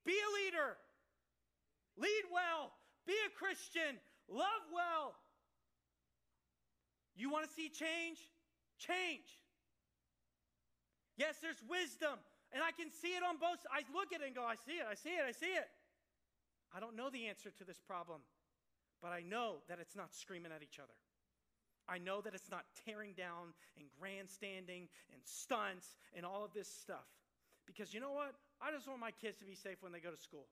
Be 0.04 0.12
a 0.12 0.30
leader, 0.44 0.76
lead 1.96 2.24
well, 2.30 2.72
be 3.06 3.14
a 3.24 3.30
Christian, 3.32 3.96
love 4.28 4.64
well. 4.68 5.14
You 7.16 7.30
want 7.30 7.48
to 7.48 7.52
see 7.54 7.70
change? 7.70 8.18
Change. 8.78 9.24
Yes, 11.16 11.36
there's 11.40 11.62
wisdom, 11.70 12.18
and 12.54 12.62
I 12.62 12.70
can 12.70 12.88
see 12.90 13.18
it 13.18 13.22
on 13.26 13.36
both. 13.36 13.58
I 13.66 13.82
look 13.90 14.14
at 14.14 14.22
it 14.22 14.30
and 14.30 14.34
go, 14.34 14.46
I 14.46 14.54
see 14.54 14.78
it, 14.78 14.86
I 14.88 14.94
see 14.94 15.18
it, 15.18 15.26
I 15.26 15.32
see 15.32 15.52
it. 15.58 15.66
I 16.70 16.78
don't 16.78 16.96
know 16.96 17.10
the 17.10 17.26
answer 17.26 17.50
to 17.50 17.64
this 17.64 17.82
problem, 17.82 18.22
but 19.02 19.10
I 19.10 19.20
know 19.20 19.66
that 19.68 19.78
it's 19.82 19.96
not 19.96 20.14
screaming 20.14 20.54
at 20.54 20.62
each 20.62 20.78
other. 20.78 20.94
I 21.86 21.98
know 21.98 22.22
that 22.22 22.34
it's 22.34 22.50
not 22.50 22.64
tearing 22.86 23.12
down 23.12 23.52
and 23.76 23.86
grandstanding 24.00 24.88
and 25.12 25.20
stunts 25.24 25.98
and 26.16 26.24
all 26.24 26.44
of 26.44 26.54
this 26.54 26.68
stuff. 26.70 27.04
Because 27.66 27.92
you 27.92 28.00
know 28.00 28.12
what? 28.12 28.34
I 28.62 28.70
just 28.70 28.88
want 28.88 29.00
my 29.00 29.10
kids 29.10 29.38
to 29.40 29.44
be 29.44 29.54
safe 29.54 29.82
when 29.82 29.92
they 29.92 30.00
go 30.00 30.10
to 30.10 30.16
school. 30.16 30.46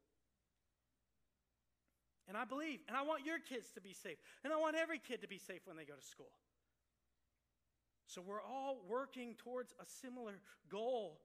And 2.29 2.37
I 2.37 2.45
believe, 2.45 2.81
and 2.89 2.97
I 2.97 3.03
want 3.03 3.25
your 3.25 3.39
kids 3.39 3.71
to 3.75 3.81
be 3.81 3.95
safe. 3.95 4.19
And 4.45 4.53
I 4.53 4.57
want 4.57 4.77
every 4.77 4.99
kid 4.99 5.23
to 5.23 5.29
be 5.29 5.39
safe 5.39 5.63
when 5.65 5.77
they 5.77 5.85
go 5.85 5.95
to 5.95 6.05
school. 6.05 6.31
So 8.07 8.21
we're 8.21 8.43
all 8.43 8.79
working 8.89 9.35
towards 9.39 9.73
a 9.81 9.87
similar 9.87 10.35
goal. 10.71 11.21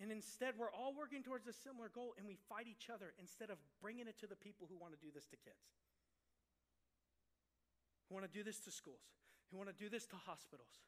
And 0.00 0.10
instead, 0.10 0.56
we're 0.56 0.72
all 0.72 0.96
working 0.96 1.22
towards 1.22 1.46
a 1.46 1.52
similar 1.52 1.92
goal 1.92 2.16
and 2.16 2.26
we 2.26 2.40
fight 2.48 2.64
each 2.64 2.88
other 2.88 3.12
instead 3.20 3.52
of 3.52 3.60
bringing 3.84 4.08
it 4.08 4.16
to 4.24 4.26
the 4.26 4.36
people 4.36 4.64
who 4.64 4.80
want 4.80 4.96
to 4.96 5.00
do 5.00 5.12
this 5.12 5.28
to 5.28 5.36
kids, 5.36 5.76
who 8.08 8.16
want 8.16 8.24
to 8.24 8.32
do 8.32 8.42
this 8.42 8.64
to 8.64 8.72
schools, 8.72 9.04
who 9.52 9.60
want 9.60 9.68
to 9.68 9.76
do 9.76 9.92
this 9.92 10.08
to 10.08 10.16
hospitals. 10.16 10.80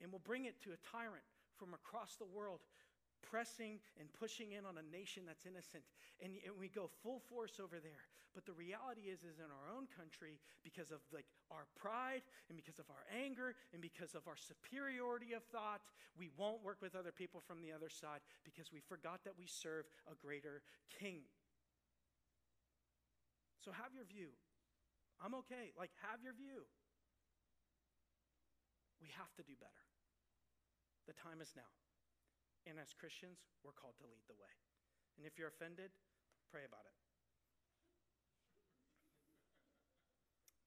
And 0.00 0.14
we'll 0.14 0.22
bring 0.22 0.46
it 0.46 0.62
to 0.62 0.70
a 0.70 0.78
tyrant 0.86 1.26
from 1.58 1.74
across 1.74 2.14
the 2.14 2.30
world 2.30 2.62
pressing 3.22 3.78
and 3.98 4.10
pushing 4.12 4.52
in 4.52 4.66
on 4.66 4.76
a 4.76 4.86
nation 4.90 5.22
that's 5.26 5.46
innocent. 5.46 5.82
And, 6.20 6.34
and, 6.44 6.54
we 6.58 6.68
go 6.68 6.90
full 7.02 7.22
force 7.30 7.58
over 7.62 7.78
there. 7.78 8.06
But 8.34 8.46
the 8.46 8.52
reality 8.52 9.12
is 9.12 9.20
is 9.24 9.38
in 9.38 9.48
our 9.52 9.68
own 9.68 9.86
country 9.92 10.40
because 10.64 10.90
of 10.90 11.04
like 11.12 11.28
our 11.52 11.68
pride 11.76 12.24
and 12.48 12.56
because 12.56 12.78
of 12.78 12.88
our 12.88 13.04
anger 13.12 13.54
and 13.72 13.80
because 13.80 14.16
of 14.16 14.24
our 14.24 14.40
superiority 14.40 15.36
of 15.36 15.44
thought 15.52 15.84
we 16.16 16.32
won't 16.36 16.64
work 16.64 16.80
with 16.80 16.96
other 16.96 17.12
people 17.12 17.40
from 17.44 17.60
the 17.60 17.72
other 17.72 17.88
side 17.88 18.24
because 18.44 18.72
we 18.72 18.80
forgot 18.80 19.20
that 19.24 19.36
we 19.36 19.44
serve 19.44 19.84
a 20.08 20.16
greater 20.16 20.64
king. 20.88 21.28
So 23.60 23.70
have 23.72 23.92
your 23.92 24.04
view. 24.08 24.32
I'm 25.20 25.34
okay. 25.44 25.76
Like 25.76 25.92
have 26.08 26.24
your 26.24 26.32
view. 26.32 26.64
We 29.00 29.08
have 29.18 29.32
to 29.36 29.42
do 29.42 29.52
better. 29.60 29.84
The 31.06 31.14
time 31.14 31.40
is 31.40 31.52
now 31.56 31.68
and 32.66 32.78
as 32.78 32.94
Christians, 32.94 33.42
we're 33.66 33.74
called 33.74 33.98
to 33.98 34.06
lead 34.06 34.26
the 34.30 34.38
way. 34.38 34.54
And 35.18 35.26
if 35.26 35.36
you're 35.36 35.50
offended, 35.50 35.90
pray 36.48 36.62
about 36.62 36.86
it. 36.86 36.96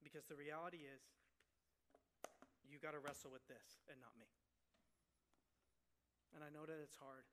Because 0.04 0.28
the 0.28 0.38
reality 0.38 0.86
is, 0.86 1.02
you 2.66 2.78
got 2.82 2.94
to 2.94 3.02
wrestle 3.02 3.30
with 3.30 3.46
this 3.46 3.82
and 3.90 3.98
not 4.02 4.14
me. 4.18 4.30
And 6.34 6.42
I 6.42 6.50
know 6.52 6.66
that 6.68 6.78
it's 6.82 6.98
hard. 6.98 7.24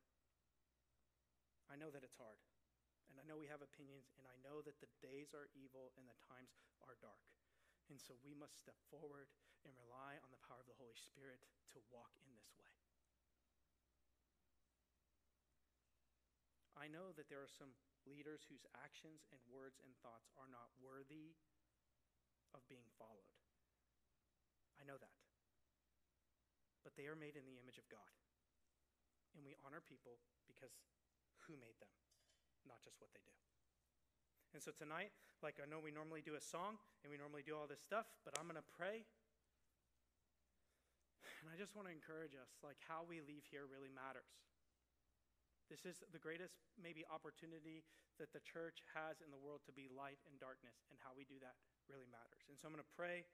I 1.68 1.76
know 1.76 1.92
that 1.92 2.06
it's 2.06 2.18
hard. 2.18 2.40
And 3.12 3.22
I 3.22 3.26
know 3.30 3.38
we 3.38 3.52
have 3.52 3.62
opinions, 3.62 4.10
and 4.18 4.26
I 4.26 4.38
know 4.42 4.66
that 4.66 4.82
the 4.82 4.90
days 5.04 5.38
are 5.38 5.54
evil 5.54 5.94
and 6.02 6.10
the 6.10 6.18
times 6.18 6.56
are 6.82 6.98
dark. 6.98 7.30
And 7.92 8.00
so 8.00 8.18
we 8.26 8.34
must 8.34 8.58
step 8.58 8.80
forward 8.90 9.30
and 9.68 9.76
rely 9.76 10.18
on 10.24 10.32
the 10.34 10.42
power 10.42 10.64
of 10.64 10.70
the 10.70 10.80
Holy 10.80 10.98
Spirit 10.98 11.44
to 11.76 11.84
walk 11.94 12.16
in 12.26 12.32
this 12.34 12.56
way. 12.58 12.74
I 16.74 16.90
know 16.90 17.14
that 17.16 17.30
there 17.30 17.42
are 17.42 17.50
some 17.50 17.72
leaders 18.04 18.44
whose 18.50 18.66
actions 18.76 19.24
and 19.30 19.40
words 19.48 19.80
and 19.80 19.94
thoughts 20.02 20.34
are 20.36 20.50
not 20.50 20.74
worthy 20.82 21.38
of 22.54 22.66
being 22.70 22.86
followed. 23.00 23.34
I 24.78 24.84
know 24.84 24.98
that. 24.98 25.16
But 26.84 27.00
they 27.00 27.08
are 27.08 27.16
made 27.16 27.40
in 27.40 27.46
the 27.48 27.62
image 27.62 27.80
of 27.80 27.88
God. 27.88 28.12
And 29.34 29.42
we 29.42 29.58
honor 29.66 29.82
people 29.82 30.20
because 30.46 30.76
who 31.48 31.58
made 31.58 31.78
them, 31.82 31.92
not 32.68 32.84
just 32.84 33.00
what 33.02 33.10
they 33.16 33.24
do. 33.26 33.34
And 34.54 34.62
so 34.62 34.70
tonight, 34.70 35.10
like 35.42 35.58
I 35.58 35.66
know 35.66 35.82
we 35.82 35.90
normally 35.90 36.22
do 36.22 36.38
a 36.38 36.44
song 36.44 36.78
and 37.02 37.10
we 37.10 37.18
normally 37.18 37.42
do 37.42 37.58
all 37.58 37.66
this 37.66 37.82
stuff, 37.82 38.06
but 38.22 38.38
I'm 38.38 38.46
going 38.46 38.62
to 38.62 38.70
pray. 38.78 39.08
And 41.42 41.50
I 41.50 41.58
just 41.58 41.74
want 41.76 41.90
to 41.90 41.94
encourage 41.94 42.38
us 42.38 42.62
like 42.62 42.78
how 42.86 43.04
we 43.04 43.20
leave 43.20 43.44
here 43.50 43.66
really 43.66 43.92
matters. 43.92 44.30
This 45.72 45.88
is 45.88 46.04
the 46.12 46.20
greatest, 46.20 46.60
maybe, 46.76 47.08
opportunity 47.08 47.84
that 48.20 48.36
the 48.36 48.44
church 48.44 48.84
has 48.94 49.24
in 49.24 49.32
the 49.32 49.40
world 49.40 49.64
to 49.66 49.74
be 49.74 49.90
light 49.90 50.20
and 50.28 50.36
darkness, 50.38 50.86
and 50.92 51.00
how 51.02 51.16
we 51.16 51.24
do 51.26 51.40
that 51.42 51.56
really 51.88 52.08
matters. 52.12 52.46
And 52.52 52.60
so 52.60 52.68
I'm 52.68 52.76
going 52.76 52.84
to 52.84 52.96
pray, 52.98 53.26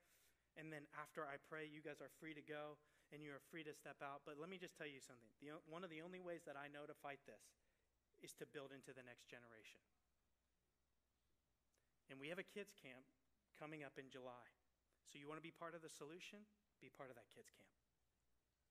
and 0.55 0.71
then 0.71 0.87
after 0.97 1.25
I 1.25 1.37
pray, 1.37 1.67
you 1.67 1.83
guys 1.83 2.01
are 2.01 2.11
free 2.17 2.33
to 2.33 2.43
go 2.43 2.79
and 3.09 3.25
you 3.25 3.33
are 3.33 3.41
free 3.49 3.65
to 3.65 3.73
step 3.73 3.97
out. 4.05 4.21
But 4.25 4.37
let 4.37 4.49
me 4.49 4.61
just 4.61 4.77
tell 4.77 4.89
you 4.89 5.01
something. 5.01 5.33
The, 5.41 5.57
one 5.65 5.81
of 5.81 5.89
the 5.89 6.01
only 6.01 6.21
ways 6.21 6.45
that 6.45 6.53
I 6.53 6.69
know 6.69 6.85
to 6.85 6.93
fight 6.93 7.21
this 7.25 7.41
is 8.21 8.37
to 8.37 8.45
build 8.45 8.69
into 8.69 8.93
the 8.93 9.01
next 9.01 9.25
generation. 9.25 9.81
And 12.09 12.21
we 12.21 12.29
have 12.29 12.41
a 12.41 12.45
kids' 12.45 12.73
camp 12.73 13.05
coming 13.57 13.81
up 13.81 13.97
in 13.97 14.09
July. 14.13 14.49
So 15.05 15.17
you 15.17 15.25
want 15.25 15.41
to 15.41 15.45
be 15.45 15.53
part 15.53 15.73
of 15.73 15.81
the 15.81 15.89
solution? 15.89 16.45
Be 16.81 16.93
part 16.93 17.09
of 17.09 17.17
that 17.17 17.29
kids' 17.33 17.49
camp. 17.53 17.73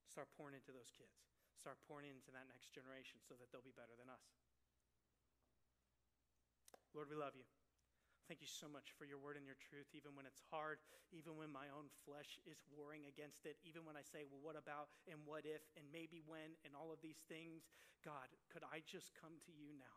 Start 0.07 0.31
pouring 0.39 0.55
into 0.55 0.71
those 0.71 0.91
kids 0.95 1.38
start 1.59 1.83
pouring 1.91 2.07
into 2.07 2.31
that 2.31 2.47
next 2.47 2.71
generation 2.71 3.19
so 3.27 3.35
that 3.35 3.51
they'll 3.51 3.67
be 3.67 3.75
better 3.75 3.99
than 3.99 4.07
us. 4.07 4.23
Lord, 6.95 7.11
we 7.11 7.19
love 7.19 7.35
you. 7.35 7.45
Thank 8.31 8.45
you 8.45 8.51
so 8.51 8.69
much 8.69 8.93
for 8.93 9.09
your 9.09 9.17
word 9.17 9.41
and 9.41 9.49
your 9.49 9.57
truth, 9.57 9.89
even 9.97 10.13
when 10.13 10.29
it's 10.29 10.45
hard, 10.53 10.85
even 11.17 11.41
when 11.41 11.49
my 11.49 11.73
own 11.73 11.89
flesh 12.05 12.37
is 12.45 12.61
warring 12.69 13.09
against 13.09 13.49
it, 13.49 13.57
even 13.65 13.89
when 13.89 13.97
I 13.97 14.05
say, 14.05 14.29
well, 14.29 14.45
what 14.45 14.53
about 14.53 14.93
and 15.09 15.17
what 15.25 15.49
if 15.49 15.65
and 15.81 15.89
maybe 15.89 16.21
when 16.21 16.53
and 16.69 16.77
all 16.77 16.93
of 16.93 17.01
these 17.01 17.25
things. 17.25 17.65
God, 18.05 18.29
could 18.53 18.63
I 18.69 18.85
just 18.85 19.17
come 19.17 19.41
to 19.49 19.53
you 19.57 19.73
now 19.81 19.97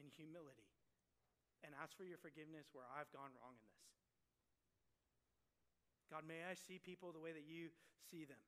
in 0.00 0.08
humility 0.08 0.72
and 1.60 1.76
ask 1.76 1.92
for 1.92 2.08
your 2.08 2.16
forgiveness 2.16 2.72
where 2.72 2.88
I've 2.88 3.12
gone 3.12 3.36
wrong 3.36 3.60
in 3.60 3.68
this? 3.68 3.92
God, 6.08 6.24
may 6.24 6.48
I 6.48 6.56
see 6.56 6.80
people 6.80 7.12
the 7.12 7.20
way 7.20 7.36
that 7.36 7.44
you 7.44 7.68
see 8.08 8.24
them, 8.24 8.40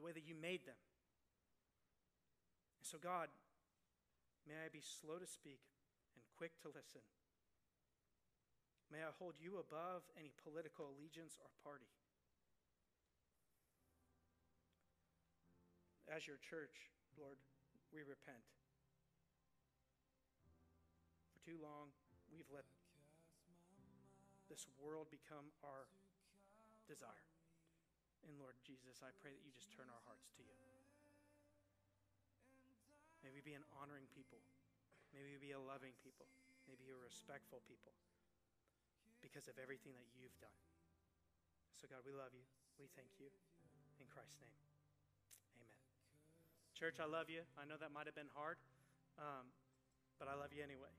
the 0.00 0.04
way 0.08 0.16
that 0.16 0.24
you 0.24 0.32
made 0.32 0.64
them. 0.64 0.80
So, 2.86 3.02
God, 3.02 3.26
may 4.46 4.54
I 4.54 4.70
be 4.70 4.78
slow 4.78 5.18
to 5.18 5.26
speak 5.26 5.58
and 6.14 6.22
quick 6.38 6.54
to 6.62 6.70
listen. 6.70 7.02
May 8.94 9.02
I 9.02 9.10
hold 9.18 9.34
you 9.42 9.58
above 9.58 10.06
any 10.14 10.30
political 10.46 10.94
allegiance 10.94 11.34
or 11.42 11.50
party. 11.66 11.90
As 16.06 16.30
your 16.30 16.38
church, 16.38 16.94
Lord, 17.18 17.42
we 17.90 18.06
repent. 18.06 18.46
For 21.34 21.42
too 21.42 21.58
long, 21.58 21.90
we've 22.30 22.46
let 22.54 22.70
this 24.46 24.70
world 24.78 25.10
become 25.10 25.50
our 25.66 25.90
desire. 26.86 27.26
And 28.22 28.38
Lord 28.38 28.54
Jesus, 28.62 29.02
I 29.02 29.10
pray 29.18 29.34
that 29.34 29.42
you 29.42 29.50
just 29.50 29.74
turn 29.74 29.90
our 29.90 30.02
hearts 30.06 30.30
to 30.38 30.46
you. 30.46 30.75
May 33.26 33.34
we 33.34 33.42
be 33.42 33.58
an 33.58 33.66
honoring 33.82 34.06
people. 34.14 34.38
May 35.10 35.18
we 35.18 35.34
be 35.42 35.50
a 35.50 35.58
loving 35.58 35.98
people. 35.98 36.30
May 36.70 36.78
we 36.78 36.86
be 36.86 36.94
a 36.94 37.02
respectful 37.02 37.58
people 37.66 37.90
because 39.18 39.50
of 39.50 39.58
everything 39.58 39.98
that 39.98 40.06
you've 40.14 40.38
done. 40.38 40.54
So, 41.74 41.90
God, 41.90 42.06
we 42.06 42.14
love 42.14 42.30
you. 42.30 42.46
We 42.78 42.86
thank 42.94 43.10
you. 43.18 43.26
In 43.98 44.06
Christ's 44.06 44.38
name, 44.38 44.54
amen. 45.58 45.82
Church, 46.70 47.02
I 47.02 47.08
love 47.10 47.26
you. 47.26 47.42
I 47.58 47.66
know 47.66 47.74
that 47.82 47.90
might 47.90 48.06
have 48.06 48.14
been 48.14 48.30
hard, 48.30 48.62
um, 49.18 49.50
but 50.22 50.30
I 50.30 50.38
love 50.38 50.54
you 50.54 50.62
anyway. 50.62 50.94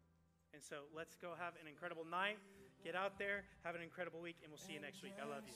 And 0.51 0.59
so 0.59 0.91
let's 0.91 1.15
go 1.15 1.31
have 1.31 1.55
an 1.63 1.69
incredible 1.71 2.03
night. 2.03 2.43
Get 2.83 2.97
out 2.97 3.15
there, 3.15 3.47
have 3.63 3.79
an 3.79 3.85
incredible 3.85 4.19
week, 4.19 4.43
and 4.43 4.51
we'll 4.51 4.59
see 4.59 4.75
you 4.75 4.83
next 4.83 4.99
week. 4.99 5.15
I 5.15 5.29
love 5.29 5.47
you. 5.47 5.55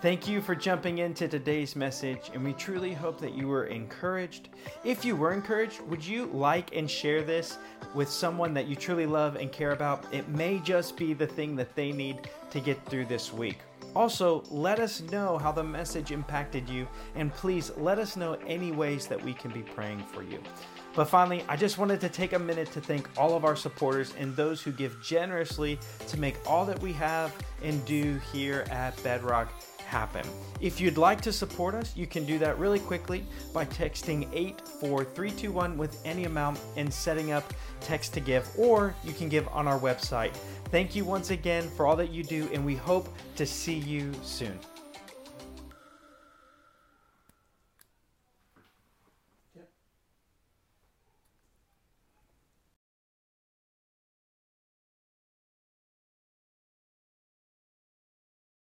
Thank 0.00 0.28
you 0.28 0.40
for 0.40 0.54
jumping 0.54 0.98
into 0.98 1.26
today's 1.26 1.74
message, 1.74 2.30
and 2.32 2.44
we 2.44 2.52
truly 2.52 2.94
hope 2.94 3.20
that 3.20 3.34
you 3.34 3.48
were 3.48 3.64
encouraged. 3.64 4.48
If 4.84 5.04
you 5.04 5.16
were 5.16 5.32
encouraged, 5.32 5.80
would 5.88 6.06
you 6.06 6.26
like 6.26 6.76
and 6.76 6.88
share 6.88 7.24
this 7.24 7.58
with 7.94 8.08
someone 8.08 8.54
that 8.54 8.68
you 8.68 8.76
truly 8.76 9.06
love 9.06 9.34
and 9.34 9.50
care 9.50 9.72
about? 9.72 10.06
It 10.14 10.28
may 10.28 10.60
just 10.60 10.96
be 10.96 11.14
the 11.14 11.26
thing 11.26 11.56
that 11.56 11.74
they 11.74 11.90
need 11.90 12.30
to 12.50 12.60
get 12.60 12.84
through 12.86 13.06
this 13.06 13.32
week. 13.32 13.58
Also, 13.96 14.44
let 14.50 14.78
us 14.78 15.00
know 15.00 15.36
how 15.36 15.50
the 15.50 15.64
message 15.64 16.12
impacted 16.12 16.68
you, 16.68 16.86
and 17.16 17.34
please 17.34 17.72
let 17.76 17.98
us 17.98 18.16
know 18.16 18.34
any 18.46 18.70
ways 18.70 19.08
that 19.08 19.20
we 19.20 19.34
can 19.34 19.50
be 19.50 19.62
praying 19.62 20.04
for 20.12 20.22
you. 20.22 20.38
But 20.94 21.06
finally, 21.06 21.44
I 21.48 21.56
just 21.56 21.76
wanted 21.76 22.00
to 22.02 22.08
take 22.08 22.34
a 22.34 22.38
minute 22.38 22.70
to 22.72 22.80
thank 22.80 23.08
all 23.18 23.34
of 23.34 23.44
our 23.44 23.56
supporters 23.56 24.14
and 24.16 24.36
those 24.36 24.62
who 24.62 24.70
give 24.70 25.02
generously 25.02 25.76
to 26.06 26.20
make 26.20 26.36
all 26.46 26.64
that 26.66 26.80
we 26.80 26.92
have 26.92 27.34
and 27.64 27.84
do 27.84 28.20
here 28.32 28.64
at 28.70 29.00
Bedrock 29.02 29.52
happen. 29.88 30.24
If 30.60 30.80
you'd 30.80 30.98
like 30.98 31.20
to 31.22 31.32
support 31.32 31.74
us, 31.74 31.96
you 31.96 32.06
can 32.06 32.24
do 32.24 32.38
that 32.38 32.58
really 32.58 32.78
quickly 32.78 33.24
by 33.54 33.64
texting 33.64 34.28
84321 34.32 35.78
with 35.78 35.98
any 36.04 36.24
amount 36.24 36.60
and 36.76 36.92
setting 36.92 37.32
up 37.32 37.54
text 37.80 38.12
to 38.14 38.20
give, 38.20 38.46
or 38.56 38.94
you 39.02 39.12
can 39.12 39.28
give 39.28 39.48
on 39.48 39.66
our 39.66 39.78
website. 39.78 40.34
Thank 40.70 40.94
you 40.94 41.04
once 41.04 41.30
again 41.30 41.68
for 41.70 41.86
all 41.86 41.96
that 41.96 42.10
you 42.10 42.22
do, 42.22 42.48
and 42.52 42.64
we 42.64 42.76
hope 42.76 43.08
to 43.36 43.46
see 43.46 43.78
you 43.78 44.12
soon. 44.22 44.58